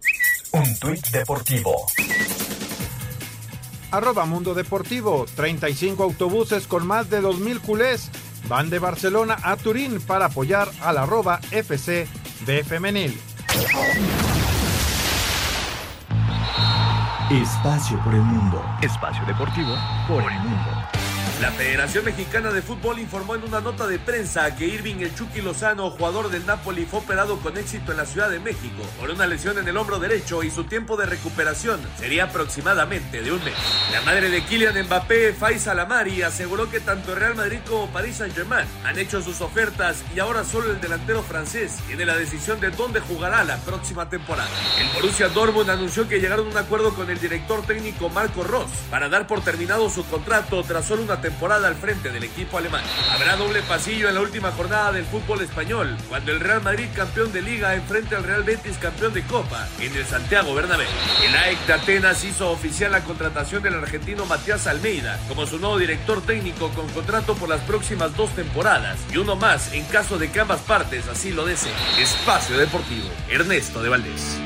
Un 0.52 0.78
tuit 0.78 1.06
deportivo. 1.08 1.86
Arroba 3.90 4.26
Mundo 4.26 4.54
Deportivo, 4.54 5.26
35 5.34 6.02
autobuses 6.02 6.66
con 6.66 6.86
más 6.86 7.08
de 7.08 7.22
2.000 7.22 7.60
culés 7.60 8.10
van 8.48 8.70
de 8.70 8.78
Barcelona 8.78 9.36
a 9.42 9.56
Turín 9.56 10.00
para 10.00 10.26
apoyar 10.26 10.68
al 10.82 10.98
arroba 10.98 11.40
FC 11.50 12.06
de 12.46 12.64
Femenil. 12.64 13.18
Espacio 17.30 18.02
por 18.04 18.14
el 18.14 18.22
mundo. 18.22 18.62
Espacio 18.80 19.24
deportivo 19.26 19.74
por 20.06 20.22
el 20.32 20.38
mundo. 20.40 20.97
La 21.40 21.52
Federación 21.52 22.04
Mexicana 22.04 22.50
de 22.50 22.62
Fútbol 22.62 22.98
informó 22.98 23.36
en 23.36 23.44
una 23.44 23.60
nota 23.60 23.86
de 23.86 24.00
prensa 24.00 24.56
que 24.56 24.66
Irving 24.66 24.96
El 24.96 25.14
Chucky 25.14 25.40
Lozano, 25.40 25.88
jugador 25.88 26.30
del 26.30 26.44
Napoli, 26.44 26.84
fue 26.84 26.98
operado 26.98 27.38
con 27.38 27.56
éxito 27.56 27.92
en 27.92 27.98
la 27.98 28.06
Ciudad 28.06 28.28
de 28.28 28.40
México 28.40 28.82
por 28.98 29.08
una 29.08 29.24
lesión 29.24 29.56
en 29.56 29.68
el 29.68 29.76
hombro 29.76 30.00
derecho 30.00 30.42
y 30.42 30.50
su 30.50 30.64
tiempo 30.64 30.96
de 30.96 31.06
recuperación 31.06 31.78
sería 31.96 32.24
aproximadamente 32.24 33.22
de 33.22 33.30
un 33.30 33.44
mes. 33.44 33.54
La 33.92 34.00
madre 34.00 34.30
de 34.30 34.42
Kylian 34.42 34.84
Mbappé, 34.86 35.32
Faiza 35.32 35.74
Lamari, 35.74 36.22
aseguró 36.22 36.68
que 36.68 36.80
tanto 36.80 37.14
Real 37.14 37.36
Madrid 37.36 37.60
como 37.68 37.86
París 37.86 38.16
Saint-Germain 38.16 38.66
han 38.84 38.98
hecho 38.98 39.22
sus 39.22 39.40
ofertas 39.40 40.02
y 40.16 40.18
ahora 40.18 40.42
solo 40.42 40.72
el 40.72 40.80
delantero 40.80 41.22
francés 41.22 41.78
tiene 41.86 42.04
la 42.04 42.16
decisión 42.16 42.58
de 42.58 42.70
dónde 42.70 42.98
jugará 42.98 43.44
la 43.44 43.58
próxima 43.58 44.08
temporada. 44.08 44.50
El 44.80 44.88
Borussia 44.92 45.28
Dortmund 45.28 45.70
anunció 45.70 46.08
que 46.08 46.18
llegaron 46.18 46.48
a 46.48 46.50
un 46.50 46.56
acuerdo 46.56 46.92
con 46.94 47.08
el 47.08 47.20
director 47.20 47.64
técnico 47.64 48.08
Marco 48.08 48.42
Ross 48.42 48.70
para 48.90 49.08
dar 49.08 49.28
por 49.28 49.40
terminado 49.40 49.88
su 49.88 50.04
contrato 50.06 50.64
tras 50.64 50.84
solo 50.84 51.02
una 51.04 51.20
temporada 51.20 51.27
al 51.48 51.74
frente 51.74 52.10
del 52.10 52.24
equipo 52.24 52.58
alemán. 52.58 52.82
Habrá 53.12 53.36
doble 53.36 53.62
pasillo 53.62 54.08
en 54.08 54.14
la 54.14 54.20
última 54.20 54.50
jornada 54.50 54.92
del 54.92 55.04
fútbol 55.04 55.42
español, 55.42 55.96
cuando 56.08 56.32
el 56.32 56.40
Real 56.40 56.62
Madrid 56.62 56.88
campeón 56.94 57.32
de 57.32 57.42
liga 57.42 57.74
enfrente 57.74 58.16
al 58.16 58.24
Real 58.24 58.42
Betis 58.42 58.78
campeón 58.78 59.12
de 59.12 59.22
copa 59.22 59.66
en 59.80 59.94
el 59.94 60.04
Santiago 60.04 60.54
Bernabéu. 60.54 60.88
El 61.24 61.34
AEK 61.34 61.66
de 61.66 61.72
Atenas 61.74 62.24
hizo 62.24 62.50
oficial 62.50 62.92
la 62.92 63.04
contratación 63.04 63.62
del 63.62 63.74
argentino 63.74 64.26
Matías 64.26 64.66
Almeida 64.66 65.18
como 65.28 65.46
su 65.46 65.58
nuevo 65.58 65.78
director 65.78 66.20
técnico 66.22 66.70
con 66.70 66.88
contrato 66.88 67.34
por 67.34 67.48
las 67.48 67.60
próximas 67.62 68.16
dos 68.16 68.30
temporadas 68.34 68.98
y 69.12 69.18
uno 69.18 69.36
más 69.36 69.72
en 69.72 69.84
caso 69.86 70.18
de 70.18 70.30
que 70.30 70.40
ambas 70.40 70.60
partes 70.62 71.08
así 71.08 71.30
lo 71.30 71.44
deseen. 71.44 71.74
Espacio 72.00 72.56
Deportivo, 72.58 73.08
Ernesto 73.28 73.82
de 73.82 73.88
Valdés. 73.88 74.40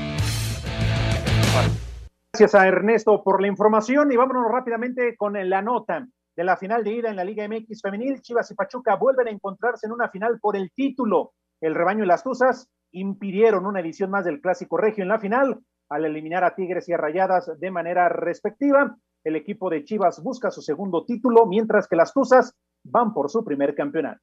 Gracias 2.33 2.55
a 2.55 2.67
Ernesto 2.67 3.23
por 3.23 3.41
la 3.41 3.49
información 3.49 4.11
y 4.11 4.17
vámonos 4.17 4.51
rápidamente 4.51 5.17
con 5.17 5.35
la 5.35 5.63
nota 5.63 6.07
de 6.37 6.45
la 6.45 6.57
final 6.57 6.85
de 6.85 6.93
ida 6.93 7.11
en 7.11 7.17
la 7.17 7.25
Liga 7.25 7.47
MX 7.47 7.83
femenil. 7.83 8.21
Chivas 8.23 8.51
y 8.51 8.55
Pachuca 8.55 8.97
vuelven 8.97 9.29
a 9.29 9.31
encontrarse 9.31 9.87
en 9.87 9.93
una 9.93 10.09
final 10.09 10.39
por 10.41 10.57
el 10.57 10.71
título. 10.73 11.33
El 11.61 11.75
rebaño 11.75 12.05
y 12.05 12.07
las 12.07 12.23
Tuzas 12.23 12.69
impidieron 12.93 13.67
una 13.67 13.81
edición 13.81 14.11
más 14.11 14.25
del 14.25 14.41
Clásico 14.41 14.77
Regio 14.77 15.03
en 15.03 15.09
la 15.09 15.19
final 15.19 15.61
al 15.93 16.07
eliminar 16.07 16.43
a 16.43 16.55
Tigres 16.55 16.89
y 16.89 16.95
a 16.95 16.97
Rayadas 16.97 17.51
de 17.59 17.71
manera 17.71 18.09
respectiva. 18.09 18.97
El 19.25 19.37
equipo 19.37 19.69
de 19.69 19.85
Chivas 19.85 20.23
busca 20.23 20.51
su 20.51 20.63
segundo 20.63 21.05
título, 21.05 21.47
mientras 21.47 21.87
que 21.87 21.97
las 21.97 22.15
Tuzas 22.15 22.55
van 22.83 23.13
por 23.13 23.31
su 23.31 23.45
primer 23.45 23.75
campeonato. 23.75 24.21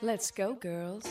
Let's 0.00 0.32
go, 0.34 0.56
girls. 0.60 1.06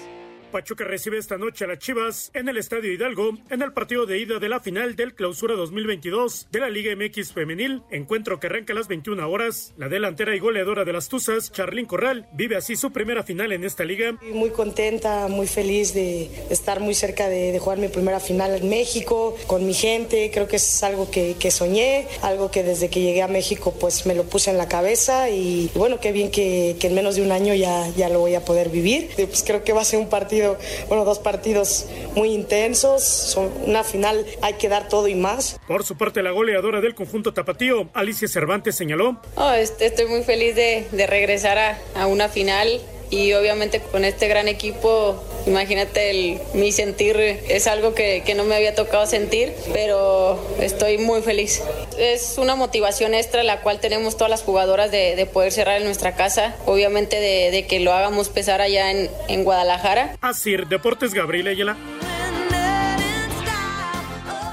Pachuca 0.52 0.84
recibe 0.84 1.18
esta 1.18 1.38
noche 1.38 1.64
a 1.64 1.68
las 1.68 1.80
Chivas 1.80 2.30
en 2.34 2.50
el 2.50 2.58
Estadio 2.58 2.92
Hidalgo 2.92 3.38
en 3.50 3.62
el 3.62 3.72
partido 3.72 4.06
de 4.06 4.20
ida 4.20 4.38
de 4.38 4.50
la 4.50 4.60
final 4.60 4.96
del 4.96 5.16
Clausura 5.16 5.56
2022 5.56 6.48
de 6.52 6.60
la 6.60 6.70
Liga 6.70 6.94
MX 6.96 7.32
Femenil, 7.32 7.84
encuentro 7.90 8.40
que 8.40 8.48
arranca 8.48 8.74
a 8.74 8.76
las 8.76 8.90
21 8.90 9.30
horas. 9.30 9.74
La 9.78 9.88
delantera 9.88 10.36
y 10.36 10.40
goleadora 10.40 10.84
de 10.84 10.92
las 10.92 11.08
Tuzas, 11.08 11.52
Charlín 11.52 11.86
Corral, 11.86 12.28
vive 12.34 12.58
así 12.58 12.76
su 12.76 12.92
primera 12.92 13.24
final 13.24 13.54
en 13.54 13.64
esta 13.64 13.86
liga. 13.86 14.18
Muy 14.34 14.50
contenta, 14.50 15.30
muy 15.30 15.48
feliz 15.48 15.94
de 15.94 16.30
estar 16.50 16.82
muy 16.82 16.94
cerca 16.94 17.30
de, 17.30 17.54
de 17.54 17.60
jugar 17.60 17.78
mi 17.78 17.88
primera 17.88 18.20
final 18.20 18.54
en 18.56 18.70
México, 18.70 19.38
con 19.48 19.66
mi 19.66 19.74
gente, 19.74 20.32
creo 20.34 20.48
que 20.48 20.58
es 20.58 20.84
algo 20.84 21.10
que, 21.10 21.52
soñé, 21.52 22.08
algo 22.22 22.52
que 22.52 22.64
desde 22.64 22.90
que 22.90 23.02
llegué 23.02 23.22
a 23.22 23.28
México 23.28 23.74
pues 23.80 24.06
me 24.06 24.16
lo 24.16 24.24
puse 24.24 24.52
en 24.52 24.58
la 24.58 24.68
cabeza 24.68 25.30
y, 25.30 25.72
bueno, 25.76 26.00
qué 26.00 26.12
bien 26.12 26.30
que, 26.30 26.76
que 26.80 26.88
en 26.88 26.96
menos 26.96 27.16
de 27.16 27.22
un 27.22 27.32
año 27.32 27.54
ya, 27.54 27.88
ya 27.96 28.10
lo 28.10 28.20
voy 28.20 28.36
a 28.36 28.44
poder 28.44 28.70
vivir. 28.70 29.10
Pues 29.16 29.44
creo 29.46 29.64
que 29.64 29.74
va 29.74 29.82
a 29.82 29.86
ser 29.86 30.00
un 30.00 30.10
partido 30.10 30.41
bueno, 30.88 31.06
dos 31.06 31.20
partidos 31.20 31.88
muy 32.16 32.34
intensos, 32.34 33.04
son 33.04 33.52
una 33.66 33.84
final 33.84 34.26
hay 34.42 34.54
que 34.54 34.70
dar 34.70 34.88
todo 34.90 35.08
y 35.08 35.16
más. 35.16 35.60
Por 35.68 35.84
su 35.84 35.98
parte, 35.98 36.22
la 36.22 36.32
goleadora 36.32 36.82
del 36.82 36.96
conjunto 36.96 37.34
tapatío, 37.34 37.90
Alicia 37.94 38.28
Cervantes, 38.28 38.76
señaló. 38.76 39.22
Oh, 39.36 39.52
estoy 39.52 40.06
muy 40.06 40.24
feliz 40.24 40.56
de, 40.56 40.88
de 40.92 41.08
regresar 41.08 41.58
a, 41.58 41.78
a 41.96 42.08
una 42.08 42.30
final 42.30 42.82
y 43.12 43.34
obviamente 43.34 43.82
con 43.82 44.06
este 44.06 44.28
gran 44.30 44.48
equipo, 44.48 45.22
imagínate, 45.46 46.10
el, 46.10 46.40
mi 46.54 46.72
sentir 46.72 47.18
es 47.18 47.68
algo 47.68 47.94
que, 47.94 48.24
que, 48.26 48.36
no 48.36 48.46
me 48.46 48.56
había 48.56 48.74
tocado 48.74 49.06
sentir, 49.06 49.54
pero 49.74 50.40
estoy 50.60 50.98
muy 50.98 51.22
feliz. 51.22 51.62
Es 52.00 52.38
una 52.38 52.56
motivación 52.56 53.14
extra 53.14 53.44
la 53.44 53.62
cual 53.62 53.82
tenemos 53.82 54.16
todas 54.16 54.32
las 54.32 54.44
jugadoras 54.44 54.92
de, 54.92 55.18
de 55.18 55.26
poder 55.26 55.52
cerrar 55.52 55.78
en 55.78 55.84
nuestra 55.84 56.16
casa, 56.16 56.56
obviamente 56.66 57.20
de, 57.20 57.52
de, 57.52 57.68
que 57.68 57.82
lo 57.82 57.92
hagamos 57.92 58.30
pesar 58.30 58.62
allá 58.62 58.92
en, 58.92 59.10
en 59.28 59.44
Guadalajara. 59.44 60.16
Así, 60.22 60.56
Deportes 60.56 61.14
Gabriel 61.14 61.48
Ayala. 61.48 61.78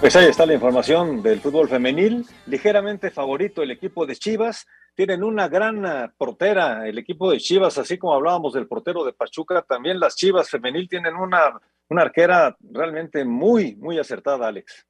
Pues 0.00 0.14
ahí 0.14 0.26
está 0.26 0.46
la 0.46 0.54
información 0.54 1.22
del 1.22 1.40
fútbol 1.40 1.68
femenil. 1.68 2.24
Ligeramente 2.46 3.10
favorito 3.10 3.62
el 3.62 3.70
equipo 3.70 4.04
de 4.06 4.16
Chivas. 4.16 4.66
Tienen 4.98 5.22
una 5.22 5.46
gran 5.46 5.86
eh, 5.86 6.10
portera 6.18 6.88
el 6.88 6.98
equipo 6.98 7.30
de 7.30 7.38
Chivas, 7.38 7.78
así 7.78 7.98
como 7.98 8.14
hablábamos 8.14 8.52
del 8.52 8.66
portero 8.66 9.04
de 9.04 9.12
Pachuca. 9.12 9.62
También 9.62 10.00
las 10.00 10.16
Chivas 10.16 10.50
femenil 10.50 10.88
tienen 10.88 11.14
una, 11.14 11.56
una 11.88 12.02
arquera 12.02 12.56
realmente 12.58 13.24
muy, 13.24 13.76
muy 13.76 13.96
acertada, 13.96 14.48
Alex. 14.48 14.88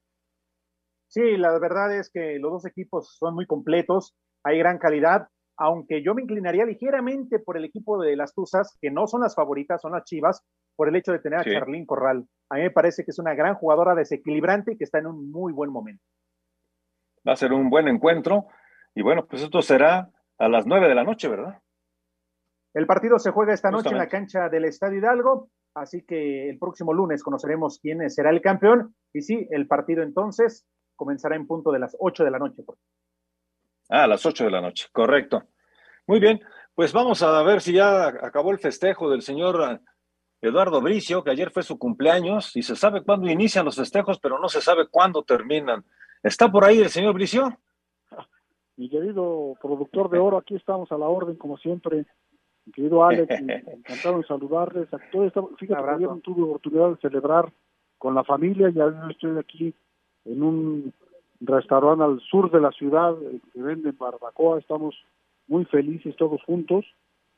Sí, 1.08 1.36
la 1.36 1.58
verdad 1.58 1.94
es 1.94 2.08
que 2.08 2.38
los 2.38 2.50
dos 2.50 2.64
equipos 2.64 3.18
son 3.18 3.34
muy 3.34 3.44
completos. 3.44 4.16
Hay 4.44 4.56
gran 4.56 4.78
calidad 4.78 5.28
aunque 5.58 6.02
yo 6.02 6.14
me 6.14 6.22
inclinaría 6.22 6.64
ligeramente 6.64 7.38
por 7.38 7.58
el 7.58 7.64
equipo 7.64 8.00
de 8.00 8.16
las 8.16 8.32
Tuzas, 8.32 8.78
que 8.80 8.90
no 8.90 9.08
son 9.08 9.20
las 9.20 9.34
favoritas, 9.34 9.82
son 9.82 9.92
las 9.92 10.04
Chivas, 10.04 10.42
por 10.74 10.88
el 10.88 10.96
hecho 10.96 11.12
de 11.12 11.18
tener 11.18 11.42
sí. 11.42 11.50
a 11.50 11.58
Charlín 11.58 11.84
Corral. 11.84 12.24
A 12.48 12.54
mí 12.54 12.62
me 12.62 12.70
parece 12.70 13.04
que 13.04 13.10
es 13.10 13.18
una 13.18 13.34
gran 13.34 13.56
jugadora 13.56 13.94
desequilibrante 13.94 14.72
y 14.72 14.78
que 14.78 14.84
está 14.84 15.00
en 15.00 15.08
un 15.08 15.30
muy 15.30 15.52
buen 15.52 15.70
momento. 15.70 16.02
Va 17.26 17.32
a 17.32 17.36
ser 17.36 17.52
un 17.52 17.68
buen 17.68 17.88
encuentro. 17.88 18.46
Y 18.98 19.02
bueno, 19.02 19.28
pues 19.28 19.42
esto 19.42 19.62
será 19.62 20.10
a 20.38 20.48
las 20.48 20.66
nueve 20.66 20.88
de 20.88 20.94
la 20.96 21.04
noche, 21.04 21.28
¿verdad? 21.28 21.62
El 22.74 22.84
partido 22.84 23.20
se 23.20 23.30
juega 23.30 23.54
esta 23.54 23.70
noche 23.70 23.90
en 23.90 23.96
la 23.96 24.08
cancha 24.08 24.48
del 24.48 24.64
Estadio 24.64 24.98
Hidalgo, 24.98 25.50
así 25.74 26.02
que 26.02 26.50
el 26.50 26.58
próximo 26.58 26.92
lunes 26.92 27.22
conoceremos 27.22 27.78
quién 27.80 28.10
será 28.10 28.30
el 28.30 28.40
campeón. 28.40 28.96
Y 29.12 29.22
sí, 29.22 29.46
el 29.52 29.68
partido 29.68 30.02
entonces 30.02 30.66
comenzará 30.96 31.36
en 31.36 31.46
punto 31.46 31.70
de 31.70 31.78
las 31.78 31.96
ocho 32.00 32.24
de 32.24 32.32
la 32.32 32.40
noche. 32.40 32.64
Ah, 33.88 34.02
a 34.02 34.06
las 34.08 34.26
8 34.26 34.46
de 34.46 34.50
la 34.50 34.60
noche, 34.60 34.88
correcto. 34.90 35.44
Muy 36.08 36.18
bien, 36.18 36.40
pues 36.74 36.92
vamos 36.92 37.22
a 37.22 37.40
ver 37.44 37.60
si 37.60 37.74
ya 37.74 38.08
acabó 38.08 38.50
el 38.50 38.58
festejo 38.58 39.08
del 39.08 39.22
señor 39.22 39.80
Eduardo 40.40 40.80
Bricio, 40.80 41.22
que 41.22 41.30
ayer 41.30 41.52
fue 41.52 41.62
su 41.62 41.78
cumpleaños, 41.78 42.56
y 42.56 42.64
se 42.64 42.74
sabe 42.74 43.04
cuándo 43.04 43.30
inician 43.30 43.64
los 43.64 43.76
festejos, 43.76 44.18
pero 44.18 44.40
no 44.40 44.48
se 44.48 44.60
sabe 44.60 44.88
cuándo 44.88 45.22
terminan. 45.22 45.84
¿Está 46.20 46.50
por 46.50 46.64
ahí 46.64 46.80
el 46.80 46.90
señor 46.90 47.14
Bricio? 47.14 47.60
Mi 48.78 48.88
querido 48.88 49.56
productor 49.60 50.08
de 50.08 50.18
oro, 50.18 50.38
aquí 50.38 50.54
estamos 50.54 50.90
a 50.92 50.96
la 50.96 51.06
orden, 51.06 51.36
como 51.36 51.58
siempre. 51.58 52.06
Mi 52.64 52.72
querido 52.72 53.04
Alex, 53.04 53.28
encantado 53.40 54.18
de 54.18 54.24
saludarles. 54.24 54.94
A 54.94 54.98
todo 55.10 55.24
esta, 55.24 55.42
fíjate 55.58 55.82
que 55.82 55.90
ayer 55.90 56.08
tuve 56.22 56.42
oportunidad 56.44 56.90
de 56.90 56.96
celebrar 56.96 57.52
con 57.98 58.14
la 58.14 58.22
familia, 58.22 58.70
ya 58.70 58.94
estoy 59.10 59.36
aquí 59.36 59.74
en 60.24 60.42
un 60.42 60.92
restaurante 61.40 62.04
al 62.04 62.20
sur 62.20 62.50
de 62.50 62.60
la 62.60 62.70
ciudad 62.70 63.16
que 63.52 63.60
venden 63.60 63.96
barbacoa. 63.98 64.58
Estamos 64.58 64.94
muy 65.48 65.64
felices 65.64 66.14
todos 66.16 66.40
juntos, 66.44 66.84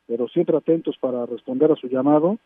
pero 0.07 0.28
siempre 0.28 0.57
atentos 0.57 0.99
para 0.99 1.24
responder 1.24 1.72
a 1.72 1.76
su 1.76 1.88
llamado 1.88 2.36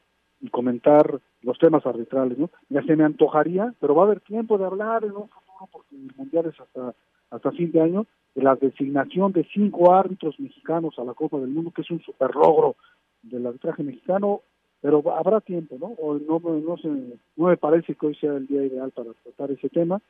y 0.40 0.48
comentar 0.50 1.20
los 1.42 1.58
temas 1.58 1.84
arbitrales. 1.86 2.38
¿no? 2.38 2.50
Ya 2.68 2.82
se 2.82 2.94
me 2.94 3.04
antojaría, 3.04 3.74
pero 3.80 3.96
va 3.96 4.02
a 4.02 4.06
haber 4.06 4.20
tiempo 4.20 4.58
de 4.58 4.66
hablar 4.66 5.04
en 5.04 5.12
un 5.16 5.28
futuro, 5.28 5.68
porque 5.72 5.96
el 5.96 6.14
Mundial 6.16 6.46
es 6.46 6.60
hasta, 6.60 6.94
hasta 7.30 7.50
fin 7.52 7.72
de 7.72 7.80
año, 7.80 8.06
de 8.34 8.42
la 8.42 8.56
designación 8.56 9.32
de 9.32 9.46
cinco 9.52 9.94
árbitros 9.94 10.38
mexicanos 10.40 10.98
a 10.98 11.04
la 11.04 11.14
Copa 11.14 11.38
del 11.38 11.50
Mundo, 11.50 11.70
que 11.70 11.82
es 11.82 11.90
un 11.90 12.00
super 12.00 12.34
logro 12.34 12.76
del 13.22 13.46
arbitraje 13.46 13.82
mexicano, 13.82 14.40
pero 14.80 15.02
habrá 15.16 15.40
tiempo, 15.40 15.76
¿no? 15.80 15.86
O 15.86 16.18
no, 16.18 16.40
no, 16.40 16.76
se, 16.76 16.88
no 16.88 17.46
me 17.46 17.56
parece 17.56 17.94
que 17.94 18.06
hoy 18.06 18.14
sea 18.16 18.32
el 18.34 18.46
día 18.46 18.64
ideal 18.64 18.90
para 18.90 19.12
tratar 19.22 19.50
ese 19.50 19.68
tema, 19.68 20.00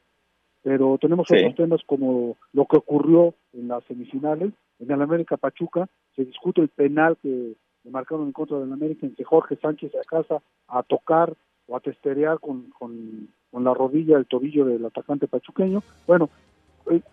pero 0.63 0.99
tenemos 0.99 1.27
sí. 1.29 1.37
otros 1.37 1.55
temas 1.55 1.81
como 1.87 2.37
lo 2.53 2.67
que 2.67 2.79
ocurrió 2.79 3.35
en 3.53 3.69
las 3.69 3.85
semifinales, 3.85 4.53
en 4.81 4.91
el 4.91 5.03
América 5.03 5.37
Pachuca, 5.37 5.87
se 6.17 6.25
discute 6.25 6.61
el 6.61 6.69
penal 6.69 7.17
que 7.23 7.55
le 7.85 7.91
marcaron 7.91 8.27
en 8.27 8.33
contra 8.33 8.59
del 8.59 8.73
América 8.73 9.07
en 9.07 9.15
que 9.15 9.25
Jorge 9.25 9.57
Sánchez 9.57 9.93
se 9.93 9.99
casa 10.09 10.43
a 10.69 10.83
tocar 10.83 11.35
o 11.67 11.77
a 11.77 11.81
testerear 11.81 12.41
con, 12.41 12.71
con, 12.71 13.29
con 13.51 13.65
la 13.65 13.75
rodilla, 13.75 14.17
el 14.17 14.27
tobillo 14.27 14.65
del 14.65 14.85
atacante 14.85 15.29
pachuqueño. 15.29 15.83
Bueno, 16.07 16.31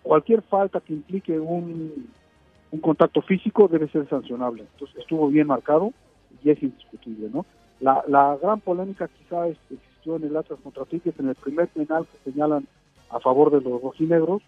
cualquier 0.02 0.42
falta 0.42 0.80
que 0.80 0.92
implique 0.92 1.38
un, 1.38 2.08
contacto 2.80 3.20
físico 3.22 3.68
debe 3.68 3.88
ser 3.88 4.08
sancionable. 4.08 4.64
Entonces 4.72 4.96
estuvo 4.98 5.28
bien 5.28 5.46
marcado 5.46 5.92
y 6.42 6.50
es 6.50 6.62
indiscutible, 6.62 7.28
¿no? 7.32 7.44
La, 7.80 8.38
gran 8.40 8.60
polémica 8.60 9.08
quizá 9.08 9.48
existió 9.48 10.16
en 10.16 10.24
el 10.24 10.36
Atlas 10.36 10.58
contra 10.62 10.84
Tigres 10.84 11.14
en 11.18 11.28
el 11.28 11.34
primer 11.34 11.68
penal 11.68 12.06
que 12.06 12.30
señalan 12.30 12.66
a 13.10 13.20
favor 13.20 13.50
de 13.50 13.60
los 13.60 13.82
rojinegros, 13.82 14.42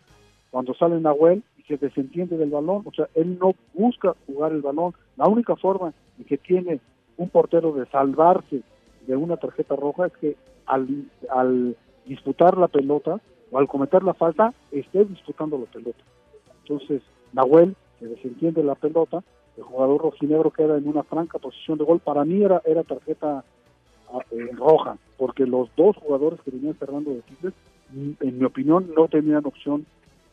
cuando 0.51 0.73
sale 0.75 1.01
Nahuel 1.01 1.43
y 1.59 1.63
se 1.65 1.77
desentiende 1.77 2.39
del 2.39 2.51
balón, 2.51 2.83
o 2.87 2.93
sea, 2.93 3.09
él 3.15 3.39
no 3.39 3.55
busca 3.75 4.15
jugar 4.27 4.53
el 4.53 4.63
balón, 4.63 4.95
la 5.17 5.27
única 5.27 5.57
forma 5.57 5.93
que 6.27 6.39
tiene 6.39 6.81
un 7.17 7.29
portero 7.29 7.73
de 7.73 7.87
salvarse 7.87 8.63
de 9.07 9.17
una 9.17 9.37
tarjeta 9.37 9.77
roja 9.77 10.07
es 10.07 10.13
que 10.15 10.37
al 10.67 11.77
disputar 12.07 12.57
la 12.57 12.69
pelota 12.69 13.21
o 13.51 13.59
al 13.59 13.69
cometer 13.69 14.03
la 14.03 14.15
falta, 14.15 14.53
esté 14.73 15.05
disputando 15.05 15.59
la 15.59 15.67
pelota. 15.67 16.03
Entonces, 16.63 17.03
Nahuel 17.33 17.77
se 18.01 18.07
desentiende 18.07 18.63
la 18.63 18.75
pelota, 18.75 19.23
el 19.57 19.63
jugador 19.63 20.03
rojinegro 20.03 20.51
queda 20.51 20.77
en 20.77 20.89
una 20.89 21.03
franca 21.03 21.39
posición 21.39 21.79
de 21.79 21.85
gol, 21.85 22.01
para 22.01 22.25
mí 22.25 22.43
era, 22.43 22.61
era 22.65 22.83
tarjeta 22.83 23.45
eh, 24.31 24.51
roja, 24.57 24.97
porque 25.17 25.47
los 25.47 25.69
dos 25.77 25.97
jugadores 25.97 26.41
que 26.41 26.51
venían 26.51 26.75
cerrando 26.75 27.11
de 27.11 27.23
Tigres 27.23 27.55
en 27.95 28.39
mi 28.39 28.45
opinión, 28.45 28.91
no 28.97 29.09
tenían 29.09 29.47
opción 29.47 29.87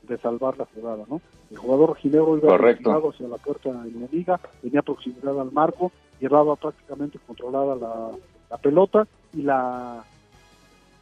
de 0.08 0.18
salvar 0.18 0.58
la 0.58 0.66
jugada, 0.74 1.04
¿no? 1.08 1.22
El 1.52 1.58
jugador 1.58 1.96
ginebro 1.98 2.38
iba 2.38 2.56
hacia 2.56 3.28
la 3.28 3.38
puerta 3.38 3.70
enemiga, 3.70 4.40
tenía 4.62 4.82
proximidad 4.82 5.40
al 5.40 5.52
marco, 5.52 5.92
llevaba 6.20 6.56
prácticamente 6.56 7.20
controlada 7.26 7.76
la, 7.76 8.12
la 8.50 8.58
pelota 8.58 9.08
y 9.34 9.44
la 9.44 10.04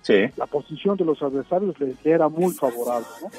sí. 0.10 0.34
la 0.38 0.48
posición 0.48 0.98
de 0.98 1.06
los 1.06 1.22
adversarios 1.22 1.80
le, 1.80 1.96
le 2.04 2.12
era 2.12 2.28
muy 2.28 2.52
favorable, 2.54 3.08
¿no? 3.22 3.32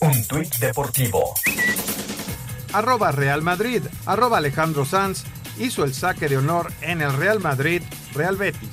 Un 0.00 0.26
tuit 0.28 0.54
deportivo. 0.56 1.34
Arroba 2.72 3.12
Real 3.12 3.42
Madrid, 3.42 3.82
arroba 4.06 4.38
Alejandro 4.38 4.84
Sanz 4.84 5.24
hizo 5.58 5.84
el 5.84 5.92
saque 5.92 6.28
de 6.28 6.38
honor 6.38 6.72
en 6.80 7.02
el 7.02 7.12
Real 7.12 7.40
Madrid, 7.40 7.82
Real 8.14 8.36
Betis. 8.36 8.70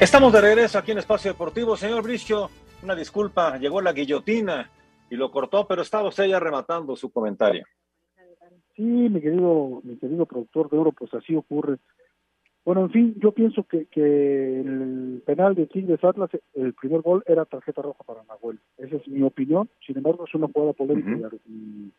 Estamos 0.00 0.32
de 0.32 0.40
regreso 0.40 0.78
aquí 0.78 0.92
en 0.92 0.98
Espacio 0.98 1.32
Deportivo. 1.32 1.76
Señor 1.76 2.02
Bricio, 2.02 2.50
una 2.82 2.94
disculpa, 2.94 3.56
llegó 3.56 3.80
la 3.80 3.92
guillotina 3.92 4.70
y 5.10 5.16
lo 5.16 5.30
cortó, 5.30 5.66
pero 5.66 5.82
estaba 5.82 6.08
usted 6.08 6.26
ya 6.26 6.40
rematando 6.40 6.96
su 6.96 7.10
comentario. 7.10 7.64
Sí, 8.76 8.82
mi 8.82 9.20
querido, 9.20 9.80
mi 9.84 9.96
querido 9.96 10.26
productor 10.26 10.68
de 10.68 10.78
oro, 10.78 10.92
pues 10.92 11.12
así 11.14 11.36
ocurre. 11.36 11.78
Bueno, 12.64 12.80
en 12.82 12.90
fin, 12.90 13.14
yo 13.18 13.32
pienso 13.32 13.62
que, 13.64 13.86
que 13.86 14.60
el 14.60 15.22
penal 15.26 15.54
de 15.54 15.66
Tigres 15.66 16.02
Atlas, 16.02 16.30
el 16.54 16.72
primer 16.72 17.02
gol 17.02 17.22
era 17.26 17.44
tarjeta 17.44 17.82
roja 17.82 18.02
para 18.04 18.24
Nahuel. 18.24 18.58
Esa 18.78 18.96
es 18.96 19.06
mi 19.06 19.22
opinión. 19.22 19.68
Sin 19.86 19.96
embargo, 19.98 20.24
es 20.26 20.34
una 20.34 20.48
jugada 20.48 20.72
polémica 20.72 21.28
uh 21.28 21.30
-huh. 21.30 21.40
y, 21.46 21.92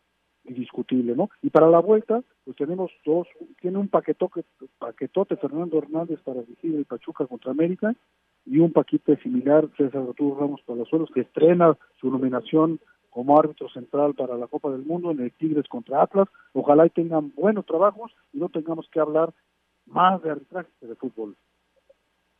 indiscutible, 0.47 1.15
¿no? 1.15 1.29
Y 1.41 1.49
para 1.49 1.69
la 1.69 1.79
vuelta, 1.79 2.23
pues 2.43 2.57
tenemos 2.57 2.91
dos, 3.05 3.27
tiene 3.61 3.77
un 3.77 3.87
paquetote, 3.87 4.43
paquetote 4.77 5.35
Fernando 5.37 5.77
Hernández 5.77 6.19
para 6.21 6.41
dirigir 6.41 6.75
el 6.75 6.85
Pachuca 6.85 7.25
contra 7.25 7.51
América, 7.51 7.95
y 8.45 8.59
un 8.59 8.71
paquete 8.71 9.17
similar, 9.17 9.67
César 9.75 10.03
Arturo 10.07 10.39
Ramos 10.39 10.61
Palazuelos, 10.63 11.09
que 11.11 11.21
estrena 11.21 11.75
su 11.99 12.11
nominación 12.11 12.79
como 13.15 13.39
árbitro 13.39 13.69
central 13.69 14.13
para 14.13 14.35
la 14.35 14.47
Copa 14.47 14.69
del 14.69 14.83
Mundo 14.83 15.09
en 15.09 15.21
el 15.21 15.31
Tigres 15.31 15.69
contra 15.69 16.01
Atlas. 16.01 16.27
Ojalá 16.51 16.85
y 16.85 16.89
tengan 16.89 17.31
buenos 17.33 17.65
trabajos 17.65 18.11
y 18.33 18.39
no 18.39 18.49
tengamos 18.49 18.89
que 18.91 18.99
hablar 18.99 19.33
más 19.85 20.21
de 20.21 20.31
arbitraje 20.31 20.67
que 20.81 20.87
de 20.87 20.95
fútbol. 20.95 21.37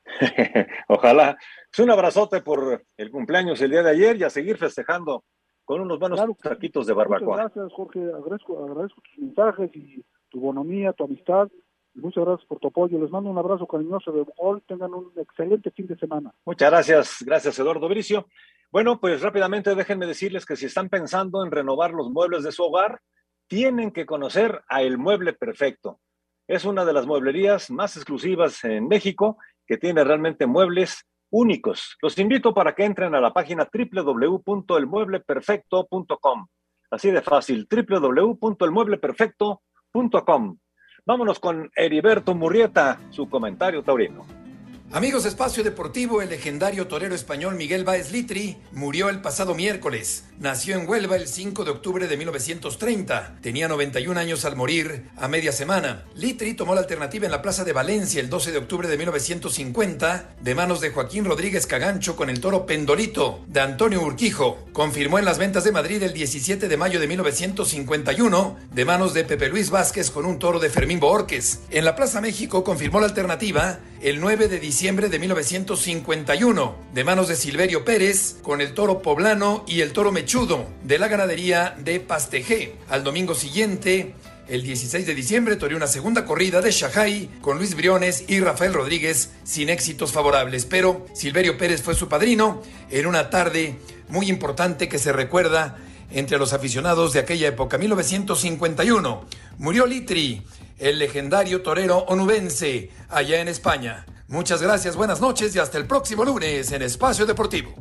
Ojalá. 0.90 1.38
Es 1.72 1.80
un 1.80 1.92
abrazote 1.92 2.42
por 2.42 2.84
el 2.98 3.10
cumpleaños 3.10 3.62
el 3.62 3.72
día 3.72 3.84
de 3.84 3.92
ayer 3.92 4.18
y 4.18 4.24
a 4.26 4.30
seguir 4.30 4.58
festejando 4.58 5.24
con 5.64 5.80
unos 5.80 5.98
buenos 5.98 6.20
taquitos 6.44 6.86
de 6.86 6.94
barbacoa. 6.94 7.38
Muchas 7.38 7.56
gracias, 7.56 7.74
Jorge. 7.74 8.00
Agradezco, 8.14 8.66
agradezco 8.66 9.02
tus 9.02 9.18
mensajes 9.18 9.72
y 9.78 10.04
tu 10.28 10.42
bonomía, 10.42 10.92
tu 10.92 11.06
amistad. 11.06 11.48
Muchas 11.94 12.26
gracias 12.26 12.46
por 12.50 12.60
tu 12.60 12.68
apoyo. 12.68 13.00
Les 13.00 13.10
mando 13.10 13.30
un 13.30 13.38
abrazo 13.38 13.66
cariñoso 13.66 14.12
de 14.12 14.26
gol. 14.38 14.62
Tengan 14.68 14.94
un 14.94 15.10
excelente 15.16 15.72
fin 15.72 15.88
de 15.88 15.96
semana. 15.96 16.34
Muchas 16.44 16.70
gracias. 16.70 17.24
Gracias, 17.26 17.58
Eduardo 17.60 17.88
Bricio. 17.88 18.28
Bueno, 18.76 19.00
pues 19.00 19.22
rápidamente 19.22 19.74
déjenme 19.74 20.06
decirles 20.06 20.46
que 20.46 20.58
si 20.58 20.66
están 20.66 20.90
pensando 20.90 21.46
en 21.46 21.52
renovar 21.52 21.92
los 21.92 22.12
muebles 22.12 22.44
de 22.44 22.52
su 22.52 22.62
hogar, 22.62 23.00
tienen 23.48 23.92
que 23.92 24.06
conocer 24.06 24.64
a 24.68 24.82
El 24.82 24.98
Mueble 24.98 25.32
Perfecto. 25.32 26.02
Es 26.46 26.66
una 26.66 26.84
de 26.84 26.92
las 26.92 27.08
mueblerías 27.08 27.72
más 27.72 27.96
exclusivas 27.96 28.62
en 28.66 28.90
México 28.90 29.38
que 29.66 29.78
tiene 29.78 30.04
realmente 30.04 30.46
muebles 30.46 31.06
únicos. 31.30 31.96
Los 32.02 32.20
invito 32.20 32.54
para 32.54 32.76
que 32.76 32.84
entren 32.84 33.16
a 33.16 33.22
la 33.22 33.32
página 33.32 33.66
www.elmuebleperfecto.com. 33.74 36.48
Así 36.92 37.12
de 37.12 37.22
fácil, 37.22 37.70
www.elmuebleperfecto.com. 37.72 40.58
Vámonos 41.06 41.40
con 41.40 41.72
Heriberto 41.78 42.36
Murrieta, 42.36 43.00
su 43.10 43.30
comentario 43.30 43.84
taurino. 43.84 44.45
Amigos 44.92 45.26
Espacio 45.26 45.64
Deportivo, 45.64 46.22
el 46.22 46.30
legendario 46.30 46.88
torero 46.88 47.16
español 47.16 47.56
Miguel 47.56 47.84
Báez 47.84 48.12
Litri 48.12 48.56
murió 48.72 49.10
el 49.10 49.20
pasado 49.20 49.54
miércoles. 49.54 50.26
Nació 50.40 50.78
en 50.78 50.88
Huelva 50.88 51.16
el 51.16 51.28
5 51.28 51.66
de 51.66 51.72
octubre 51.72 52.08
de 52.08 52.16
1930. 52.16 53.40
Tenía 53.42 53.68
91 53.68 54.18
años 54.18 54.46
al 54.46 54.56
morir 54.56 55.10
a 55.18 55.28
media 55.28 55.52
semana. 55.52 56.06
Litri 56.14 56.54
tomó 56.54 56.76
la 56.76 56.82
alternativa 56.82 57.26
en 57.26 57.32
la 57.32 57.42
Plaza 57.42 57.64
de 57.64 57.74
Valencia 57.74 58.22
el 58.22 58.30
12 58.30 58.52
de 58.52 58.58
octubre 58.60 58.88
de 58.88 58.98
1950 58.98 60.36
de 60.40 60.56
manos 60.56 60.82
de 60.82 60.92
Joaquín 60.92 61.26
Rodríguez 61.26 61.66
Cagancho 61.66 62.16
con 62.16 62.30
el 62.30 62.40
toro 62.40 62.66
Pendolito 62.66 63.44
de 63.48 63.62
Antonio 63.62 64.02
Urquijo. 64.02 64.66
Confirmó 64.72 65.20
en 65.20 65.26
las 65.26 65.40
ventas 65.40 65.64
de 65.64 65.72
Madrid 65.72 66.04
el 66.04 66.14
17 66.14 66.70
de 66.70 66.78
mayo 66.78 67.00
de 67.00 67.08
1951 67.08 68.58
de 68.72 68.86
manos 68.86 69.14
de 69.14 69.26
Pepe 69.26 69.50
Luis 69.50 69.72
Vázquez 69.72 70.12
con 70.12 70.26
un 70.26 70.38
toro 70.38 70.60
de 70.60 70.70
Fermín 70.70 71.00
Boorques. 71.00 71.60
En 71.72 71.86
la 71.86 71.96
Plaza 71.96 72.22
México 72.22 72.64
confirmó 72.64 73.00
la 73.00 73.08
alternativa 73.08 73.80
el 74.06 74.22
9 74.22 74.50
de 74.50 74.60
diciembre 74.60 75.10
de 75.10 75.18
1951, 75.18 76.76
de 76.94 77.04
manos 77.04 77.28
de 77.28 77.36
Silverio 77.36 77.84
Pérez, 77.84 78.36
con 78.44 78.62
el 78.62 78.76
toro 78.76 79.02
poblano 79.02 79.66
y 79.68 79.82
el 79.82 79.94
toro 79.94 80.12
mechudo 80.12 80.68
de 80.84 81.00
la 81.00 81.08
ganadería 81.08 81.76
de 81.80 82.00
Pastejé. 82.00 82.76
Al 82.88 83.04
domingo 83.04 83.34
siguiente, 83.34 84.14
el 84.48 84.62
16 84.62 85.08
de 85.08 85.16
diciembre, 85.16 85.56
toreó 85.56 85.76
una 85.76 85.88
segunda 85.88 86.24
corrida 86.24 86.62
de 86.62 86.70
Shanghai 86.70 87.32
con 87.42 87.58
Luis 87.58 87.74
Briones 87.74 88.26
y 88.28 88.40
Rafael 88.42 88.76
Rodríguez 88.76 89.32
sin 89.44 89.70
éxitos 89.70 90.12
favorables, 90.12 90.68
pero 90.68 91.08
Silverio 91.16 91.58
Pérez 91.58 91.82
fue 91.82 91.96
su 91.96 92.08
padrino 92.08 92.62
en 92.92 93.08
una 93.08 93.32
tarde 93.32 93.80
muy 94.10 94.30
importante 94.30 94.88
que 94.88 95.00
se 95.00 95.14
recuerda 95.14 95.80
entre 96.12 96.38
los 96.38 96.54
aficionados 96.54 97.12
de 97.14 97.22
aquella 97.22 97.48
época, 97.48 97.80
1951. 97.80 99.26
Murió 99.58 99.88
Litri, 99.88 100.44
el 100.78 101.00
legendario 101.00 101.62
torero 101.62 102.00
onubense, 102.08 102.90
allá 103.10 103.42
en 103.42 103.48
España. 103.48 104.06
Muchas 104.28 104.62
gracias, 104.62 104.96
buenas 104.96 105.22
noches 105.22 105.56
y 105.56 105.60
hasta 105.60 105.78
el 105.78 105.88
próximo 105.88 106.26
lunes 106.26 106.72
en 106.72 106.82
Espacio 106.82 107.26
Deportivo. 107.26 107.74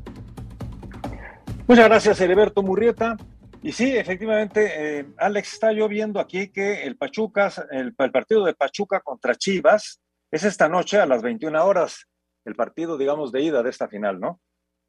Muchas 1.66 1.88
gracias, 1.88 2.20
Heriberto 2.20 2.62
Murrieta. 2.62 3.16
Y 3.62 3.72
sí, 3.72 3.96
efectivamente, 3.96 4.98
eh, 4.98 5.06
Alex, 5.16 5.54
está 5.54 5.72
yo 5.72 5.88
viendo 5.88 6.20
aquí 6.20 6.48
que 6.48 6.82
el 6.82 6.96
Pachuca, 6.96 7.50
el, 7.70 7.94
el, 7.96 8.10
partido 8.12 8.44
de 8.44 8.52
Pachuca 8.52 9.00
contra 9.00 9.34
Chivas 9.34 10.02
es 10.30 10.44
esta 10.44 10.68
noche 10.68 10.98
a 10.98 11.06
las 11.06 11.22
21 11.22 11.64
horas, 11.64 12.06
el 12.44 12.54
partido, 12.54 12.98
digamos, 12.98 13.32
de 13.32 13.40
ida 13.40 13.62
de 13.62 13.70
esta 13.70 13.88
final, 13.88 14.20
¿no? 14.20 14.40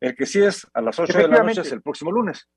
El 0.02 0.14
que 0.14 0.26
sí 0.26 0.42
es 0.42 0.68
a 0.74 0.82
las 0.82 1.00
8 1.00 1.18
de 1.18 1.28
la 1.30 1.44
noche 1.44 1.62
es 1.62 1.72
el 1.72 1.82
próximo 1.82 2.12
lunes. 2.12 2.50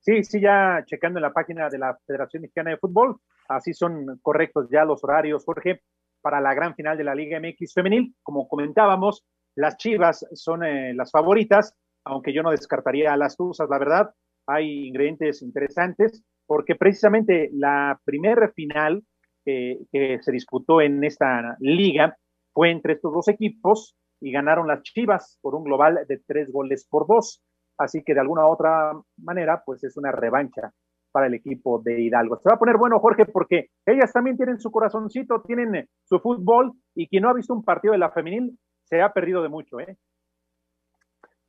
Sí, 0.00 0.24
sí, 0.24 0.40
ya 0.40 0.82
checando 0.86 1.18
en 1.18 1.24
la 1.24 1.32
página 1.32 1.68
de 1.68 1.78
la 1.78 1.98
Federación 2.06 2.42
Mexicana 2.42 2.70
de 2.70 2.78
Fútbol, 2.78 3.20
así 3.50 3.74
son 3.74 4.18
correctos 4.22 4.68
ya 4.70 4.84
los 4.84 5.02
horarios, 5.04 5.44
Jorge, 5.44 5.82
para 6.22 6.40
la 6.40 6.54
gran 6.54 6.74
final 6.74 6.96
de 6.96 7.04
la 7.04 7.14
Liga 7.14 7.40
MX 7.40 7.74
femenil. 7.74 8.14
Como 8.22 8.48
comentábamos, 8.48 9.24
las 9.56 9.76
Chivas 9.76 10.26
son 10.32 10.64
eh, 10.64 10.94
las 10.94 11.10
favoritas, 11.10 11.74
aunque 12.04 12.32
yo 12.32 12.42
no 12.42 12.50
descartaría 12.50 13.12
a 13.12 13.16
las 13.16 13.36
Tuzas, 13.36 13.68
la 13.68 13.78
verdad. 13.78 14.14
Hay 14.46 14.86
ingredientes 14.86 15.42
interesantes, 15.42 16.22
porque 16.46 16.76
precisamente 16.76 17.50
la 17.52 18.00
primera 18.04 18.50
final 18.50 19.02
eh, 19.44 19.78
que 19.90 20.18
se 20.22 20.32
disputó 20.32 20.80
en 20.80 21.02
esta 21.02 21.56
liga 21.58 22.16
fue 22.52 22.70
entre 22.70 22.94
estos 22.94 23.12
dos 23.12 23.28
equipos 23.28 23.96
y 24.20 24.32
ganaron 24.32 24.68
las 24.68 24.82
Chivas 24.82 25.38
por 25.40 25.54
un 25.54 25.64
global 25.64 26.00
de 26.06 26.22
tres 26.26 26.52
goles 26.52 26.86
por 26.88 27.06
dos. 27.06 27.42
Así 27.78 28.02
que 28.04 28.14
de 28.14 28.20
alguna 28.20 28.46
u 28.46 28.50
otra 28.50 28.92
manera, 29.16 29.62
pues 29.64 29.82
es 29.84 29.96
una 29.96 30.12
revancha 30.12 30.72
para 31.10 31.26
el 31.26 31.34
equipo 31.34 31.80
de 31.80 32.00
Hidalgo. 32.00 32.38
Se 32.42 32.48
va 32.48 32.56
a 32.56 32.58
poner 32.58 32.76
bueno, 32.76 32.98
Jorge, 32.98 33.26
porque 33.26 33.70
ellas 33.86 34.12
también 34.12 34.36
tienen 34.36 34.60
su 34.60 34.70
corazoncito, 34.70 35.42
tienen 35.42 35.74
eh, 35.74 35.88
su 36.04 36.18
fútbol 36.20 36.72
y 36.94 37.08
quien 37.08 37.22
no 37.22 37.30
ha 37.30 37.34
visto 37.34 37.54
un 37.54 37.64
partido 37.64 37.92
de 37.92 37.98
la 37.98 38.10
femenil 38.10 38.58
se 38.84 39.00
ha 39.02 39.12
perdido 39.12 39.42
de 39.42 39.48
mucho, 39.48 39.80
¿eh? 39.80 39.96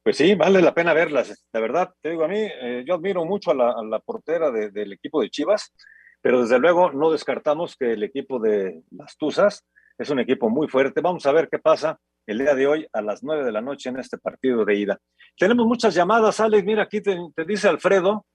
Pues 0.04 0.18
sí, 0.18 0.34
vale 0.34 0.62
la 0.62 0.74
pena 0.74 0.94
verlas. 0.94 1.46
La 1.54 1.60
verdad, 1.60 1.94
te 2.02 2.10
digo, 2.10 2.24
a 2.24 2.28
mí, 2.28 2.40
eh, 2.40 2.84
yo 2.88 2.96
admiro 2.96 3.24
mucho 3.24 3.52
a 3.52 3.84
la, 3.84 4.00
portera 4.00 4.50
de, 4.50 4.72
del 4.72 4.94
equipo 4.94 5.22
de 5.22 5.30
Chivas, 5.30 5.74
pero 6.22 6.42
desde 6.42 6.58
luego 6.60 6.92
no 6.92 7.12
descartamos 7.12 7.76
que 7.76 7.94
el 7.94 8.04
equipo 8.04 8.40
de 8.40 8.82
las 8.92 9.16
Tuzas 9.18 9.64
es 9.98 10.10
un 10.10 10.20
equipo 10.20 10.50
muy 10.50 10.68
fuerte. 10.68 11.02
Vamos 11.02 11.26
a 11.28 11.32
ver 11.32 11.50
qué 11.50 11.60
pasa 11.60 12.00
el 12.26 12.40
día 12.40 12.56
de 12.56 12.68
hoy 12.68 12.88
a 12.94 13.02
las 13.02 13.24
nueve 13.24 13.44
de 13.44 13.52
la 13.52 13.62
noche 13.62 13.90
en 13.90 14.00
este 14.00 14.18
partido 14.18 14.66
de 14.66 14.76
ida. 14.76 15.00
Tenemos 15.38 15.66
muchas 15.66 15.94
llamadas, 15.94 16.40
Alex. 16.40 16.66
Mira, 16.66 16.84
aquí 16.84 17.02
te, 17.02 17.18
dice 17.46 17.68
Alfredo 17.68 18.26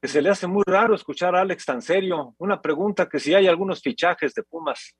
que 0.00 0.08
se 0.08 0.22
le 0.22 0.30
hace 0.30 0.46
muy 0.46 0.62
raro 0.66 0.94
escuchar 0.94 1.34
a 1.34 1.40
Alex 1.40 1.64
tan 1.64 1.82
serio. 1.82 2.34
Una 2.38 2.60
pregunta 2.60 3.08
que 3.08 3.18
si 3.18 3.34
hay 3.34 3.46
algunos 3.46 3.82
fichajes 3.82 4.34
de 4.34 4.42
Pumas. 4.42 4.94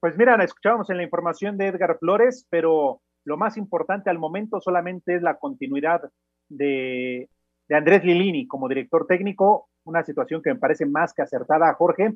Pues 0.00 0.16
mira, 0.16 0.34
escuchábamos 0.42 0.90
en 0.90 0.96
la 0.96 1.04
información 1.04 1.56
de 1.56 1.68
Edgar 1.68 1.96
Flores, 1.98 2.46
pero 2.50 3.00
lo 3.24 3.36
más 3.36 3.56
importante 3.56 4.10
al 4.10 4.18
momento 4.18 4.60
solamente 4.60 5.16
es 5.16 5.22
la 5.22 5.38
continuidad 5.38 6.02
de, 6.48 7.30
de 7.68 7.76
Andrés 7.76 8.04
Lilini 8.04 8.46
como 8.46 8.68
director 8.68 9.06
técnico, 9.06 9.68
una 9.84 10.02
situación 10.02 10.42
que 10.42 10.52
me 10.52 10.58
parece 10.58 10.86
más 10.86 11.14
que 11.14 11.22
acertada, 11.22 11.72
Jorge. 11.74 12.14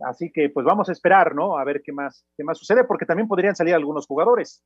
Así 0.00 0.30
que 0.30 0.50
pues 0.50 0.64
vamos 0.64 0.88
a 0.88 0.92
esperar, 0.92 1.34
¿no? 1.34 1.58
A 1.58 1.64
ver 1.64 1.82
qué 1.82 1.92
más, 1.92 2.24
qué 2.36 2.44
más 2.44 2.58
sucede, 2.58 2.84
porque 2.84 3.06
también 3.06 3.26
podrían 3.26 3.56
salir 3.56 3.74
algunos 3.74 4.06
jugadores. 4.06 4.62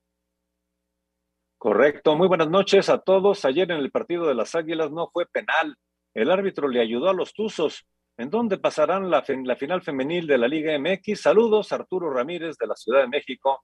Correcto, 1.57 2.15
muy 2.15 2.27
buenas 2.27 2.49
noches 2.49 2.89
a 2.89 2.99
todos. 2.99 3.45
Ayer 3.45 3.71
en 3.71 3.77
el 3.77 3.89
partido 3.89 4.27
de 4.27 4.35
las 4.35 4.53
Águilas 4.53 4.91
no 4.91 5.07
fue 5.07 5.25
penal. 5.25 5.75
El 6.13 6.31
árbitro 6.31 6.67
le 6.67 6.81
ayudó 6.81 7.09
a 7.09 7.13
los 7.13 7.33
Tuzos. 7.33 7.85
¿En 8.17 8.29
dónde 8.29 8.57
pasarán 8.59 9.09
la, 9.09 9.23
la 9.43 9.55
final 9.55 9.81
femenil 9.81 10.27
de 10.27 10.37
la 10.37 10.47
Liga 10.47 10.77
MX? 10.77 11.21
Saludos, 11.21 11.71
Arturo 11.71 12.11
Ramírez 12.11 12.57
de 12.57 12.67
la 12.67 12.75
Ciudad 12.75 13.01
de 13.01 13.07
México, 13.07 13.63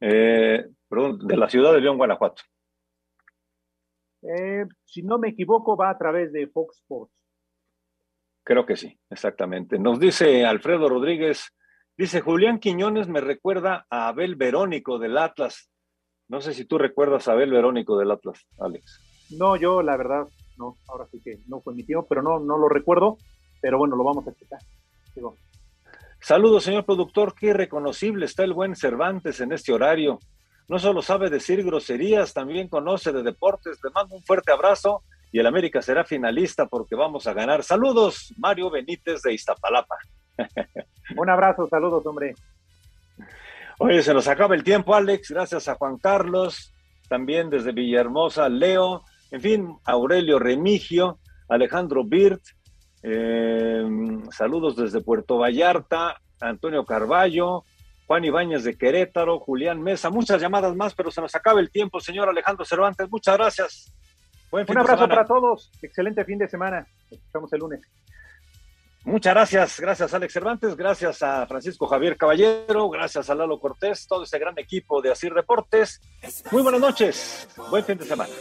eh, 0.00 0.66
perdón, 0.88 1.18
de 1.26 1.36
la 1.36 1.48
ciudad 1.48 1.72
de 1.72 1.80
León, 1.80 1.96
Guanajuato. 1.96 2.42
Eh, 4.22 4.64
si 4.84 5.02
no 5.02 5.18
me 5.18 5.28
equivoco, 5.28 5.76
va 5.76 5.90
a 5.90 5.98
través 5.98 6.32
de 6.32 6.48
Fox 6.48 6.78
Sports. 6.78 7.12
Creo 8.42 8.66
que 8.66 8.76
sí, 8.76 8.98
exactamente. 9.10 9.78
Nos 9.78 10.00
dice 10.00 10.44
Alfredo 10.44 10.88
Rodríguez, 10.88 11.54
dice 11.96 12.20
Julián 12.20 12.58
Quiñones 12.58 13.08
me 13.08 13.20
recuerda 13.20 13.86
a 13.88 14.08
Abel 14.08 14.36
Verónico 14.36 14.98
del 14.98 15.16
Atlas. 15.16 15.70
No 16.28 16.40
sé 16.40 16.52
si 16.52 16.64
tú 16.64 16.78
recuerdas 16.78 17.28
a 17.28 17.32
Abel 17.32 17.50
Verónico 17.50 17.98
del 17.98 18.10
Atlas, 18.10 18.46
Alex. 18.58 19.00
No, 19.38 19.56
yo 19.56 19.82
la 19.82 19.96
verdad, 19.96 20.26
no, 20.56 20.78
ahora 20.88 21.06
sí 21.10 21.20
que 21.22 21.40
no 21.46 21.60
fue 21.60 21.74
mi 21.74 21.84
tío, 21.84 22.06
pero 22.08 22.22
no, 22.22 22.38
no 22.38 22.58
lo 22.58 22.68
recuerdo, 22.68 23.18
pero 23.60 23.78
bueno, 23.78 23.96
lo 23.96 24.04
vamos 24.04 24.26
a 24.26 24.34
checar. 24.34 24.60
Digo. 25.14 25.36
Saludos, 26.20 26.64
señor 26.64 26.84
productor, 26.84 27.34
qué 27.34 27.52
reconocible 27.52 28.24
está 28.24 28.44
el 28.44 28.54
buen 28.54 28.76
Cervantes 28.76 29.40
en 29.40 29.52
este 29.52 29.72
horario. 29.72 30.18
No 30.68 30.78
solo 30.78 31.02
sabe 31.02 31.28
decir 31.28 31.62
groserías, 31.62 32.32
también 32.32 32.68
conoce 32.68 33.12
de 33.12 33.22
deportes. 33.22 33.78
Le 33.84 33.90
mando 33.90 34.16
un 34.16 34.22
fuerte 34.22 34.50
abrazo 34.50 35.02
y 35.30 35.38
el 35.38 35.46
América 35.46 35.82
será 35.82 36.04
finalista 36.04 36.66
porque 36.66 36.94
vamos 36.94 37.26
a 37.26 37.34
ganar. 37.34 37.62
Saludos, 37.62 38.32
Mario 38.38 38.70
Benítez 38.70 39.20
de 39.22 39.34
Iztapalapa. 39.34 39.96
Un 41.16 41.28
abrazo, 41.28 41.68
saludos, 41.68 42.06
hombre. 42.06 42.34
Oye, 43.78 44.02
se 44.02 44.14
nos 44.14 44.28
acaba 44.28 44.54
el 44.54 44.64
tiempo, 44.64 44.94
Alex. 44.94 45.30
Gracias 45.30 45.68
a 45.68 45.74
Juan 45.74 45.98
Carlos, 45.98 46.72
también 47.08 47.50
desde 47.50 47.72
Villahermosa, 47.72 48.48
Leo, 48.48 49.02
en 49.34 49.40
fin, 49.40 49.76
Aurelio 49.84 50.38
Remigio, 50.38 51.18
Alejandro 51.48 52.04
Birt, 52.04 52.40
eh, 53.02 53.84
saludos 54.30 54.76
desde 54.76 55.00
Puerto 55.00 55.38
Vallarta, 55.38 56.20
Antonio 56.40 56.84
Carballo, 56.84 57.64
Juan 58.06 58.24
Ibáñez 58.24 58.62
de 58.62 58.78
Querétaro, 58.78 59.40
Julián 59.40 59.82
Mesa, 59.82 60.08
muchas 60.08 60.40
llamadas 60.40 60.76
más, 60.76 60.94
pero 60.94 61.10
se 61.10 61.20
nos 61.20 61.34
acaba 61.34 61.58
el 61.58 61.72
tiempo, 61.72 61.98
señor 61.98 62.28
Alejandro 62.28 62.64
Cervantes. 62.64 63.10
Muchas 63.10 63.36
gracias. 63.36 63.92
Buen 64.52 64.68
fin 64.68 64.76
Un 64.76 64.82
abrazo 64.82 65.08
para 65.08 65.26
todos. 65.26 65.72
Excelente 65.82 66.24
fin 66.24 66.38
de 66.38 66.46
semana. 66.46 66.86
Nos 67.10 67.18
escuchamos 67.18 67.52
el 67.54 67.58
lunes. 67.58 67.80
Muchas 69.02 69.34
gracias, 69.34 69.80
gracias 69.80 70.14
Alex 70.14 70.32
Cervantes, 70.32 70.76
gracias 70.76 71.22
a 71.22 71.46
Francisco 71.46 71.86
Javier 71.86 72.16
Caballero, 72.16 72.88
gracias 72.88 73.28
a 73.28 73.34
Lalo 73.34 73.60
Cortés, 73.60 74.06
todo 74.06 74.22
ese 74.22 74.38
gran 74.38 74.58
equipo 74.58 75.02
de 75.02 75.10
Asir 75.10 75.34
Deportes. 75.34 76.00
Muy 76.52 76.62
buenas 76.62 76.80
noches, 76.80 77.46
buen 77.68 77.84
fin 77.84 77.98
de 77.98 78.06
semana. 78.06 78.32